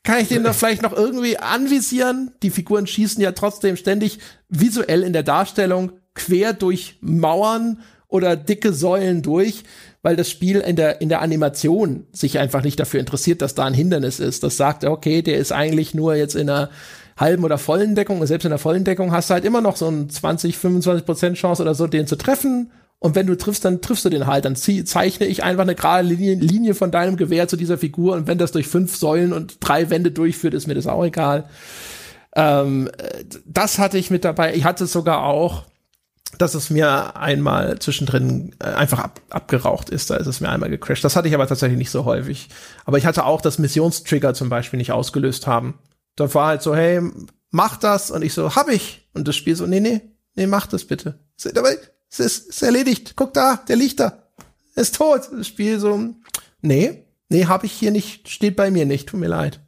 [0.03, 2.31] kann ich den doch vielleicht noch irgendwie anvisieren?
[2.41, 8.73] Die Figuren schießen ja trotzdem ständig visuell in der Darstellung quer durch Mauern oder dicke
[8.73, 9.63] Säulen durch,
[10.01, 13.65] weil das Spiel in der, in der Animation sich einfach nicht dafür interessiert, dass da
[13.65, 14.43] ein Hindernis ist.
[14.43, 16.69] Das sagt, okay, der ist eigentlich nur jetzt in einer
[17.17, 18.21] halben oder vollen Deckung.
[18.21, 21.05] Und selbst in der vollen Deckung hast du halt immer noch so ein 20, 25
[21.05, 22.71] Prozent Chance oder so, den zu treffen.
[22.99, 24.45] Und wenn du triffst, dann triffst du den halt.
[24.45, 28.15] Dann zeichne ich einfach eine gerade Linie, Linie von deinem Gewehr zu dieser Figur.
[28.15, 31.45] Und wenn das durch fünf Säulen und drei Wände durchführt, ist mir das auch egal.
[32.35, 34.53] Ähm, äh, das hatte ich mit dabei.
[34.53, 35.65] Ich hatte sogar auch,
[36.37, 40.09] dass es mir einmal zwischendrin äh, einfach ab, abgeraucht ist.
[40.09, 41.03] Da ist es mir einmal gecrashed.
[41.03, 42.49] Das hatte ich aber tatsächlich nicht so häufig.
[42.85, 45.79] Aber ich hatte auch, dass Missionstrigger zum Beispiel nicht ausgelöst haben.
[46.15, 47.01] Da war halt so, hey,
[47.51, 48.11] mach das.
[48.11, 49.09] Und ich so, hab ich.
[49.13, 50.01] Und das Spiel so, nee, nee,
[50.35, 51.19] nee, mach das bitte.
[52.09, 53.13] Es ist, ist erledigt.
[53.15, 54.29] Guck da, der liegt da.
[54.75, 55.29] Ist tot.
[55.31, 56.13] Das Spiel so,
[56.61, 59.09] nee, nee, hab ich hier nicht, steht bei mir nicht.
[59.09, 59.59] Tut mir leid.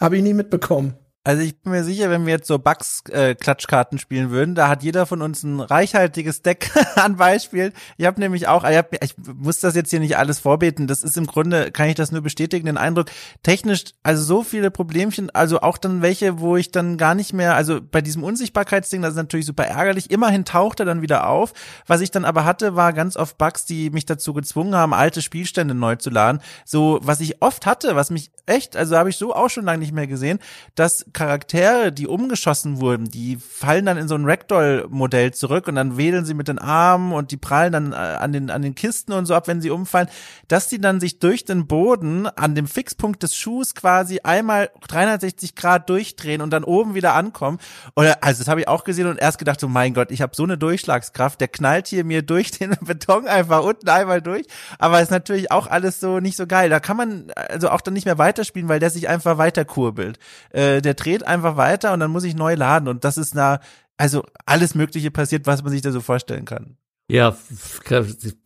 [0.00, 0.94] Habe ich nie mitbekommen.
[1.22, 4.82] Also ich bin mir sicher, wenn wir jetzt so Bugs-Klatschkarten äh, spielen würden, da hat
[4.82, 7.74] jeder von uns ein reichhaltiges Deck an Beispielen.
[7.98, 11.02] Ich habe nämlich auch, ich, hab, ich muss das jetzt hier nicht alles vorbeten, das
[11.02, 13.08] ist im Grunde, kann ich das nur bestätigen, den Eindruck,
[13.42, 17.54] technisch, also so viele Problemchen, also auch dann welche, wo ich dann gar nicht mehr,
[17.54, 21.52] also bei diesem Unsichtbarkeitsding, das ist natürlich super ärgerlich, immerhin taucht er dann wieder auf.
[21.86, 25.20] Was ich dann aber hatte, war ganz oft Bugs, die mich dazu gezwungen haben, alte
[25.20, 26.40] Spielstände neu zu laden.
[26.64, 29.80] So, was ich oft hatte, was mich echt, also habe ich so auch schon lange
[29.80, 30.38] nicht mehr gesehen,
[30.74, 35.96] dass Charaktere, die umgeschossen wurden, die fallen dann in so ein Ragdoll-Modell zurück und dann
[35.96, 39.12] wedeln sie mit den Armen und die prallen dann äh, an den, an den Kisten
[39.12, 40.08] und so ab, wenn sie umfallen,
[40.48, 45.54] dass die dann sich durch den Boden an dem Fixpunkt des Schuhs quasi einmal 360
[45.54, 47.58] Grad durchdrehen und dann oben wieder ankommen.
[47.96, 50.34] Oder, also das habe ich auch gesehen und erst gedacht, so mein Gott, ich habe
[50.34, 54.46] so eine Durchschlagskraft, der knallt hier mir durch den Beton einfach unten einmal durch.
[54.78, 56.70] Aber ist natürlich auch alles so nicht so geil.
[56.70, 60.18] Da kann man also auch dann nicht mehr weiterspielen, weil der sich einfach weiter kurbelt.
[60.50, 62.88] Äh, der dreht einfach weiter und dann muss ich neu laden.
[62.88, 63.60] Und das ist na,
[63.96, 66.76] also alles Mögliche passiert, was man sich da so vorstellen kann.
[67.10, 67.36] Ja,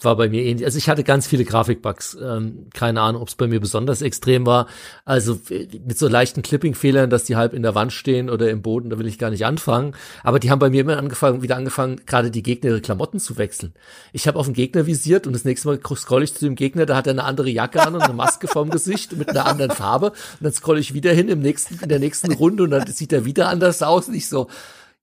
[0.01, 0.65] war bei mir ähnlich.
[0.65, 2.17] Also ich hatte ganz viele Grafikbugs.
[2.23, 4.69] Ähm, keine Ahnung, ob es bei mir besonders extrem war.
[5.05, 8.89] Also mit so leichten Clipping-Fehlern, dass die halb in der Wand stehen oder im Boden,
[8.89, 9.95] da will ich gar nicht anfangen.
[10.23, 13.37] Aber die haben bei mir immer angefangen, wieder angefangen, gerade die Gegner ihre Klamotten zu
[13.37, 13.75] wechseln.
[14.15, 16.87] Ich habe auf den Gegner visiert und das nächste Mal scroll ich zu dem Gegner,
[16.87, 19.73] da hat er eine andere Jacke an und eine Maske vorm Gesicht mit einer anderen
[19.73, 20.13] Farbe.
[20.13, 23.13] Und dann scroll ich wieder hin im nächsten, in der nächsten Runde und dann sieht
[23.13, 24.09] er wieder anders aus.
[24.09, 24.49] Nicht so,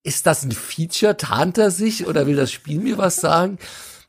[0.04, 1.18] ist das ein Feature?
[1.18, 3.58] Tarnt er sich oder will das Spiel mir was sagen?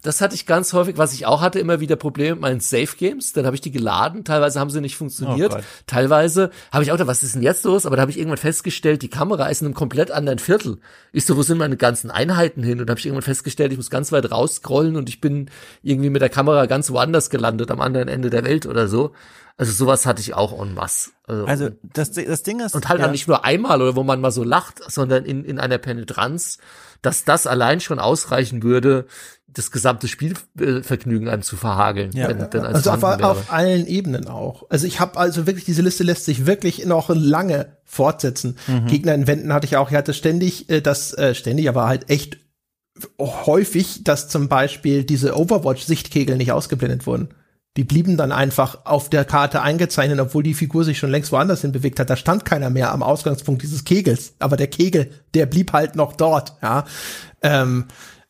[0.02, 2.96] Das hatte ich ganz häufig, was ich auch hatte, immer wieder Probleme mit meinen Safe
[2.96, 3.32] Games.
[3.32, 5.54] Dann habe ich die geladen, teilweise haben sie nicht funktioniert.
[5.54, 7.86] Oh teilweise habe ich auch gedacht, was ist denn jetzt los?
[7.86, 10.78] Aber da habe ich irgendwann festgestellt, die Kamera ist in einem komplett anderen Viertel.
[11.12, 12.80] Ich so, wo sind meine ganzen Einheiten hin?
[12.80, 15.50] Und habe ich irgendwann festgestellt, ich muss ganz weit rausscrollen und ich bin
[15.82, 19.12] irgendwie mit der Kamera ganz woanders gelandet, am anderen Ende der Welt oder so.
[19.56, 21.10] Also sowas hatte ich auch en masse.
[21.26, 22.74] Also, also das, das Ding ist.
[22.74, 23.08] Und halt ja.
[23.08, 26.58] nicht nur einmal oder wo man mal so lacht, sondern in, in einer Penetranz,
[27.02, 29.06] dass das allein schon ausreichen würde,
[29.54, 32.10] das gesamte Spielvergnügen einem zu verhageln.
[32.14, 32.28] Ja.
[32.28, 34.64] Wenn, wenn also auf, auf, allen Ebenen auch.
[34.70, 38.56] Also ich habe also wirklich, diese Liste lässt sich wirklich noch lange fortsetzen.
[38.66, 38.86] Mhm.
[38.86, 42.08] Gegner in Wänden hatte ich auch, ich hatte ständig, äh, das äh, ständig, aber halt
[42.08, 42.38] echt
[43.18, 47.30] häufig, dass zum Beispiel diese Overwatch-Sichtkegel nicht ausgeblendet wurden.
[47.78, 51.62] Die blieben dann einfach auf der Karte eingezeichnet, obwohl die Figur sich schon längst woanders
[51.62, 52.10] hin bewegt hat.
[52.10, 54.34] Da stand keiner mehr am Ausgangspunkt dieses Kegels.
[54.40, 56.84] Aber der Kegel, der blieb halt noch dort, ja.
[57.40, 57.86] Ähm,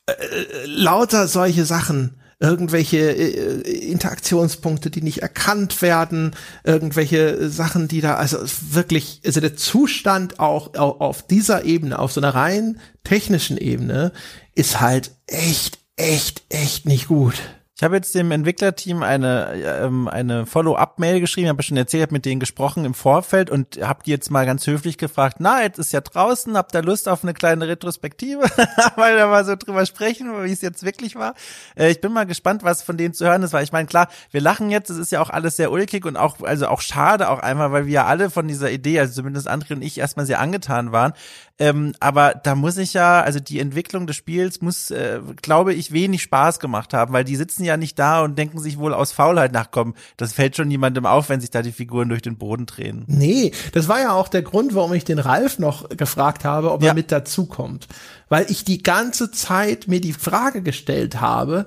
[0.06, 2.18] äh, lauter solche Sachen.
[2.40, 6.34] Irgendwelche äh, Interaktionspunkte, die nicht erkannt werden,
[6.64, 8.38] irgendwelche Sachen, die da, also
[8.70, 14.12] wirklich, also der Zustand auch, auch auf dieser Ebene, auf so einer rein technischen Ebene,
[14.56, 17.34] ist halt echt, echt, echt nicht gut.
[17.82, 22.24] Ich habe jetzt dem Entwicklerteam eine, ähm, eine Follow-up-Mail geschrieben, habe schon erzählt, habe mit
[22.24, 25.92] denen gesprochen im Vorfeld und habe die jetzt mal ganz höflich gefragt, na, jetzt ist
[25.92, 28.42] ja draußen, habt ihr Lust auf eine kleine Retrospektive?
[28.94, 31.34] Weil da mal so drüber sprechen, wie es jetzt wirklich war.
[31.74, 34.06] Äh, ich bin mal gespannt, was von denen zu hören ist, weil ich meine, klar,
[34.30, 37.30] wir lachen jetzt, es ist ja auch alles sehr ulkig und auch, also auch schade
[37.30, 40.26] auch einmal, weil wir ja alle von dieser Idee, also zumindest André und ich, erstmal
[40.26, 41.14] sehr angetan waren.
[41.58, 45.92] Ähm, aber da muss ich ja, also die Entwicklung des Spiels muss, äh, glaube ich,
[45.92, 49.12] wenig Spaß gemacht haben, weil die sitzen ja nicht da und denken sich wohl aus
[49.12, 49.94] Faulheit nachkommen.
[50.16, 53.04] Das fällt schon niemandem auf, wenn sich da die Figuren durch den Boden drehen.
[53.06, 56.82] Nee, das war ja auch der Grund, warum ich den Ralf noch gefragt habe, ob
[56.82, 56.88] ja.
[56.88, 57.88] er mit dazukommt.
[58.28, 61.66] Weil ich die ganze Zeit mir die Frage gestellt habe,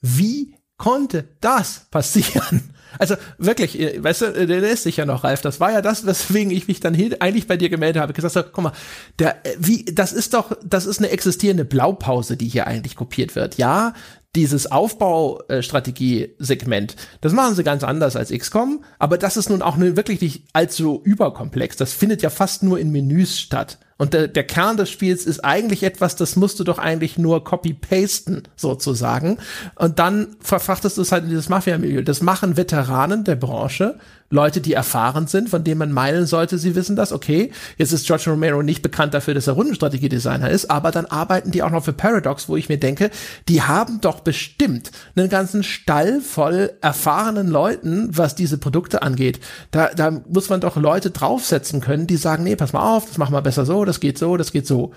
[0.00, 2.74] wie konnte das passieren?
[2.98, 5.42] Also wirklich, äh, weißt du, äh, der lässt sich ja noch, Ralf.
[5.42, 8.12] Das war ja das, weswegen ich mich dann hier eigentlich bei dir gemeldet habe.
[8.12, 8.72] Ich gesagt habe, guck mal,
[9.18, 13.36] der, äh, wie, das ist doch, das ist eine existierende Blaupause, die hier eigentlich kopiert
[13.36, 13.58] wird.
[13.58, 13.92] Ja,
[14.36, 20.20] dieses Aufbaustrategie-Segment, das machen sie ganz anders als XCOM, aber das ist nun auch wirklich
[20.20, 21.76] nicht allzu überkomplex.
[21.76, 23.78] Das findet ja fast nur in Menüs statt.
[23.98, 27.42] Und der, der Kern des Spiels ist eigentlich etwas, das musst du doch eigentlich nur
[27.42, 29.38] copy-pasten, sozusagen.
[29.74, 32.02] Und dann verfrachtest du es halt in dieses Mafia-Milieu.
[32.02, 33.98] Das machen Veteranen der Branche
[34.30, 38.06] Leute, die erfahren sind, von denen man meinen sollte, sie wissen das, okay, jetzt ist
[38.06, 41.84] George Romero nicht bekannt dafür, dass er Rundenstrategiedesigner ist, aber dann arbeiten die auch noch
[41.84, 43.10] für Paradox, wo ich mir denke,
[43.48, 49.40] die haben doch bestimmt einen ganzen Stall voll erfahrenen Leuten, was diese Produkte angeht.
[49.70, 53.16] Da, da muss man doch Leute draufsetzen können, die sagen, nee, pass mal auf, das
[53.16, 54.92] machen wir besser so, das geht so, das geht so.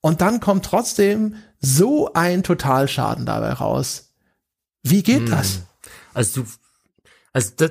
[0.00, 4.12] Und dann kommt trotzdem so ein Totalschaden dabei raus.
[4.82, 5.30] Wie geht hm.
[5.30, 5.62] das?
[6.14, 6.48] Also du
[7.32, 7.70] also das,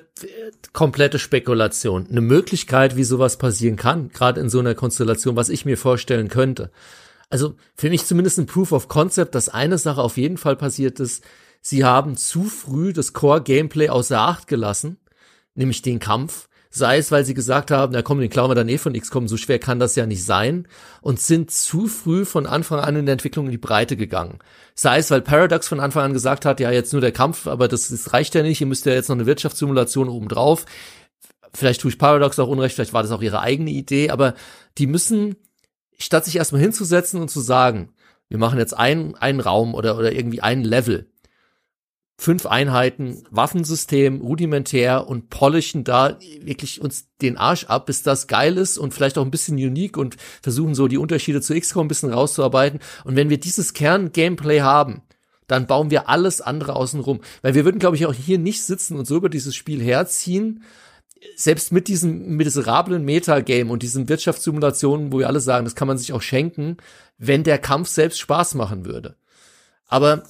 [0.72, 2.07] komplette Spekulation.
[2.10, 6.30] Eine Möglichkeit, wie sowas passieren kann, gerade in so einer Konstellation, was ich mir vorstellen
[6.30, 6.72] könnte.
[7.30, 10.99] Also für mich zumindest ein Proof of Concept, dass eine Sache auf jeden Fall passiert
[10.99, 11.23] ist.
[11.61, 14.98] Sie haben zu früh das Core-Gameplay außer Acht gelassen,
[15.56, 16.48] nämlich den Kampf.
[16.69, 19.27] Sei es, weil sie gesagt haben, na komm, den klauen wir dann eh von XCOM,
[19.27, 20.68] so schwer kann das ja nicht sein
[21.02, 24.39] und sind zu früh von Anfang an in der Entwicklung in die Breite gegangen.
[24.76, 27.68] Sei es, weil Paradox von Anfang an gesagt hat, ja, jetzt nur der Kampf, aber
[27.68, 30.65] das, das reicht ja nicht, ihr müsst ja jetzt noch eine Wirtschaftssimulation obendrauf.
[31.53, 34.35] Vielleicht tue ich Paradox auch unrecht, vielleicht war das auch ihre eigene Idee, aber
[34.77, 35.35] die müssen,
[35.98, 37.94] statt sich erstmal hinzusetzen und zu sagen,
[38.30, 41.10] wir machen jetzt einen, einen Raum oder, oder irgendwie einen Level,
[42.19, 48.57] fünf Einheiten, Waffensystem, rudimentär und polischen da wirklich uns den Arsch ab, bis das geil
[48.57, 51.88] ist und vielleicht auch ein bisschen unique und versuchen so die Unterschiede zu XCOM ein
[51.88, 52.80] bisschen rauszuarbeiten.
[53.03, 55.03] Und wenn wir dieses Kern-Gameplay haben,
[55.45, 57.22] dann bauen wir alles andere außen rum.
[57.44, 60.64] Weil wir würden, glaube ich, auch hier nicht sitzen und so über dieses Spiel herziehen,
[61.35, 65.98] selbst mit diesem miserablen Metagame und diesen Wirtschaftssimulationen, wo wir alle sagen, das kann man
[65.98, 66.77] sich auch schenken,
[67.18, 69.15] wenn der Kampf selbst Spaß machen würde.
[69.88, 70.23] Aber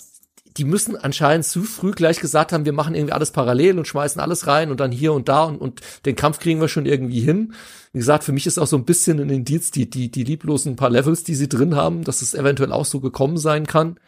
[0.58, 4.20] die müssen anscheinend zu früh gleich gesagt haben, wir machen irgendwie alles parallel und schmeißen
[4.20, 7.20] alles rein und dann hier und da und, und den Kampf kriegen wir schon irgendwie
[7.20, 7.54] hin.
[7.94, 10.76] Wie gesagt, für mich ist auch so ein bisschen ein Indiz, die, die, die lieblosen
[10.76, 14.00] paar Levels, die sie drin haben, dass es eventuell auch so gekommen sein kann.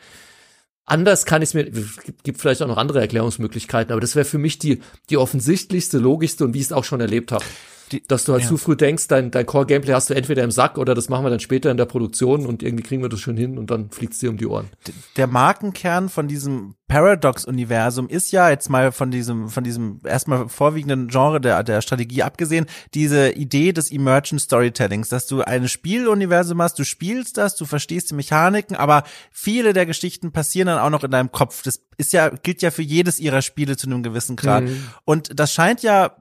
[0.85, 4.26] Anders kann ich es mir, gibt, gibt vielleicht auch noch andere Erklärungsmöglichkeiten, aber das wäre
[4.26, 4.81] für mich die,
[5.11, 7.45] die offensichtlichste, logischste und wie ich es auch schon erlebt habe.
[7.91, 8.49] Die, dass du halt ja.
[8.49, 11.30] zu früh denkst, dein, dein Core-Gameplay hast du entweder im Sack oder das machen wir
[11.30, 14.20] dann später in der Produktion und irgendwie kriegen wir das schon hin und dann fliegt's
[14.20, 14.70] dir um die Ohren.
[15.18, 21.07] Der Markenkern von diesem Paradox-Universum ist ja jetzt mal von diesem, von diesem erstmal vorwiegenden
[21.07, 26.80] Genre der, der Strategie abgesehen, diese Idee des Emergent Storytellings, dass du ein Spieluniversum hast,
[26.80, 31.03] du spielst das, du verstehst die Mechaniken, aber viele der Geschichten passieren dann auch noch
[31.03, 31.61] in deinem Kopf.
[31.61, 34.64] Das ist ja, gilt ja für jedes ihrer Spiele zu einem gewissen Grad.
[34.64, 34.84] Mhm.
[35.06, 36.16] Und das scheint ja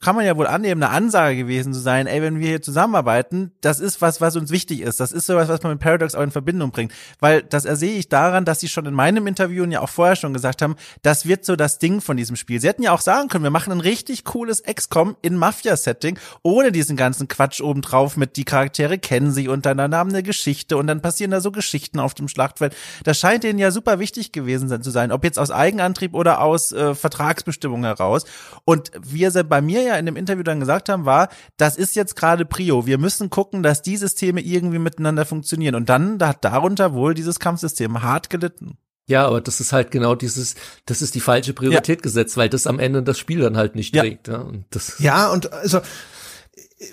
[0.00, 3.52] kann man ja wohl annehmen, eine Ansage gewesen zu sein, ey, wenn wir hier zusammenarbeiten,
[3.60, 5.00] das ist was, was uns wichtig ist.
[5.00, 6.92] Das ist sowas, was man mit Paradox auch in Verbindung bringt.
[7.20, 10.16] Weil das ersehe ich daran, dass sie schon in meinem Interview und ja auch vorher
[10.16, 12.60] schon gesagt haben, das wird so das Ding von diesem Spiel.
[12.60, 16.72] Sie hätten ja auch sagen können, wir machen ein richtig cooles XCOM in Mafia-Setting, ohne
[16.72, 21.02] diesen ganzen Quatsch obendrauf mit die Charaktere kennen sich untereinander, haben eine Geschichte und dann
[21.02, 22.74] passieren da so Geschichten auf dem Schlachtfeld.
[23.04, 26.72] Das scheint denen ja super wichtig gewesen zu sein, ob jetzt aus Eigenantrieb oder aus
[26.72, 28.24] äh, Vertragsbestimmung heraus.
[28.64, 31.96] Und wir sind beim mir ja in dem Interview dann gesagt haben, war, das ist
[31.96, 32.86] jetzt gerade Prio.
[32.86, 35.74] Wir müssen gucken, dass die Systeme irgendwie miteinander funktionieren.
[35.74, 38.78] Und dann da hat darunter wohl dieses Kampfsystem hart gelitten.
[39.06, 40.54] Ja, aber das ist halt genau dieses,
[40.86, 42.02] das ist die falsche Priorität ja.
[42.02, 44.28] gesetzt, weil das am Ende das Spiel dann halt nicht trägt.
[44.28, 45.80] Ja, und, das ja, und also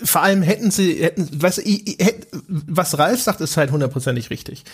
[0.04, 1.62] vor allem hätten sie, hätten, weißt du,
[2.48, 4.64] was Ralf sagt, ist halt hundertprozentig richtig.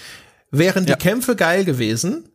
[0.50, 0.96] Wären die ja.
[0.96, 2.28] Kämpfe geil gewesen,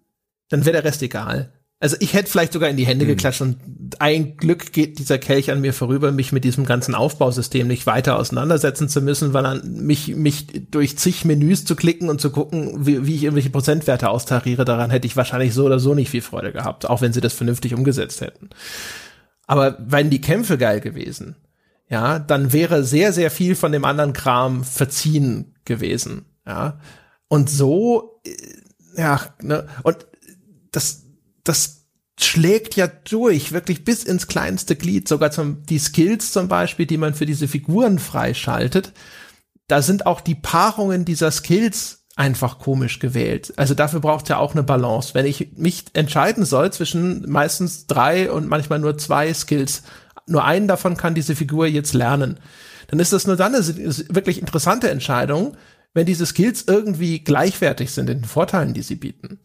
[0.49, 1.52] dann wäre der Rest egal.
[1.84, 3.10] Also ich hätte vielleicht sogar in die Hände hm.
[3.10, 3.57] geklatscht und
[3.99, 8.18] ein Glück geht dieser Kelch an mir vorüber, mich mit diesem ganzen Aufbausystem nicht weiter
[8.18, 12.85] auseinandersetzen zu müssen, weil dann mich, mich durch zig Menüs zu klicken und zu gucken,
[12.85, 16.22] wie, wie ich irgendwelche Prozentwerte austariere, daran hätte ich wahrscheinlich so oder so nicht viel
[16.22, 18.51] Freude gehabt, auch wenn sie das vernünftig umgesetzt hätten.
[19.45, 21.35] Aber wenn die Kämpfe geil gewesen,
[21.89, 26.80] ja, dann wäre sehr, sehr viel von dem anderen Kram verziehen gewesen, ja.
[27.27, 30.07] Und so, äh, ja, ne, und
[30.72, 31.02] das,
[31.44, 31.84] das
[32.20, 36.98] schlägt ja durch, wirklich bis ins kleinste Glied, sogar zum, die Skills zum Beispiel, die
[36.98, 38.94] man für diese Figuren freischaltet.
[39.68, 43.53] Da sind auch die Paarungen dieser Skills einfach komisch gewählt.
[43.57, 45.15] Also dafür braucht ja auch eine Balance.
[45.15, 49.82] Wenn ich mich entscheiden soll zwischen meistens drei und manchmal nur zwei Skills,
[50.28, 52.40] nur einen davon kann diese Figur jetzt lernen,
[52.88, 55.57] dann ist das nur dann eine wirklich interessante Entscheidung,
[55.95, 59.40] wenn diese Skills irgendwie gleichwertig sind in den Vorteilen, die sie bieten.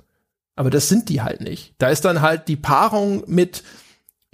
[0.58, 1.74] Aber das sind die halt nicht.
[1.78, 3.62] Da ist dann halt die Paarung mit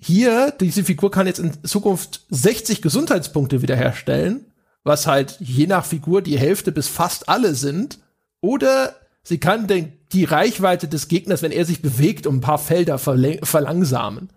[0.00, 4.46] hier, diese Figur kann jetzt in Zukunft 60 Gesundheitspunkte wiederherstellen,
[4.84, 7.98] was halt je nach Figur die Hälfte bis fast alle sind.
[8.40, 12.58] Oder sie kann den, die Reichweite des Gegners, wenn er sich bewegt, um ein paar
[12.58, 14.30] Felder verlangsamen.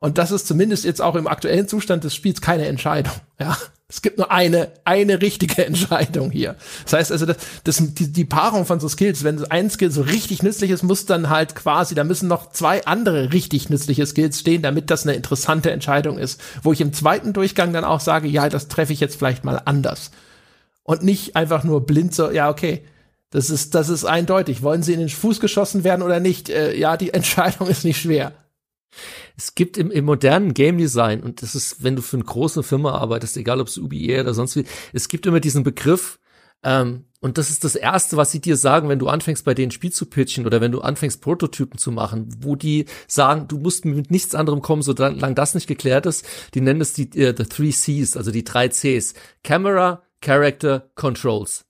[0.00, 3.12] Und das ist zumindest jetzt auch im aktuellen Zustand des Spiels keine Entscheidung.
[3.38, 3.56] Ja,
[3.90, 6.54] es gibt nur eine, eine richtige Entscheidung hier.
[6.84, 10.02] Das heißt also, das, das, die, die Paarung von so Skills, wenn ein Skill so
[10.02, 14.38] richtig nützlich ist, muss dann halt quasi, da müssen noch zwei andere richtig nützliche Skills
[14.38, 16.40] stehen, damit das eine interessante Entscheidung ist.
[16.62, 19.60] Wo ich im zweiten Durchgang dann auch sage, ja, das treffe ich jetzt vielleicht mal
[19.64, 20.12] anders.
[20.84, 22.84] Und nicht einfach nur blind so, ja, okay,
[23.30, 24.62] das ist, das ist eindeutig.
[24.62, 26.48] Wollen sie in den Fuß geschossen werden oder nicht?
[26.48, 28.32] Äh, ja, die Entscheidung ist nicht schwer.
[29.36, 32.62] Es gibt im, im modernen Game Design, und das ist, wenn du für eine große
[32.62, 36.18] Firma arbeitest, egal ob es UBE oder sonst wie, es gibt immer diesen Begriff,
[36.62, 39.70] ähm, und das ist das Erste, was sie dir sagen, wenn du anfängst, bei denen
[39.70, 43.84] Spiel zu pitchen oder wenn du anfängst, Prototypen zu machen, wo die sagen, du musst
[43.84, 46.24] mit nichts anderem kommen, solange das nicht geklärt ist.
[46.54, 49.14] Die nennen es die äh, the three Cs, also die drei Cs.
[49.42, 51.66] Camera, Character, Controls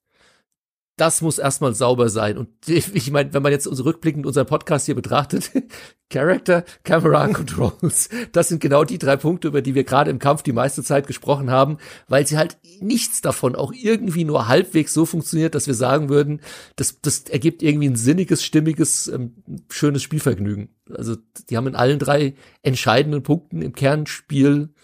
[1.00, 2.36] das muss erstmal sauber sein.
[2.36, 5.50] Und ich meine, wenn man jetzt unsere rückblickend unseren Podcast hier betrachtet,
[6.10, 10.42] Character, Camera, Controls, das sind genau die drei Punkte, über die wir gerade im Kampf
[10.42, 11.78] die meiste Zeit gesprochen haben,
[12.08, 16.40] weil sie halt nichts davon auch irgendwie nur halbwegs so funktioniert, dass wir sagen würden,
[16.76, 19.36] das, das ergibt irgendwie ein sinniges, stimmiges, ähm,
[19.70, 20.68] schönes Spielvergnügen.
[20.92, 21.16] Also
[21.48, 24.74] die haben in allen drei entscheidenden Punkten im Kernspiel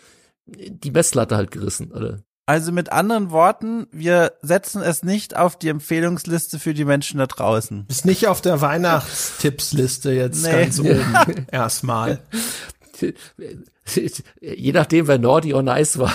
[0.47, 2.23] die Messlatte halt gerissen, oder?
[2.49, 7.27] Also mit anderen Worten, wir setzen es nicht auf die Empfehlungsliste für die Menschen da
[7.27, 7.87] draußen.
[7.89, 10.53] Ist nicht auf der Weihnachtstippsliste jetzt nee.
[10.53, 12.21] ganz oben erstmal.
[14.41, 16.13] Je nachdem, wer naughty or nice war.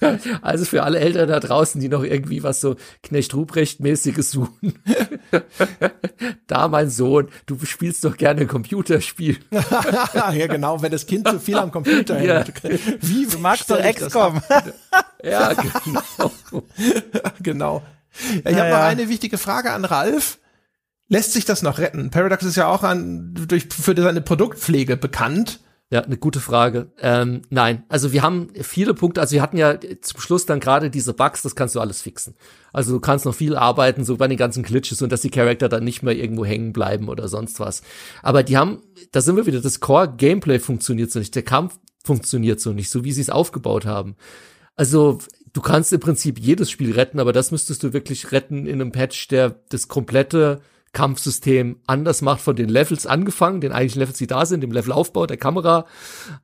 [0.42, 4.78] also für alle Eltern da draußen, die noch irgendwie was so Knecht Ruprecht-mäßiges suchen.
[6.46, 9.38] da, mein Sohn, du spielst doch gerne ein Computerspiel.
[10.14, 12.44] ja, genau, wenn das Kind zu viel am Computer ja.
[13.00, 14.40] Wie du magst doch XCOM.
[15.22, 16.32] ja, genau.
[17.42, 17.82] genau.
[18.44, 18.78] Ja, ich habe ja.
[18.78, 20.38] noch eine wichtige Frage an Ralf.
[21.12, 22.08] Lässt sich das noch retten?
[22.08, 25.60] Paradox ist ja auch an, durch, für seine Produktpflege bekannt.
[25.90, 26.90] Ja, eine gute Frage.
[26.98, 30.88] Ähm, nein, also wir haben viele Punkte, also wir hatten ja zum Schluss dann gerade
[30.88, 32.34] diese Bugs, das kannst du alles fixen.
[32.72, 35.68] Also du kannst noch viel arbeiten, so bei den ganzen Glitches und dass die Charakter
[35.68, 37.82] dann nicht mehr irgendwo hängen bleiben oder sonst was.
[38.22, 38.80] Aber die haben,
[39.10, 43.04] da sind wir wieder, das Core-Gameplay funktioniert so nicht, der Kampf funktioniert so nicht, so
[43.04, 44.16] wie sie es aufgebaut haben.
[44.76, 45.18] Also
[45.52, 48.92] du kannst im Prinzip jedes Spiel retten, aber das müsstest du wirklich retten in einem
[48.92, 54.26] Patch, der das komplette Kampfsystem anders macht von den Levels angefangen, den eigentlichen Levels, die
[54.26, 55.86] da sind, dem Levelaufbau, der Kamera,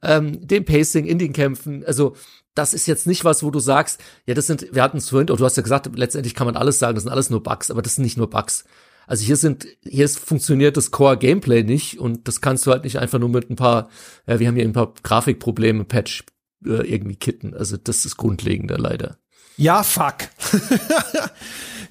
[0.02, 1.84] ähm, dem Pacing in den Kämpfen.
[1.84, 2.16] Also
[2.54, 5.26] das ist jetzt nicht was, wo du sagst, ja, das sind, wir hatten es vorhin,
[5.26, 7.82] du hast ja gesagt, letztendlich kann man alles sagen, das sind alles nur Bugs, aber
[7.82, 8.64] das sind nicht nur Bugs.
[9.06, 12.98] Also hier sind, hier ist, funktioniert das Core-Gameplay nicht und das kannst du halt nicht
[12.98, 13.88] einfach nur mit ein paar,
[14.26, 16.24] ja, wir haben hier ein paar Grafikprobleme, Patch
[16.64, 17.54] äh, irgendwie kitten.
[17.54, 19.18] Also das ist grundlegender leider.
[19.56, 20.16] Ja, fuck.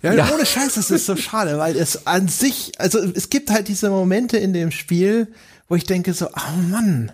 [0.01, 3.49] Ja, ja, ohne Scheiß, das ist so schade, weil es an sich, also es gibt
[3.49, 5.27] halt diese Momente in dem Spiel,
[5.67, 7.11] wo ich denke so, oh Mann,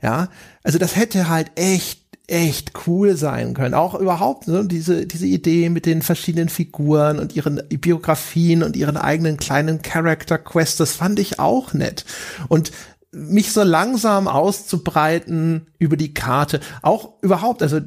[0.00, 0.28] ja,
[0.62, 3.74] also das hätte halt echt echt cool sein können.
[3.74, 8.96] Auch überhaupt ne, diese, diese Idee mit den verschiedenen Figuren und ihren Biografien und ihren
[8.96, 12.04] eigenen kleinen Character Quests, das fand ich auch nett.
[12.48, 12.70] Und
[13.12, 17.80] mich so langsam auszubreiten über die Karte, auch überhaupt, also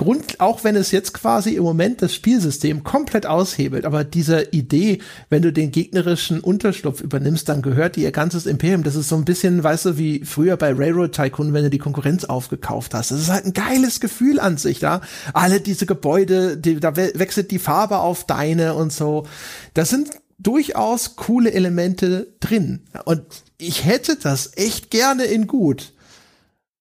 [0.00, 5.00] Grund, auch wenn es jetzt quasi im Moment das Spielsystem komplett aushebelt, aber diese Idee,
[5.28, 8.82] wenn du den gegnerischen Unterschlupf übernimmst, dann gehört dir ihr ganzes Imperium.
[8.82, 11.76] Das ist so ein bisschen, weißt du, wie früher bei Railroad Tycoon, wenn du die
[11.76, 13.10] Konkurrenz aufgekauft hast.
[13.10, 15.02] Das ist halt ein geiles Gefühl an sich, da.
[15.34, 19.26] Alle diese Gebäude, die, da wechselt die Farbe auf deine und so.
[19.74, 20.08] Das sind
[20.38, 22.84] durchaus coole Elemente drin.
[23.04, 23.22] Und
[23.60, 25.92] ich hätte das echt gerne in gut.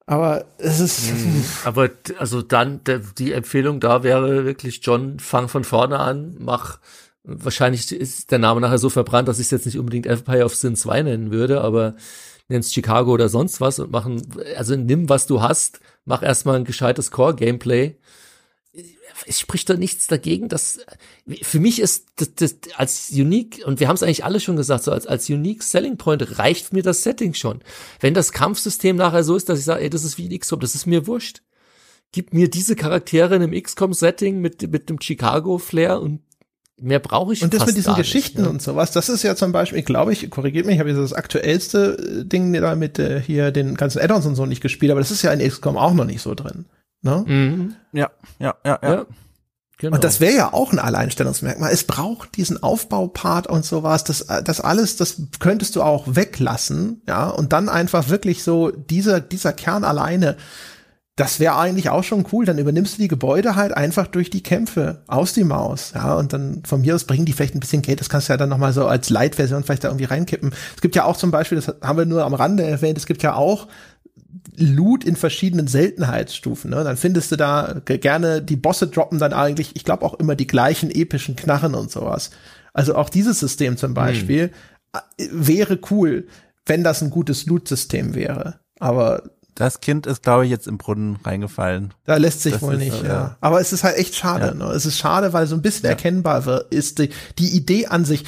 [0.06, 1.12] Aber es ist.
[1.12, 1.44] Mhm.
[1.66, 2.82] Aber also dann,
[3.18, 6.80] die Empfehlung da wäre wirklich, John, fang von vorne an, mach.
[7.24, 10.56] Wahrscheinlich ist der Name nachher so verbrannt, dass ich es jetzt nicht unbedingt Empire of
[10.56, 11.96] Sin 2 nennen würde, aber
[12.48, 14.22] nennst Chicago oder sonst was und machen,
[14.58, 17.98] also nimm, was du hast, mach erstmal ein gescheites Core-Gameplay
[19.26, 20.80] es spricht doch nichts dagegen, dass
[21.42, 24.84] für mich ist das, das als unique und wir haben es eigentlich alle schon gesagt,
[24.84, 27.62] so als als unique Selling Point reicht mir das Setting schon.
[28.00, 30.60] Wenn das Kampfsystem nachher so ist, dass ich sage, ey, das ist wie ein XCOM,
[30.60, 31.42] das ist mir wurscht.
[32.12, 36.22] Gib mir diese Charaktere in einem XCOM Setting mit mit dem Chicago Flair und
[36.82, 38.50] Mehr brauche ich Und das mit diesen Geschichten nicht, ne?
[38.50, 41.14] und sowas, das ist ja zum Beispiel, glaube ich, korrigiert mich, ich habe jetzt das
[41.14, 45.12] aktuellste Ding da mit äh, hier den ganzen Addons und so nicht gespielt, aber das
[45.12, 46.66] ist ja in XCOM auch noch nicht so drin.
[47.02, 47.24] Ne?
[47.26, 47.76] Mhm.
[47.94, 48.10] Ja,
[48.40, 48.94] ja, ja, ja.
[48.94, 49.06] ja.
[49.80, 49.96] Genau.
[49.96, 51.72] Und das wäre ja auch ein Alleinstellungsmerkmal.
[51.72, 54.04] Es braucht diesen Aufbaupart und sowas.
[54.04, 59.22] Das, das alles, das könntest du auch weglassen, ja, und dann einfach wirklich so dieser,
[59.22, 60.36] dieser Kern alleine.
[61.16, 62.46] Das wäre eigentlich auch schon cool.
[62.46, 66.34] Dann übernimmst du die Gebäude halt einfach durch die Kämpfe aus die Maus, ja, und
[66.34, 68.02] dann von mir aus bringen die vielleicht ein bisschen Geld.
[68.02, 70.54] Das kannst du ja dann noch mal so als Light-Version vielleicht da irgendwie reinkippen.
[70.76, 73.24] Es gibt ja auch zum Beispiel, das haben wir nur am Rande erwähnt, es gibt
[73.24, 73.68] ja auch
[74.56, 76.70] Loot in verschiedenen Seltenheitsstufen.
[76.70, 76.84] Ne?
[76.84, 80.48] Dann findest du da gerne, die Bosse droppen dann eigentlich, ich glaube auch immer die
[80.48, 82.32] gleichen epischen Knarren und sowas.
[82.74, 84.52] Also auch dieses System zum Beispiel
[85.20, 85.30] hm.
[85.48, 86.28] wäre cool,
[86.66, 88.60] wenn das ein gutes Loot-System wäre.
[88.80, 89.24] Aber
[89.56, 91.94] das Kind ist, glaube ich, jetzt im Brunnen reingefallen.
[92.06, 93.10] Da lässt sich das wohl nicht, ja.
[93.10, 93.38] ja.
[93.42, 94.46] Aber es ist halt echt schade.
[94.48, 94.54] Ja.
[94.54, 94.72] Ne?
[94.74, 95.90] Es ist schade, weil so ein bisschen ja.
[95.90, 98.24] erkennbar wird, ist die, die Idee an sich.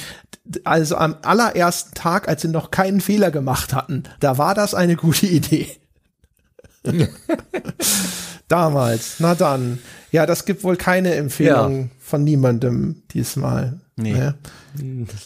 [0.64, 4.96] Also am allerersten Tag, als sie noch keinen Fehler gemacht hatten, da war das eine
[4.96, 5.68] gute Idee.
[8.48, 9.16] Damals.
[9.18, 9.78] Na dann.
[10.10, 11.88] Ja, das gibt wohl keine Empfehlung ja.
[11.98, 13.80] von niemandem diesmal.
[13.96, 14.16] Nee.
[14.16, 14.34] Ja.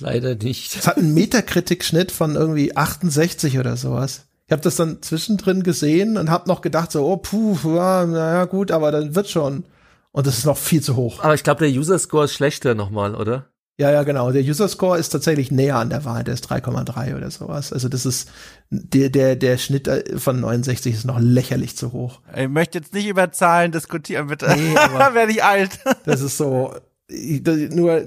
[0.00, 0.76] Leider nicht.
[0.76, 4.26] Es hat einen Metakritik-Schnitt von irgendwie 68 oder sowas.
[4.46, 8.44] Ich habe das dann zwischendrin gesehen und habe noch gedacht so, oh puh, ja, naja
[8.44, 9.64] gut, aber dann wird schon.
[10.12, 11.22] Und das ist noch viel zu hoch.
[11.22, 13.50] Aber ich glaube, der User-Score ist schlechter nochmal, oder?
[13.78, 14.32] Ja, ja, genau.
[14.32, 16.28] Der User Score ist tatsächlich näher an der Wahrheit.
[16.28, 17.74] Der ist 3,3 oder sowas.
[17.74, 18.28] Also das ist
[18.70, 22.20] der der der Schnitt äh, von 69 ist noch lächerlich zu hoch.
[22.34, 24.46] Ich möchte jetzt nicht über Zahlen diskutieren, bitte.
[24.48, 24.74] Nee,
[25.14, 25.78] werde ich alt.
[26.06, 26.74] das ist so
[27.08, 28.02] ich, das, nur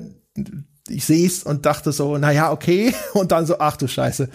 [0.87, 4.27] ich sehe es und dachte so, na ja, okay und dann so ach du Scheiße.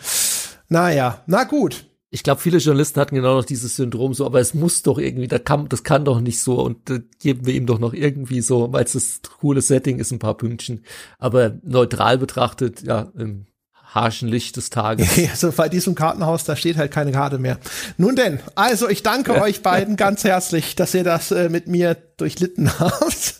[0.68, 1.84] Naja, na gut
[2.14, 5.26] ich glaube, viele Journalisten hatten genau noch dieses Syndrom so, aber es muss doch irgendwie,
[5.26, 8.40] das kann, das kann doch nicht so und äh, geben wir ihm doch noch irgendwie
[8.40, 10.84] so, weil es das coole Setting ist, ein paar Pünktchen.
[11.18, 13.46] Aber neutral betrachtet, ja, im
[13.82, 15.08] harschen Licht des Tages.
[15.30, 17.58] also bei diesem Kartenhaus, da steht halt keine Karte mehr.
[17.96, 21.96] Nun denn, also ich danke euch beiden ganz herzlich, dass ihr das äh, mit mir
[22.16, 23.34] durchlitten habt.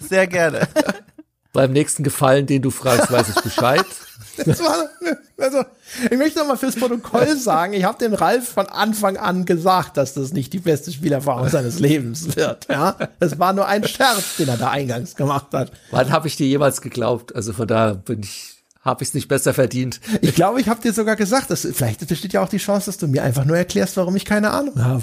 [0.00, 0.66] Sehr gerne.
[1.56, 3.84] Beim nächsten Gefallen, den du fragst, weiß ich Bescheid.
[4.44, 4.90] Das war,
[5.38, 5.64] also,
[6.10, 9.96] ich möchte noch mal fürs Protokoll sagen, ich habe dem Ralf von Anfang an gesagt,
[9.96, 12.66] dass das nicht die beste Spielerfahrung seines Lebens wird.
[12.68, 15.72] Ja, es war nur ein Scherz, den er da eingangs gemacht hat.
[15.90, 17.34] Wann habe ich dir jemals geglaubt?
[17.34, 20.00] Also von da bin ich habe ich es nicht besser verdient.
[20.20, 22.98] Ich glaube, ich habe dir sogar gesagt, dass vielleicht besteht ja auch die Chance, dass
[22.98, 25.02] du mir einfach nur erklärst, warum ich keine Ahnung habe.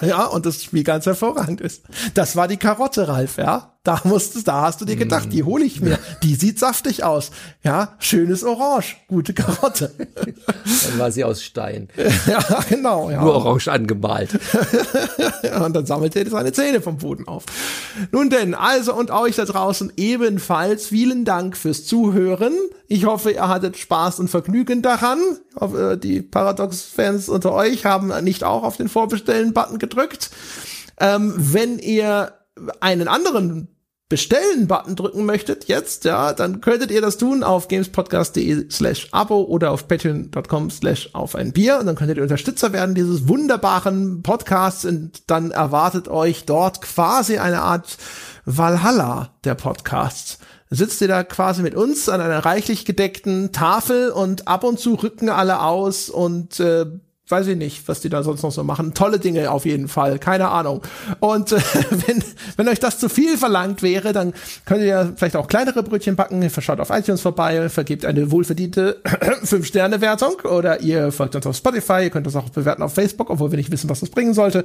[0.06, 1.82] ja, und das Spiel ganz hervorragend ist.
[2.14, 3.71] Das war die Karotte, Ralf, ja.
[3.84, 5.98] Da musstest, da hast du dir gedacht, die hole ich mir.
[6.22, 7.32] Die sieht saftig aus.
[7.64, 9.92] Ja, schönes Orange, gute Karotte.
[9.96, 11.88] Dann war sie aus Stein.
[12.28, 13.10] ja, genau.
[13.10, 13.22] Ja.
[13.22, 14.38] Nur orange angemalt.
[15.64, 17.44] und dann sammelte er seine Zähne vom Boden auf.
[18.12, 22.52] Nun denn, also und euch da draußen ebenfalls vielen Dank fürs Zuhören.
[22.86, 25.18] Ich hoffe, ihr hattet Spaß und Vergnügen daran.
[25.58, 30.30] Hoffe, die Paradox-Fans unter euch haben nicht auch auf den Vorbestellen-Button gedrückt.
[31.00, 32.34] Ähm, wenn ihr
[32.80, 33.71] einen anderen
[34.12, 39.70] Bestellen-Button drücken möchtet, jetzt, ja, dann könntet ihr das tun auf gamespodcast.de slash abo oder
[39.70, 44.84] auf patreon.com slash auf ein Bier und dann könntet ihr Unterstützer werden dieses wunderbaren Podcasts
[44.84, 47.96] und dann erwartet euch dort quasi eine Art
[48.44, 50.38] Valhalla der Podcasts.
[50.68, 54.92] sitzt ihr da quasi mit uns an einer reichlich gedeckten Tafel und ab und zu
[54.92, 56.84] rücken alle aus und äh,
[57.32, 58.94] weiß ich nicht, was die da sonst noch so machen.
[58.94, 60.82] Tolle Dinge auf jeden Fall, keine Ahnung.
[61.18, 61.56] Und äh,
[62.06, 62.22] wenn,
[62.56, 64.34] wenn euch das zu viel verlangt wäre, dann
[64.66, 66.42] könnt ihr ja vielleicht auch kleinere Brötchen backen.
[66.42, 69.00] Ihr verschaut auf iTunes vorbei, vergebt eine wohlverdiente
[69.44, 73.50] 5-Sterne-Wertung oder ihr folgt uns auf Spotify, ihr könnt uns auch bewerten auf Facebook, obwohl
[73.50, 74.64] wir nicht wissen, was das bringen sollte.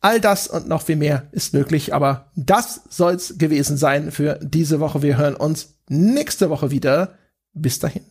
[0.00, 4.80] All das und noch viel mehr ist möglich, aber das soll's gewesen sein für diese
[4.80, 5.02] Woche.
[5.02, 7.14] Wir hören uns nächste Woche wieder.
[7.52, 8.04] Bis dahin.